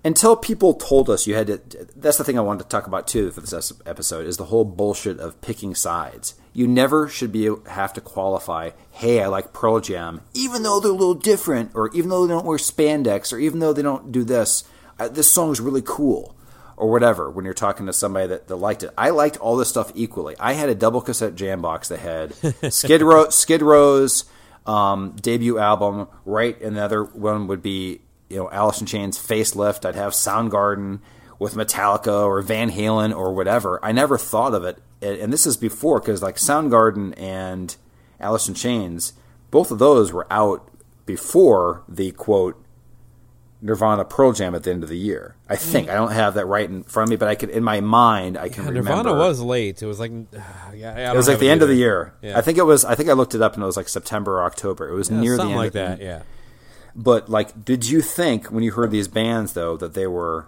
until 0.07 0.37
people 0.37 0.73
told 0.73 1.09
us 1.09 1.27
you 1.27 1.35
had 1.35 1.47
to. 1.47 1.87
That's 1.97 2.17
the 2.17 2.23
thing 2.23 2.37
I 2.37 2.41
wanted 2.41 2.63
to 2.63 2.69
talk 2.69 2.87
about 2.87 3.07
too 3.07 3.29
for 3.29 3.41
this 3.41 3.73
episode 3.85 4.25
is 4.25 4.37
the 4.37 4.45
whole 4.45 4.63
bullshit 4.63 5.19
of 5.19 5.41
picking 5.41 5.75
sides. 5.75 6.35
You 6.53 6.65
never 6.65 7.09
should 7.09 7.33
be 7.33 7.53
have 7.69 7.91
to 7.93 8.01
qualify. 8.01 8.71
Hey, 8.89 9.21
I 9.21 9.27
like 9.27 9.51
Pearl 9.51 9.81
Jam, 9.81 10.21
even 10.33 10.63
though 10.63 10.79
they're 10.79 10.91
a 10.91 10.95
little 10.95 11.13
different, 11.13 11.71
or 11.73 11.89
even 11.93 12.09
though 12.09 12.25
they 12.25 12.33
don't 12.33 12.45
wear 12.45 12.57
spandex, 12.57 13.33
or 13.33 13.37
even 13.37 13.59
though 13.59 13.73
they 13.73 13.81
don't 13.81 14.13
do 14.13 14.23
this. 14.23 14.63
Uh, 14.97 15.09
this 15.09 15.29
song's 15.29 15.59
really 15.59 15.83
cool, 15.83 16.37
or 16.77 16.89
whatever. 16.89 17.29
When 17.29 17.43
you're 17.43 17.53
talking 17.53 17.85
to 17.87 17.93
somebody 17.93 18.27
that, 18.27 18.47
that 18.47 18.55
liked 18.55 18.83
it, 18.83 18.91
I 18.97 19.09
liked 19.09 19.35
all 19.37 19.57
this 19.57 19.67
stuff 19.67 19.91
equally. 19.93 20.35
I 20.39 20.53
had 20.53 20.69
a 20.69 20.75
double 20.75 21.01
cassette 21.01 21.35
jam 21.35 21.61
box 21.61 21.89
that 21.89 21.99
had 21.99 22.33
Skid 22.73 23.01
Row, 23.01 23.29
Skid 23.29 23.61
Row's 23.61 24.23
um, 24.65 25.17
debut 25.21 25.59
album, 25.59 26.07
right? 26.23 26.59
And 26.61 26.77
the 26.77 26.81
other 26.81 27.03
one 27.03 27.47
would 27.47 27.61
be 27.61 27.99
you 28.29 28.37
know 28.37 28.49
Alice 28.51 28.81
in 28.81 28.87
Chains 28.87 29.17
facelift. 29.17 29.85
I'd 29.85 29.95
have 29.95 30.13
Soundgarden 30.13 30.99
with 31.39 31.55
Metallica 31.55 32.25
or 32.25 32.41
Van 32.41 32.71
Halen 32.71 33.15
or 33.15 33.33
whatever. 33.33 33.79
I 33.83 33.91
never 33.91 34.17
thought 34.17 34.53
of 34.53 34.63
it, 34.63 34.79
and 35.01 35.31
this 35.31 35.45
is 35.45 35.57
before 35.57 35.99
because 35.99 36.21
like 36.21 36.35
Soundgarden 36.35 37.13
and 37.17 37.75
Alice 38.19 38.47
in 38.47 38.53
Chains, 38.53 39.13
both 39.51 39.71
of 39.71 39.79
those 39.79 40.11
were 40.11 40.27
out 40.31 40.69
before 41.05 41.83
the 41.87 42.11
quote 42.11 42.61
Nirvana 43.61 44.05
Pearl 44.05 44.33
Jam 44.33 44.53
at 44.53 44.63
the 44.63 44.71
end 44.71 44.83
of 44.83 44.89
the 44.89 44.97
year. 44.97 45.35
I 45.49 45.55
mm. 45.55 45.59
think 45.59 45.89
I 45.89 45.95
don't 45.95 46.11
have 46.11 46.35
that 46.35 46.45
right 46.45 46.69
in 46.69 46.83
front 46.83 47.07
of 47.07 47.11
me, 47.11 47.15
but 47.15 47.27
I 47.27 47.35
could 47.35 47.49
in 47.49 47.63
my 47.63 47.81
mind 47.81 48.37
I 48.37 48.49
can 48.49 48.63
Yeah, 48.63 48.69
remember. 48.69 48.89
Nirvana 48.91 49.13
was 49.15 49.41
late. 49.41 49.81
It 49.81 49.87
was 49.87 49.99
like 49.99 50.11
yeah, 50.75 51.11
It 51.11 51.15
was 51.15 51.27
like 51.27 51.39
the 51.39 51.49
end 51.49 51.61
of 51.63 51.67
the 51.67 51.75
year. 51.75 52.13
Yeah. 52.21 52.37
I 52.37 52.41
think 52.41 52.57
it 52.57 52.63
was. 52.63 52.85
I 52.85 52.93
think 52.95 53.09
I 53.09 53.13
looked 53.13 53.33
it 53.33 53.41
up 53.41 53.55
and 53.55 53.63
it 53.63 53.65
was 53.65 53.77
like 53.77 53.89
September 53.89 54.39
or 54.39 54.43
October. 54.43 54.89
It 54.89 54.93
was 54.93 55.09
Yeah, 55.09 55.19
near 55.21 55.37
the 55.37 55.43
end 55.43 55.55
like 55.55 55.67
of 55.67 55.73
the 55.73 55.79
that. 55.79 56.01
Yeah. 56.01 56.21
But 56.97 57.29
like, 57.29 57.63
did 57.63 57.87
you 57.87 58.01
think 58.01 58.47
when 58.47 58.63
you 58.63 58.71
heard 58.71 58.89
these 58.89 59.07
bands 59.07 59.53
though 59.53 59.77
that 59.77 59.93
they 59.93 60.07
were? 60.07 60.47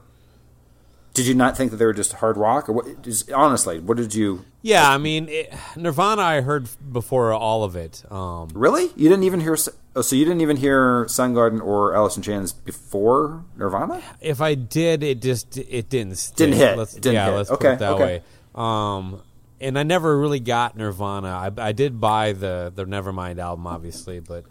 Did 1.14 1.28
you 1.28 1.36
not 1.36 1.56
think 1.56 1.72
that 1.72 1.78
they 1.78 1.86
were 1.86 1.94
just 1.94 2.14
hard 2.14 2.38
rock, 2.38 2.70
or 2.70 2.74
what? 2.74 3.04
Just, 3.04 3.32
honestly, 3.32 3.80
what 3.80 3.98
did 3.98 4.16
you 4.16 4.46
Yeah, 4.62 4.90
I 4.90 4.98
mean, 4.98 5.28
it, 5.30 5.54
Nirvana. 5.76 6.22
I 6.22 6.42
heard 6.42 6.70
before 6.92 7.34
all 7.34 7.64
of 7.64 7.76
it. 7.76 8.04
Um, 8.12 8.50
really? 8.54 8.86
You 8.96 9.10
didn't 9.10 9.24
even 9.24 9.42
hear. 9.42 9.58
Oh, 9.96 10.02
so 10.02 10.16
you 10.16 10.26
didn't 10.26 10.42
even 10.42 10.58
hear 10.58 11.06
Soundgarden 11.06 11.62
or 11.62 11.96
Alice 11.96 12.18
in 12.18 12.24
Chains 12.24 12.52
before 12.54 13.44
Nirvana? 13.56 14.02
if 14.22 14.42
I 14.42 14.56
did, 14.56 15.04
it 15.04 15.22
just 15.22 15.58
it 15.58 15.90
didn't 15.90 16.16
stick. 16.18 16.38
Didn't 16.38 16.56
hit. 16.56 16.78
Let's, 16.78 16.94
Didn't 16.94 17.14
yeah, 17.14 17.26
hit. 17.26 17.36
let's 17.36 17.50
put 17.50 17.66
it 17.66 17.80
that 17.80 17.94
okay. 17.94 18.04
way. 18.04 18.24
Um, 18.56 19.22
and 19.62 19.78
I 19.78 19.84
never 19.84 20.18
really 20.18 20.40
got 20.40 20.78
Nirvana. 20.78 21.28
I, 21.28 21.52
I 21.70 21.72
did 21.74 22.00
buy 22.00 22.34
the 22.34 22.72
the 22.74 22.86
Nevermind 22.86 23.40
album, 23.40 23.68
obviously, 23.68 24.20
but 24.20 24.46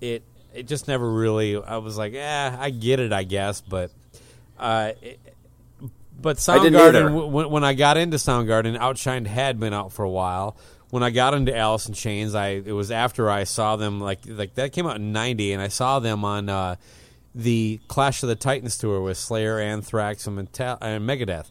it 0.00 0.22
it 0.58 0.66
just 0.66 0.88
never 0.88 1.10
really. 1.10 1.56
I 1.56 1.78
was 1.78 1.96
like, 1.96 2.14
eh, 2.14 2.56
I 2.58 2.70
get 2.70 3.00
it, 3.00 3.12
I 3.12 3.24
guess, 3.24 3.60
but 3.60 3.90
uh, 4.58 4.92
it, 5.00 5.20
but 6.20 6.48
I 6.48 6.58
didn't 6.58 6.76
either. 6.80 7.04
Soundgarden. 7.04 7.28
w- 7.28 7.48
when 7.48 7.64
I 7.64 7.74
got 7.74 7.96
into 7.96 8.16
Soundgarden, 8.16 8.78
Outshined 8.78 9.26
had 9.26 9.60
been 9.60 9.72
out 9.72 9.92
for 9.92 10.04
a 10.04 10.10
while. 10.10 10.56
When 10.90 11.02
I 11.02 11.10
got 11.10 11.34
into 11.34 11.56
Alice 11.56 11.86
in 11.86 11.94
Chains, 11.94 12.34
I 12.34 12.48
it 12.64 12.72
was 12.72 12.90
after 12.90 13.30
I 13.30 13.44
saw 13.44 13.76
them 13.76 14.00
like 14.00 14.20
like 14.26 14.54
that 14.54 14.72
came 14.72 14.86
out 14.86 14.96
in 14.96 15.12
'90, 15.12 15.52
and 15.52 15.62
I 15.62 15.68
saw 15.68 15.98
them 16.00 16.24
on 16.24 16.48
uh, 16.48 16.76
the 17.34 17.80
Clash 17.88 18.22
of 18.22 18.28
the 18.28 18.36
Titans 18.36 18.76
tour 18.78 19.00
with 19.00 19.16
Slayer, 19.18 19.58
Anthrax, 19.58 20.26
and, 20.26 20.36
Metal- 20.36 20.78
and 20.80 21.08
Megadeth, 21.08 21.50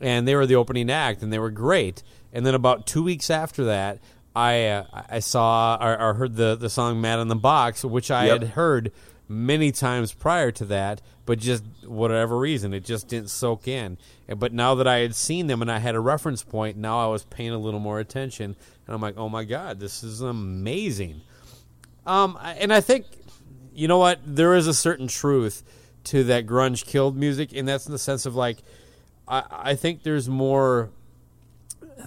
and 0.00 0.26
they 0.26 0.34
were 0.34 0.46
the 0.46 0.56
opening 0.56 0.90
act, 0.90 1.22
and 1.22 1.32
they 1.32 1.38
were 1.38 1.50
great. 1.50 2.02
And 2.32 2.46
then 2.46 2.54
about 2.54 2.86
two 2.86 3.02
weeks 3.02 3.28
after 3.28 3.64
that, 3.64 3.98
I 4.40 4.66
uh, 4.66 4.84
I 5.10 5.18
saw 5.18 5.76
or, 5.80 6.00
or 6.00 6.14
heard 6.14 6.36
the 6.36 6.56
the 6.56 6.70
song 6.70 7.00
"Man 7.00 7.18
in 7.20 7.28
the 7.28 7.36
Box," 7.36 7.84
which 7.84 8.10
I 8.10 8.26
Yep. 8.26 8.40
had 8.40 8.48
heard 8.50 8.92
many 9.28 9.70
times 9.70 10.12
prior 10.12 10.50
to 10.50 10.64
that, 10.64 11.00
but 11.26 11.38
just 11.38 11.62
whatever 11.86 12.36
reason, 12.38 12.72
it 12.74 12.84
just 12.84 13.06
didn't 13.06 13.30
soak 13.30 13.68
in. 13.68 13.96
But 14.34 14.52
now 14.52 14.74
that 14.74 14.88
I 14.88 14.98
had 14.98 15.14
seen 15.14 15.46
them 15.46 15.62
and 15.62 15.70
I 15.70 15.78
had 15.78 15.94
a 15.94 16.00
reference 16.00 16.42
point, 16.42 16.76
now 16.76 16.98
I 16.98 17.06
was 17.06 17.24
paying 17.24 17.50
a 17.52 17.58
little 17.58 17.78
more 17.80 18.00
attention, 18.00 18.56
and 18.86 18.94
I'm 18.94 19.00
like, 19.00 19.16
oh 19.16 19.28
my 19.28 19.44
god, 19.44 19.78
this 19.78 20.02
is 20.02 20.20
amazing. 20.20 21.20
Um, 22.06 22.36
and 22.42 22.72
I 22.72 22.80
think, 22.80 23.06
you 23.74 23.86
know 23.86 23.98
what, 23.98 24.18
there 24.24 24.54
is 24.54 24.66
a 24.66 24.74
certain 24.74 25.06
truth 25.06 25.62
to 26.04 26.24
that 26.24 26.46
grunge 26.46 26.86
killed 26.86 27.16
music, 27.16 27.50
and 27.54 27.68
that's 27.68 27.86
in 27.86 27.92
the 27.92 27.98
sense 27.98 28.26
of 28.26 28.34
like, 28.34 28.58
I, 29.28 29.44
I 29.50 29.74
think 29.76 30.02
there's 30.02 30.28
more 30.28 30.90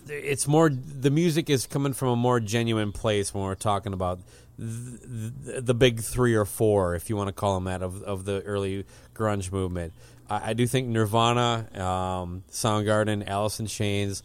it's 0.07 0.47
more 0.47 0.69
the 0.69 1.09
music 1.11 1.49
is 1.49 1.65
coming 1.67 1.93
from 1.93 2.09
a 2.09 2.15
more 2.15 2.39
genuine 2.39 2.91
place 2.91 3.33
when 3.33 3.43
we're 3.43 3.55
talking 3.55 3.93
about 3.93 4.19
the, 4.57 5.31
the, 5.45 5.61
the 5.61 5.73
big 5.73 5.99
three 6.01 6.35
or 6.35 6.45
four, 6.45 6.95
if 6.95 7.09
you 7.09 7.15
want 7.15 7.27
to 7.27 7.33
call 7.33 7.55
them 7.55 7.63
that, 7.65 7.81
of 7.81 8.01
of 8.03 8.25
the 8.25 8.41
early 8.43 8.85
grunge 9.15 9.51
movement. 9.51 9.93
I, 10.29 10.51
I 10.51 10.53
do 10.53 10.67
think 10.67 10.87
Nirvana, 10.87 11.67
um, 11.75 12.43
Soundgarden, 12.51 13.27
Alice 13.27 13.59
in 13.59 13.65
Chains, 13.67 14.21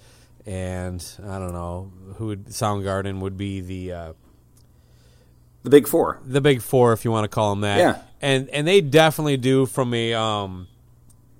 and 0.46 1.04
I 1.24 1.38
don't 1.38 1.52
know 1.52 1.90
who 2.16 2.26
would 2.28 2.46
Soundgarden 2.46 3.20
would 3.20 3.36
be 3.36 3.60
the 3.60 3.92
uh, 3.92 4.12
The 5.62 5.70
Big 5.70 5.88
Four. 5.88 6.20
the 6.24 6.40
big 6.40 6.62
four, 6.62 6.92
if 6.92 7.04
you 7.04 7.10
want 7.10 7.24
to 7.24 7.28
call 7.28 7.50
them 7.50 7.62
that. 7.62 7.78
Yeah. 7.78 8.02
and 8.20 8.48
and 8.50 8.66
they 8.66 8.80
definitely 8.80 9.36
do 9.36 9.66
from 9.66 9.92
a 9.94 10.14
um, 10.14 10.68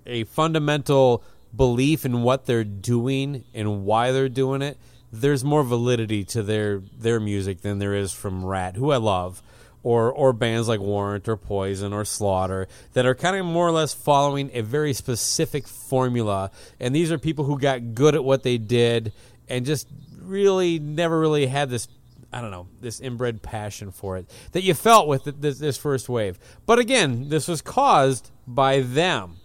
a 0.06 0.24
fundamental 0.24 1.22
belief 1.54 2.04
in 2.04 2.22
what 2.22 2.46
they're 2.46 2.64
doing 2.64 3.44
and 3.54 3.84
why 3.84 4.12
they're 4.12 4.28
doing 4.28 4.62
it. 4.62 4.78
There's 5.10 5.44
more 5.44 5.62
validity 5.62 6.24
to 6.24 6.42
their 6.42 6.80
their 6.96 7.18
music 7.18 7.62
than 7.62 7.78
there 7.78 7.94
is 7.94 8.12
from 8.12 8.44
Ratt, 8.44 8.76
who 8.76 8.90
I 8.90 8.98
love, 8.98 9.42
or 9.82 10.12
or 10.12 10.32
bands 10.32 10.68
like 10.68 10.80
Warrant 10.80 11.28
or 11.28 11.36
Poison 11.36 11.92
or 11.92 12.04
Slaughter 12.04 12.68
that 12.92 13.06
are 13.06 13.14
kind 13.14 13.36
of 13.36 13.46
more 13.46 13.66
or 13.66 13.72
less 13.72 13.94
following 13.94 14.50
a 14.52 14.60
very 14.60 14.92
specific 14.92 15.66
formula. 15.66 16.50
And 16.78 16.94
these 16.94 17.10
are 17.10 17.18
people 17.18 17.46
who 17.46 17.58
got 17.58 17.94
good 17.94 18.14
at 18.14 18.24
what 18.24 18.42
they 18.42 18.58
did 18.58 19.12
and 19.48 19.64
just 19.64 19.88
really 20.20 20.78
never 20.78 21.18
really 21.18 21.46
had 21.46 21.70
this 21.70 21.88
I 22.30 22.42
don't 22.42 22.50
know, 22.50 22.66
this 22.80 23.00
inbred 23.00 23.42
passion 23.42 23.90
for 23.90 24.18
it 24.18 24.28
that 24.52 24.62
you 24.62 24.74
felt 24.74 25.08
with 25.08 25.24
this, 25.40 25.58
this 25.58 25.78
first 25.78 26.08
wave. 26.08 26.38
But 26.66 26.78
again, 26.78 27.30
this 27.30 27.48
was 27.48 27.62
caused 27.62 28.30
by 28.46 28.80
them. 28.80 29.36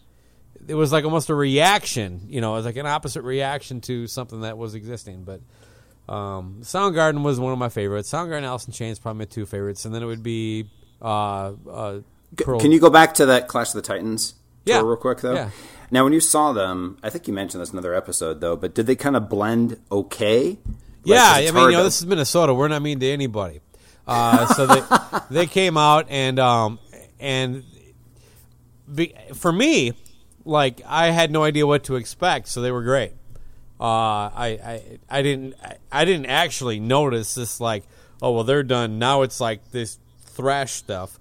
It 0.67 0.75
was 0.75 0.91
like 0.91 1.03
almost 1.05 1.29
a 1.29 1.35
reaction, 1.35 2.21
you 2.27 2.41
know, 2.41 2.53
it 2.53 2.57
was 2.57 2.65
like 2.65 2.75
an 2.77 2.85
opposite 2.85 3.21
reaction 3.23 3.81
to 3.81 4.07
something 4.07 4.41
that 4.41 4.57
was 4.57 4.75
existing. 4.75 5.23
But 5.23 5.41
um, 6.13 6.57
Soundgarden 6.61 7.23
was 7.23 7.39
one 7.39 7.53
of 7.53 7.59
my 7.59 7.69
favorites. 7.69 8.11
Soundgarden, 8.11 8.43
Alice 8.43 8.65
in 8.65 8.73
Chains, 8.73 8.99
probably 8.99 9.19
my 9.19 9.25
two 9.25 9.45
favorites, 9.45 9.85
and 9.85 9.93
then 9.93 10.03
it 10.03 10.05
would 10.05 10.23
be 10.23 10.69
uh, 11.01 11.53
uh, 11.69 11.99
Pearl- 12.37 12.59
Can 12.59 12.71
you 12.71 12.79
go 12.79 12.89
back 12.89 13.13
to 13.15 13.25
that 13.27 13.47
Clash 13.47 13.69
of 13.69 13.75
the 13.75 13.81
Titans 13.81 14.31
tour 14.65 14.75
Yeah. 14.75 14.81
real 14.81 14.95
quick 14.95 15.21
though? 15.21 15.33
Yeah. 15.33 15.49
Now, 15.91 16.03
when 16.05 16.13
you 16.13 16.19
saw 16.21 16.53
them, 16.53 16.97
I 17.03 17.09
think 17.11 17.27
you 17.27 17.33
mentioned 17.33 17.61
this 17.61 17.69
in 17.71 17.75
another 17.77 17.93
episode 17.93 18.41
though, 18.41 18.55
but 18.55 18.73
did 18.73 18.85
they 18.87 18.95
kind 18.95 19.15
of 19.15 19.29
blend 19.29 19.79
okay? 19.91 20.57
Yeah, 21.03 21.21
I 21.23 21.51
mean, 21.51 21.65
you 21.65 21.71
know, 21.71 21.77
to- 21.79 21.83
this 21.83 21.99
is 21.99 22.05
Minnesota. 22.05 22.53
We're 22.53 22.69
not 22.69 22.81
mean 22.81 22.99
to 23.01 23.07
anybody. 23.07 23.59
Uh, 24.07 24.45
so 24.47 24.65
they 24.65 24.81
they 25.29 25.45
came 25.45 25.77
out 25.77 26.07
and 26.09 26.39
um, 26.39 26.79
and 27.19 27.63
be, 28.93 29.13
for 29.33 29.51
me, 29.51 29.93
like 30.45 30.81
I 30.85 31.11
had 31.11 31.31
no 31.31 31.43
idea 31.43 31.65
what 31.65 31.83
to 31.85 31.95
expect, 31.95 32.47
so 32.47 32.61
they 32.61 32.71
were 32.71 32.83
great. 32.83 33.13
Uh, 33.79 34.29
I, 34.33 34.59
I 34.63 35.17
I 35.19 35.21
didn't 35.21 35.55
I, 35.61 35.77
I 35.91 36.05
didn't 36.05 36.27
actually 36.27 36.79
notice 36.79 37.35
this 37.35 37.59
like 37.59 37.83
oh 38.21 38.31
well 38.31 38.43
they're 38.43 38.63
done 38.63 38.99
now 38.99 39.23
it's 39.23 39.41
like 39.41 39.71
this 39.71 39.99
thrash 40.25 40.71
stuff, 40.71 41.19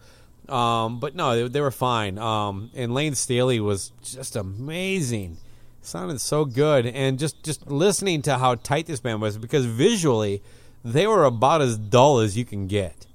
Um, 0.49 1.01
but 1.01 1.15
no, 1.15 1.35
they, 1.37 1.49
they 1.49 1.61
were 1.61 1.71
fine. 1.71 2.19
Um, 2.19 2.71
and 2.75 2.95
Layne 2.95 3.15
Staley 3.15 3.61
was 3.61 3.93
just 4.03 4.37
amazing. 4.37 5.39
Sounded 5.83 6.21
so 6.21 6.45
good, 6.45 6.87
and 6.87 7.19
just 7.19 7.43
just 7.43 7.69
listening 7.69 8.23
to 8.23 8.39
how 8.39 8.55
tight 8.55 8.87
this 8.87 9.01
band 9.01 9.21
was 9.21 9.37
because 9.39 9.67
visually, 9.67 10.41
they 10.85 11.07
were 11.09 11.25
about 11.25 11.61
as 11.61 11.77
dull 11.77 12.21
as 12.21 12.37
you 12.37 12.45
can 12.45 12.69
get. 12.69 13.07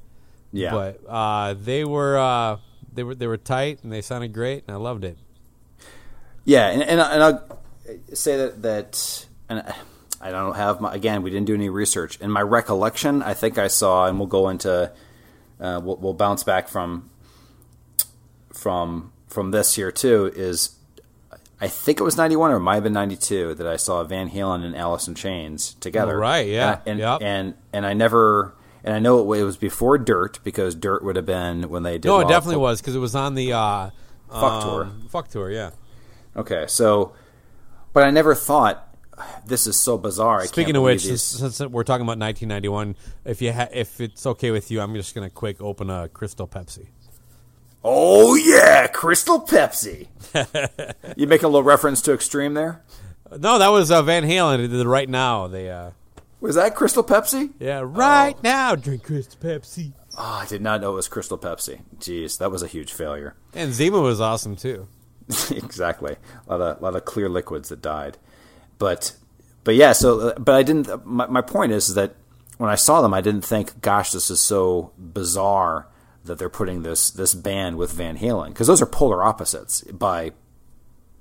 Yeah. 0.52 0.72
But 0.72 1.00
uh, 1.08 1.54
they 1.54 1.86
were 1.86 2.18
uh, 2.18 2.58
they 2.94 3.04
were 3.04 3.16
they 3.16 3.28
were 3.28 3.38
tight 3.38 3.80
and 3.84 3.92
they 3.94 4.02
sounded 4.02 4.34
great, 4.34 4.64
and 4.68 4.76
I 4.76 4.80
loved 4.80 5.04
it. 5.06 5.18
Yeah, 6.48 6.70
and 6.70 6.82
and, 6.82 7.02
I- 7.02 7.12
and 7.14 7.24
I'll 7.24 7.60
say 8.14 8.38
that 8.38 8.62
that 8.62 9.26
and 9.50 9.64
I 10.22 10.32
don't 10.32 10.56
have 10.56 10.80
my 10.80 10.94
again. 10.96 11.22
We 11.22 11.30
didn't 11.30 11.46
do 11.46 11.54
any 11.54 11.68
research. 11.70 12.20
In 12.22 12.32
my 12.32 12.42
recollection, 12.42 13.22
I 13.22 13.34
think 13.34 13.58
I 13.58 13.68
saw, 13.68 14.08
and 14.08 14.18
we'll 14.18 14.30
go 14.30 14.48
into 14.48 14.92
uh, 15.60 15.82
we'll, 15.84 15.98
we'll 15.98 16.14
bounce 16.14 16.44
back 16.44 16.70
from 16.70 17.10
from 18.54 19.12
from 19.28 19.52
this 19.52 19.76
here 19.76 19.92
too. 19.92 20.32
Is 20.36 20.76
I 21.60 21.68
think 21.68 22.00
it 22.00 22.04
was 22.04 22.16
ninety 22.16 22.38
one 22.38 22.52
or 22.52 22.56
it 22.56 22.62
might 22.62 22.76
have 22.76 22.84
been 22.84 22.94
ninety 22.94 23.18
two 23.18 23.54
that 23.56 23.68
I 23.68 23.76
saw 23.76 24.04
Van 24.06 24.30
Halen 24.30 24.64
and 24.64 24.76
Alice 24.76 25.08
in 25.08 25.16
Chains 25.16 25.74
together. 25.82 26.16
Oh, 26.16 26.22
right, 26.22 26.48
yeah, 26.48 26.80
and 26.86 27.00
yep. 27.00 27.20
and 27.22 27.56
and 27.74 27.86
I 27.86 27.94
never. 27.94 28.54
And 28.84 28.96
I 28.96 29.00
know 29.00 29.20
it 29.34 29.44
was 29.44 29.58
before 29.58 29.98
Dirt 29.98 30.40
because 30.46 30.74
Dirt 30.74 31.04
would 31.04 31.18
have 31.18 31.26
been 31.26 31.68
when 31.68 31.84
they 31.84 31.98
did. 31.98 32.06
No, 32.08 32.22
it 32.22 32.30
definitely 32.30 32.62
was 32.62 32.80
because 32.80 32.96
it 32.96 33.00
was 33.00 33.16
on 33.16 33.36
the 33.36 33.52
uh, 33.52 33.90
Fuck 34.30 34.64
tour. 34.64 34.84
um, 34.84 35.08
Fuck 35.10 35.28
tour, 35.28 35.52
yeah. 35.52 35.72
Okay, 36.38 36.66
so, 36.68 37.14
but 37.94 38.04
I 38.04 38.12
never 38.12 38.36
thought 38.36 38.84
this 39.46 39.66
is 39.66 39.80
so 39.80 39.98
bizarre. 39.98 40.42
I 40.42 40.46
Speaking 40.46 40.76
of 40.76 40.84
which, 40.84 41.02
since, 41.02 41.22
since 41.24 41.60
we're 41.62 41.84
talking 41.84 42.06
about 42.06 42.20
1991, 42.20 42.96
if 43.26 43.42
you 43.42 43.52
ha- 43.54 43.70
if 43.74 44.00
it's 44.00 44.26
okay 44.26 44.52
with 44.52 44.70
you, 44.70 44.80
I'm 44.82 44.94
just 44.94 45.16
gonna 45.16 45.30
quick 45.30 45.60
open 45.62 45.90
a 45.90 46.08
Crystal 46.10 46.48
Pepsi. 46.48 46.88
oh 47.84 48.36
yeah, 48.36 48.88
Crystal 48.88 49.42
Pepsi. 49.42 50.08
you 51.18 51.26
make 51.28 51.42
a 51.44 51.48
little 51.48 51.64
reference 51.64 52.02
to 52.04 52.14
Extreme 52.14 52.54
there. 52.54 52.84
No, 53.32 53.58
that 53.58 53.70
was 53.70 53.90
uh, 53.92 54.04
Van 54.04 54.24
Halen. 54.24 54.58
They 54.58 54.68
did 54.68 54.80
it 54.80 54.88
right 54.88 55.10
now. 55.10 55.48
They 55.48 55.70
uh, 55.72 55.92
Was 56.40 56.56
that 56.56 56.76
Crystal 56.76 57.04
Pepsi? 57.04 57.54
yeah, 57.60 57.82
right 57.84 58.42
now 58.44 58.76
drink 58.76 59.04
Crystal 59.04 59.40
Pepsi. 59.42 59.94
Oh, 60.20 60.40
I 60.42 60.46
did 60.46 60.62
not 60.62 60.82
know 60.82 60.92
it 60.92 60.96
was 60.96 61.08
Crystal 61.08 61.38
Pepsi. 61.38 61.82
Jeez, 61.98 62.38
that 62.38 62.52
was 62.52 62.62
a 62.64 62.68
huge 62.68 62.92
failure. 62.94 63.36
And 63.54 63.74
Zima 63.74 64.00
was 64.00 64.22
awesome 64.22 64.56
too. 64.56 64.88
exactly, 65.52 66.16
a 66.48 66.58
lot 66.58 66.62
of 66.62 66.82
lot 66.82 66.96
of 66.96 67.06
clear 67.06 67.30
liquids 67.30 67.70
that 67.70 67.82
died. 67.82 68.18
But 68.78 69.16
but 69.64 69.76
yeah, 69.76 69.92
so 69.92 70.20
uh, 70.30 70.40
but 70.40 70.56
I 70.56 70.64
didn't. 70.64 71.06
My, 71.06 71.28
my 71.28 71.42
point 71.42 71.72
is 71.72 71.94
that 71.96 72.16
when 72.58 72.70
I 72.70 72.76
saw 72.76 73.02
them, 73.02 73.14
I 73.14 73.22
didn't 73.22 73.44
think, 73.46 73.82
"Gosh, 73.82 74.12
this 74.12 74.30
is 74.30 74.40
so 74.40 74.92
bizarre." 74.98 75.88
That 76.24 76.40
they're 76.40 76.50
putting 76.50 76.84
this 76.84 77.10
this 77.10 77.34
band 77.34 77.78
with 77.78 77.94
Van 77.94 78.18
Halen 78.18 78.50
because 78.50 78.68
those 78.68 78.82
are 78.82 78.86
polar 78.86 79.24
opposites 79.24 79.82
by 79.84 80.32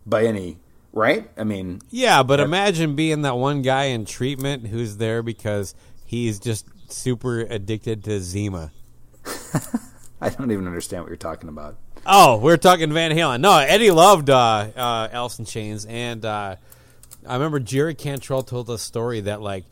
by 0.04 0.24
any 0.24 0.58
right. 0.92 1.30
I 1.36 1.44
mean, 1.44 1.80
Yeah, 1.90 2.24
but 2.24 2.40
imagine 2.40 2.96
being 2.96 3.22
that 3.22 3.36
one 3.36 3.62
guy 3.62 3.84
in 3.84 4.04
treatment 4.04 4.66
who's 4.66 4.96
there 4.96 5.22
because 5.22 5.76
he's 6.04 6.40
just 6.40 6.66
super 6.90 7.40
addicted 7.40 8.02
to 8.04 8.20
Zima. 8.20 8.72
I 10.20 10.30
don't 10.30 10.50
even 10.50 10.66
understand 10.66 11.02
what 11.02 11.08
you're 11.08 11.16
talking 11.16 11.48
about. 11.48 11.76
Oh, 12.08 12.38
we're 12.38 12.56
talking 12.56 12.92
Van 12.92 13.10
Halen. 13.10 13.40
No, 13.40 13.56
Eddie 13.58 13.90
loved 13.90 14.30
uh, 14.30 14.68
uh, 14.76 15.08
Alice 15.10 15.40
in 15.40 15.44
Chains, 15.44 15.84
and 15.86 16.24
uh, 16.24 16.54
I 17.26 17.34
remember 17.34 17.58
Jerry 17.58 17.96
Cantrell 17.96 18.44
told 18.44 18.70
a 18.70 18.78
story 18.78 19.22
that 19.22 19.42
like 19.42 19.64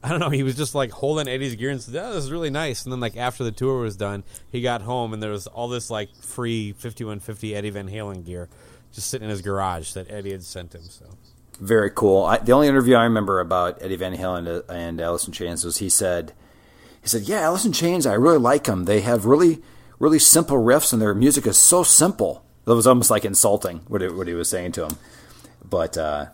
I 0.00 0.10
don't 0.10 0.20
know, 0.20 0.30
he 0.30 0.44
was 0.44 0.56
just 0.56 0.76
like 0.76 0.92
holding 0.92 1.26
Eddie's 1.26 1.56
gear 1.56 1.70
and 1.70 1.80
said, 1.80 1.94
"That 1.94 2.14
was 2.14 2.30
really 2.30 2.50
nice." 2.50 2.84
And 2.84 2.92
then 2.92 3.00
like 3.00 3.16
after 3.16 3.42
the 3.42 3.50
tour 3.50 3.80
was 3.80 3.96
done, 3.96 4.22
he 4.52 4.60
got 4.60 4.82
home 4.82 5.12
and 5.12 5.20
there 5.20 5.32
was 5.32 5.48
all 5.48 5.66
this 5.66 5.90
like 5.90 6.14
free 6.14 6.72
5150 6.72 7.56
Eddie 7.56 7.70
Van 7.70 7.88
Halen 7.88 8.24
gear 8.24 8.48
just 8.92 9.08
sitting 9.08 9.24
in 9.24 9.30
his 9.30 9.42
garage 9.42 9.94
that 9.94 10.08
Eddie 10.08 10.30
had 10.30 10.44
sent 10.44 10.74
him. 10.76 10.82
So 10.82 11.06
Very 11.58 11.90
cool. 11.90 12.24
I, 12.24 12.38
the 12.38 12.52
only 12.52 12.68
interview 12.68 12.94
I 12.94 13.02
remember 13.02 13.40
about 13.40 13.82
Eddie 13.82 13.96
Van 13.96 14.16
Halen 14.16 14.62
and 14.68 15.00
Alice 15.00 15.26
in 15.26 15.32
Chains 15.32 15.64
was 15.64 15.78
he 15.78 15.88
said, 15.88 16.34
he 17.02 17.08
said, 17.08 17.22
"Yeah, 17.22 17.40
Alice 17.40 17.64
in 17.64 17.72
Chains, 17.72 18.06
I 18.06 18.14
really 18.14 18.38
like 18.38 18.64
them. 18.64 18.84
They 18.84 19.00
have 19.00 19.24
really, 19.24 19.60
really 19.98 20.18
simple 20.18 20.56
riffs, 20.56 20.92
and 20.92 21.00
their 21.00 21.14
music 21.14 21.46
is 21.46 21.58
so 21.58 21.82
simple." 21.82 22.44
That 22.64 22.74
was 22.74 22.86
almost 22.86 23.10
like 23.10 23.24
insulting 23.26 23.80
what 23.88 24.00
he, 24.00 24.08
what 24.08 24.26
he 24.26 24.34
was 24.34 24.48
saying 24.48 24.72
to 24.72 24.86
him. 24.86 24.96
But 25.68 25.98
uh, 25.98 26.26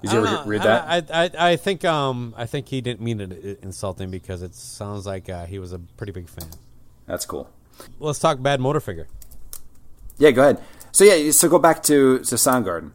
did 0.00 0.12
you 0.12 0.18
ever 0.18 0.26
know. 0.26 0.44
read 0.46 0.62
that? 0.62 1.10
I, 1.12 1.24
I, 1.24 1.50
I 1.52 1.56
think 1.56 1.84
um 1.84 2.34
I 2.36 2.46
think 2.46 2.68
he 2.68 2.80
didn't 2.80 3.02
mean 3.02 3.20
it 3.20 3.60
insulting 3.62 4.10
because 4.10 4.42
it 4.42 4.54
sounds 4.54 5.04
like 5.06 5.28
uh, 5.28 5.46
he 5.46 5.58
was 5.58 5.72
a 5.72 5.78
pretty 5.78 6.12
big 6.12 6.28
fan. 6.28 6.48
That's 7.06 7.26
cool. 7.26 7.50
Let's 7.98 8.18
talk 8.18 8.38
Badmotorfinger. 8.38 9.06
Yeah, 10.18 10.30
go 10.30 10.42
ahead. 10.42 10.62
So 10.90 11.04
yeah, 11.04 11.30
so 11.32 11.48
go 11.48 11.58
back 11.58 11.82
to 11.84 12.18
to 12.20 12.34
Soundgarden. 12.34 12.92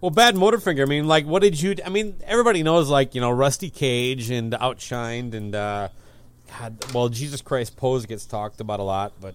Well, 0.00 0.12
Badmotorfinger. 0.12 0.82
I 0.82 0.84
mean, 0.84 1.08
like, 1.08 1.26
what 1.26 1.42
did 1.42 1.60
you? 1.60 1.74
I 1.84 1.88
mean, 1.88 2.16
everybody 2.24 2.62
knows, 2.62 2.88
like, 2.88 3.16
you 3.16 3.20
know, 3.20 3.30
Rusty 3.30 3.68
Cage 3.68 4.30
and 4.30 4.52
Outshined 4.52 5.34
and 5.34 5.54
uh, 5.54 5.88
God. 6.58 6.92
Well, 6.94 7.08
Jesus 7.08 7.40
Christ, 7.40 7.76
Pose 7.76 8.06
gets 8.06 8.24
talked 8.26 8.60
about 8.60 8.80
a 8.80 8.82
lot, 8.82 9.12
but 9.20 9.34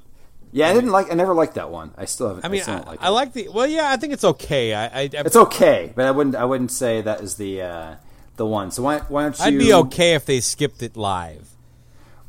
Yeah, 0.52 0.70
I 0.70 0.74
didn't 0.74 0.92
like. 0.92 1.12
I 1.12 1.16
never 1.16 1.34
liked 1.34 1.56
that 1.56 1.70
one. 1.70 1.92
I 1.98 2.06
still 2.06 2.28
haven't. 2.28 2.46
I 2.46 2.48
mean, 2.48 2.64
I, 2.68 2.80
like 2.82 3.02
I 3.04 3.08
it. 3.08 3.12
like 3.12 3.34
the. 3.34 3.50
Well, 3.50 3.68
yeah, 3.68 3.90
I 3.92 3.98
think 3.98 4.14
it's 4.14 4.24
okay. 4.24 4.74
I, 4.74 4.86
I 4.86 5.10
It's 5.14 5.36
okay, 5.36 5.92
but 5.96 6.06
I 6.06 6.12
wouldn't. 6.12 6.36
I 6.36 6.46
wouldn't 6.46 6.72
say 6.72 7.02
that 7.02 7.22
is 7.22 7.36
the 7.36 7.62
uh, 7.62 7.96
the 8.36 8.46
one. 8.46 8.72
So 8.72 8.84
why, 8.84 9.00
why 9.00 9.24
don't 9.24 9.38
you? 9.40 9.46
I'd 9.46 9.58
be 9.58 9.74
okay 9.74 10.14
if 10.14 10.26
they 10.26 10.40
skipped 10.40 10.82
it 10.84 10.96
live. 10.98 11.50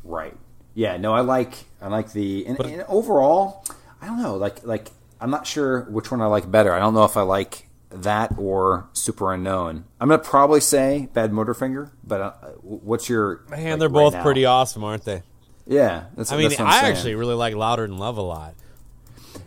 Right. 0.03 0.35
Yeah. 0.73 0.97
No, 0.97 1.13
I 1.13 1.21
like. 1.21 1.53
I 1.81 1.87
like 1.87 2.11
the. 2.13 2.45
And, 2.47 2.57
But- 2.57 2.67
and 2.67 2.83
overall, 2.87 3.63
I 4.01 4.07
don't 4.07 4.21
know. 4.21 4.35
Like 4.35 4.65
like 4.65 4.91
I'm 5.21 5.29
not 5.29 5.47
sure 5.47 5.81
which 5.83 6.11
one 6.11 6.21
I 6.21 6.25
like 6.27 6.49
better. 6.49 6.73
I 6.73 6.79
don't 6.79 6.93
know 6.93 7.05
if 7.05 7.17
I 7.17 7.21
like 7.21 7.64
that 8.03 8.33
or 8.37 8.87
Superunknown. 8.93 9.83
I'm 9.99 10.09
gonna 10.09 10.19
probably 10.19 10.61
say 10.61 11.09
Badmotorfinger. 11.13 11.91
But 12.03 12.21
uh, 12.21 12.31
what's 12.61 13.09
your? 13.09 13.41
Man, 13.49 13.71
like, 13.71 13.79
they're 13.79 13.89
both 13.89 14.13
now? 14.13 14.23
pretty 14.23 14.45
awesome, 14.45 14.83
aren't 14.83 15.05
they? 15.05 15.23
Yeah. 15.67 16.05
That's. 16.15 16.31
I 16.31 16.37
mean, 16.37 16.49
that's 16.49 16.59
what 16.59 16.67
I'm 16.67 16.73
I 16.73 16.81
saying. 16.81 16.95
actually 16.95 17.15
really 17.15 17.35
like 17.35 17.55
Louder 17.55 17.87
Than 17.87 17.97
Love 17.97 18.17
a 18.17 18.21
lot. 18.21 18.55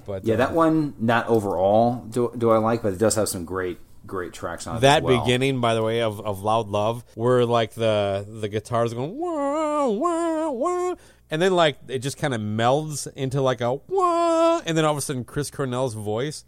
But 0.06 0.24
Yeah, 0.24 0.34
uh, 0.34 0.38
that 0.38 0.52
one 0.52 0.94
not 0.98 1.28
overall 1.28 2.04
do, 2.10 2.32
do 2.36 2.50
I 2.50 2.58
like, 2.58 2.82
but 2.82 2.92
it 2.92 2.98
does 2.98 3.14
have 3.14 3.28
some 3.28 3.44
great 3.44 3.78
great 4.06 4.32
tracks 4.32 4.66
on 4.66 4.78
it. 4.78 4.80
that 4.80 5.02
well. 5.02 5.20
beginning, 5.20 5.60
by 5.60 5.74
the 5.74 5.82
way, 5.82 6.00
of, 6.00 6.20
of 6.20 6.42
Loud 6.42 6.68
Love, 6.68 7.04
where 7.14 7.44
like 7.44 7.74
the 7.74 8.26
the 8.26 8.48
guitars 8.48 8.94
going 8.94 9.18
wah 9.18 9.86
wah 9.88 10.50
wah, 10.50 10.94
and 11.30 11.40
then 11.40 11.54
like 11.54 11.78
it 11.88 12.00
just 12.00 12.16
kind 12.16 12.34
of 12.34 12.40
melds 12.40 13.06
into 13.14 13.40
like 13.40 13.60
a 13.60 13.74
wah, 13.74 14.60
and 14.64 14.76
then 14.76 14.84
all 14.84 14.92
of 14.92 14.98
a 14.98 15.02
sudden 15.02 15.24
Chris 15.24 15.50
Cornell's 15.50 15.94
voice. 15.94 16.44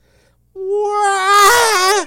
Wah! 0.62 2.04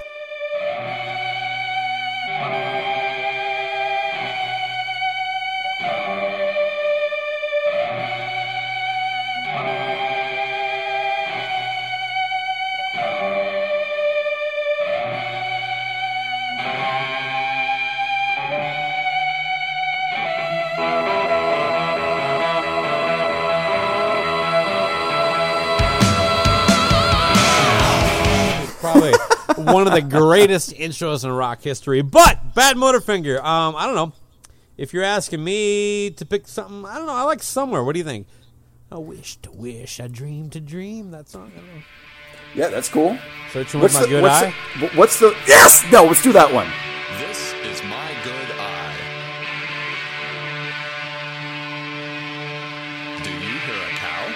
One 29.84 29.98
of 29.98 30.10
the 30.10 30.18
greatest 30.18 30.72
intros 30.78 31.26
in 31.26 31.32
rock 31.32 31.62
history. 31.62 32.02
But 32.02 32.54
Badmotorfinger, 32.56 33.44
um, 33.44 33.76
I 33.76 33.86
don't 33.86 33.96
know. 33.96 34.14
If 34.78 34.94
you're 34.94 35.04
asking 35.04 35.44
me 35.44 36.10
to 36.12 36.26
pick 36.26 36.48
something, 36.48 36.86
I 36.86 36.98
don't 36.98 37.06
know. 37.06 37.14
I 37.14 37.24
like 37.24 37.44
Somewhere. 37.44 37.84
What 37.84 37.94
do 37.94 38.00
you 38.00 38.06
think? 38.06 38.28
I 38.92 38.98
wish 38.98 39.38
to 39.38 39.52
wish, 39.52 40.00
I 40.00 40.08
dream 40.08 40.50
to 40.52 40.62
dream. 40.62 41.12
That 41.12 41.28
song. 41.28 41.52
I 41.54 41.58
don't 41.58 41.68
know. 41.68 41.82
Yeah, 42.56 42.68
that's 42.70 42.88
cool. 42.88 43.18
Searching 43.52 43.82
with 43.82 43.94
my 43.94 44.02
the, 44.02 44.08
good 44.08 44.22
what's 44.24 44.44
eye. 44.44 44.54
The, 44.80 44.88
what's 44.90 45.20
the? 45.20 45.36
Yes. 45.48 45.84
No. 45.92 46.06
Let's 46.06 46.22
do 46.22 46.32
that 46.34 46.54
one. 46.54 46.68
This 47.18 47.54
is 47.64 47.84
my 47.84 48.12
good 48.24 48.52
eye. 48.60 48.94
Do 53.24 53.32
you 53.32 53.58
hear 53.60 53.82
a 53.82 53.92
cow? 53.98 54.34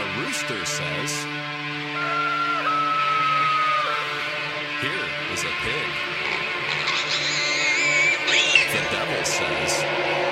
A 0.00 0.20
rooster 0.20 0.64
says, 0.64 1.26
a 5.46 5.52
pig. 5.62 5.90
The 8.72 8.82
devil 8.90 9.24
says, 9.24 10.23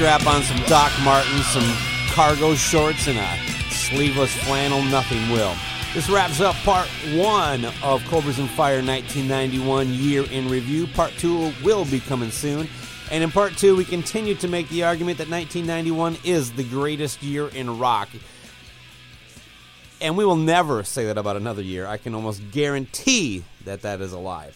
strap 0.00 0.26
on 0.26 0.42
some 0.42 0.56
Doc 0.66 0.90
Martens, 1.04 1.44
some 1.48 1.76
cargo 2.14 2.54
shorts, 2.54 3.06
and 3.06 3.18
a 3.18 3.70
sleeveless 3.70 4.34
flannel, 4.44 4.82
nothing 4.84 5.28
will. 5.28 5.54
This 5.92 6.08
wraps 6.08 6.40
up 6.40 6.54
part 6.64 6.88
one 7.12 7.66
of 7.82 8.02
Cobras 8.06 8.38
and 8.38 8.48
Fire 8.48 8.82
1991 8.82 9.92
Year 9.92 10.24
in 10.30 10.48
Review. 10.48 10.86
Part 10.86 11.12
two 11.18 11.52
will 11.62 11.84
be 11.84 12.00
coming 12.00 12.30
soon. 12.30 12.66
And 13.10 13.22
in 13.22 13.30
part 13.30 13.58
two, 13.58 13.76
we 13.76 13.84
continue 13.84 14.34
to 14.36 14.48
make 14.48 14.70
the 14.70 14.84
argument 14.84 15.18
that 15.18 15.28
1991 15.28 16.16
is 16.24 16.50
the 16.52 16.64
greatest 16.64 17.22
year 17.22 17.48
in 17.48 17.78
rock. 17.78 18.08
And 20.00 20.16
we 20.16 20.24
will 20.24 20.36
never 20.36 20.82
say 20.82 21.04
that 21.04 21.18
about 21.18 21.36
another 21.36 21.60
year. 21.60 21.86
I 21.86 21.98
can 21.98 22.14
almost 22.14 22.40
guarantee 22.52 23.44
that 23.66 23.82
that 23.82 24.00
is 24.00 24.14
a 24.14 24.18
lie. 24.18 24.52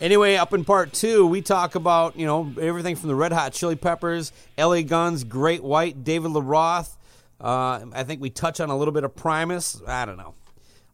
Anyway, 0.00 0.36
up 0.36 0.52
in 0.52 0.64
part 0.64 0.92
two, 0.92 1.26
we 1.26 1.40
talk 1.40 1.74
about 1.74 2.18
you 2.18 2.26
know 2.26 2.52
everything 2.60 2.96
from 2.96 3.08
the 3.08 3.14
Red 3.14 3.32
Hot 3.32 3.52
Chili 3.52 3.76
Peppers, 3.76 4.32
L.A. 4.58 4.82
Guns, 4.82 5.24
Great 5.24 5.62
White, 5.62 6.04
David 6.04 6.32
Lee 6.32 6.42
Roth. 6.42 6.96
Uh, 7.40 7.86
I 7.92 8.04
think 8.04 8.20
we 8.20 8.30
touch 8.30 8.60
on 8.60 8.70
a 8.70 8.76
little 8.76 8.92
bit 8.92 9.04
of 9.04 9.14
Primus. 9.16 9.80
I 9.86 10.04
don't 10.04 10.16
know, 10.18 10.34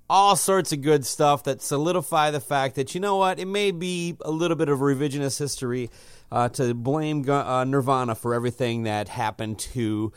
all 0.08 0.36
sorts 0.36 0.72
of 0.72 0.82
good 0.82 1.04
stuff 1.04 1.44
that 1.44 1.62
solidify 1.62 2.30
the 2.30 2.40
fact 2.40 2.76
that 2.76 2.94
you 2.94 3.00
know 3.00 3.16
what, 3.16 3.38
it 3.38 3.46
may 3.46 3.70
be 3.70 4.16
a 4.20 4.30
little 4.30 4.56
bit 4.56 4.68
of 4.68 4.78
revisionist 4.78 5.38
history 5.38 5.90
uh, 6.30 6.48
to 6.50 6.74
blame 6.74 7.28
uh, 7.28 7.64
Nirvana 7.64 8.14
for 8.14 8.34
everything 8.34 8.84
that 8.84 9.08
happened 9.08 9.58
to 9.58 10.12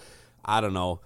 I 0.45 0.61
don't 0.61 0.73
know, 0.73 1.01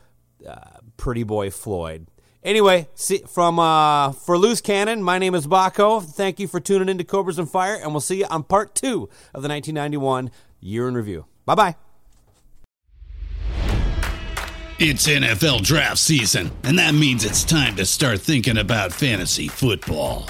uh, 0.48 0.80
Pretty 0.98 1.24
Boy 1.24 1.50
Floyd. 1.50 2.08
Anyway, 2.44 2.88
see, 2.96 3.22
from 3.28 3.60
uh, 3.60 4.14
for 4.14 4.38
Loose 4.38 4.62
Cannon, 4.62 5.04
my 5.04 5.18
name 5.20 5.36
is 5.36 5.46
Baco. 5.46 6.04
Thank 6.04 6.40
you 6.40 6.48
for 6.48 6.60
tuning 6.60 6.88
in 6.88 6.98
to 6.98 7.04
Cobras 7.04 7.38
and 7.38 7.50
Fire, 7.50 7.76
and 7.76 7.92
we'll 7.92 8.00
see 8.00 8.20
you 8.20 8.26
on 8.30 8.44
part 8.44 8.76
two 8.76 9.10
of 9.34 9.42
the 9.42 9.50
1991 9.50 10.32
Year 10.62 10.88
in 10.88 10.96
Review. 10.96 11.26
Bye 11.46 11.56
bye. 11.56 11.76
It's 14.82 15.08
NFL 15.08 15.64
draft 15.64 15.98
season, 15.98 16.52
and 16.64 16.80
that 16.80 16.94
means 16.94 17.26
it's 17.26 17.44
time 17.44 17.76
to 17.76 17.86
start 17.86 18.22
thinking 18.22 18.58
about 18.58 18.94
fantasy 18.94 19.50
football. 19.50 20.30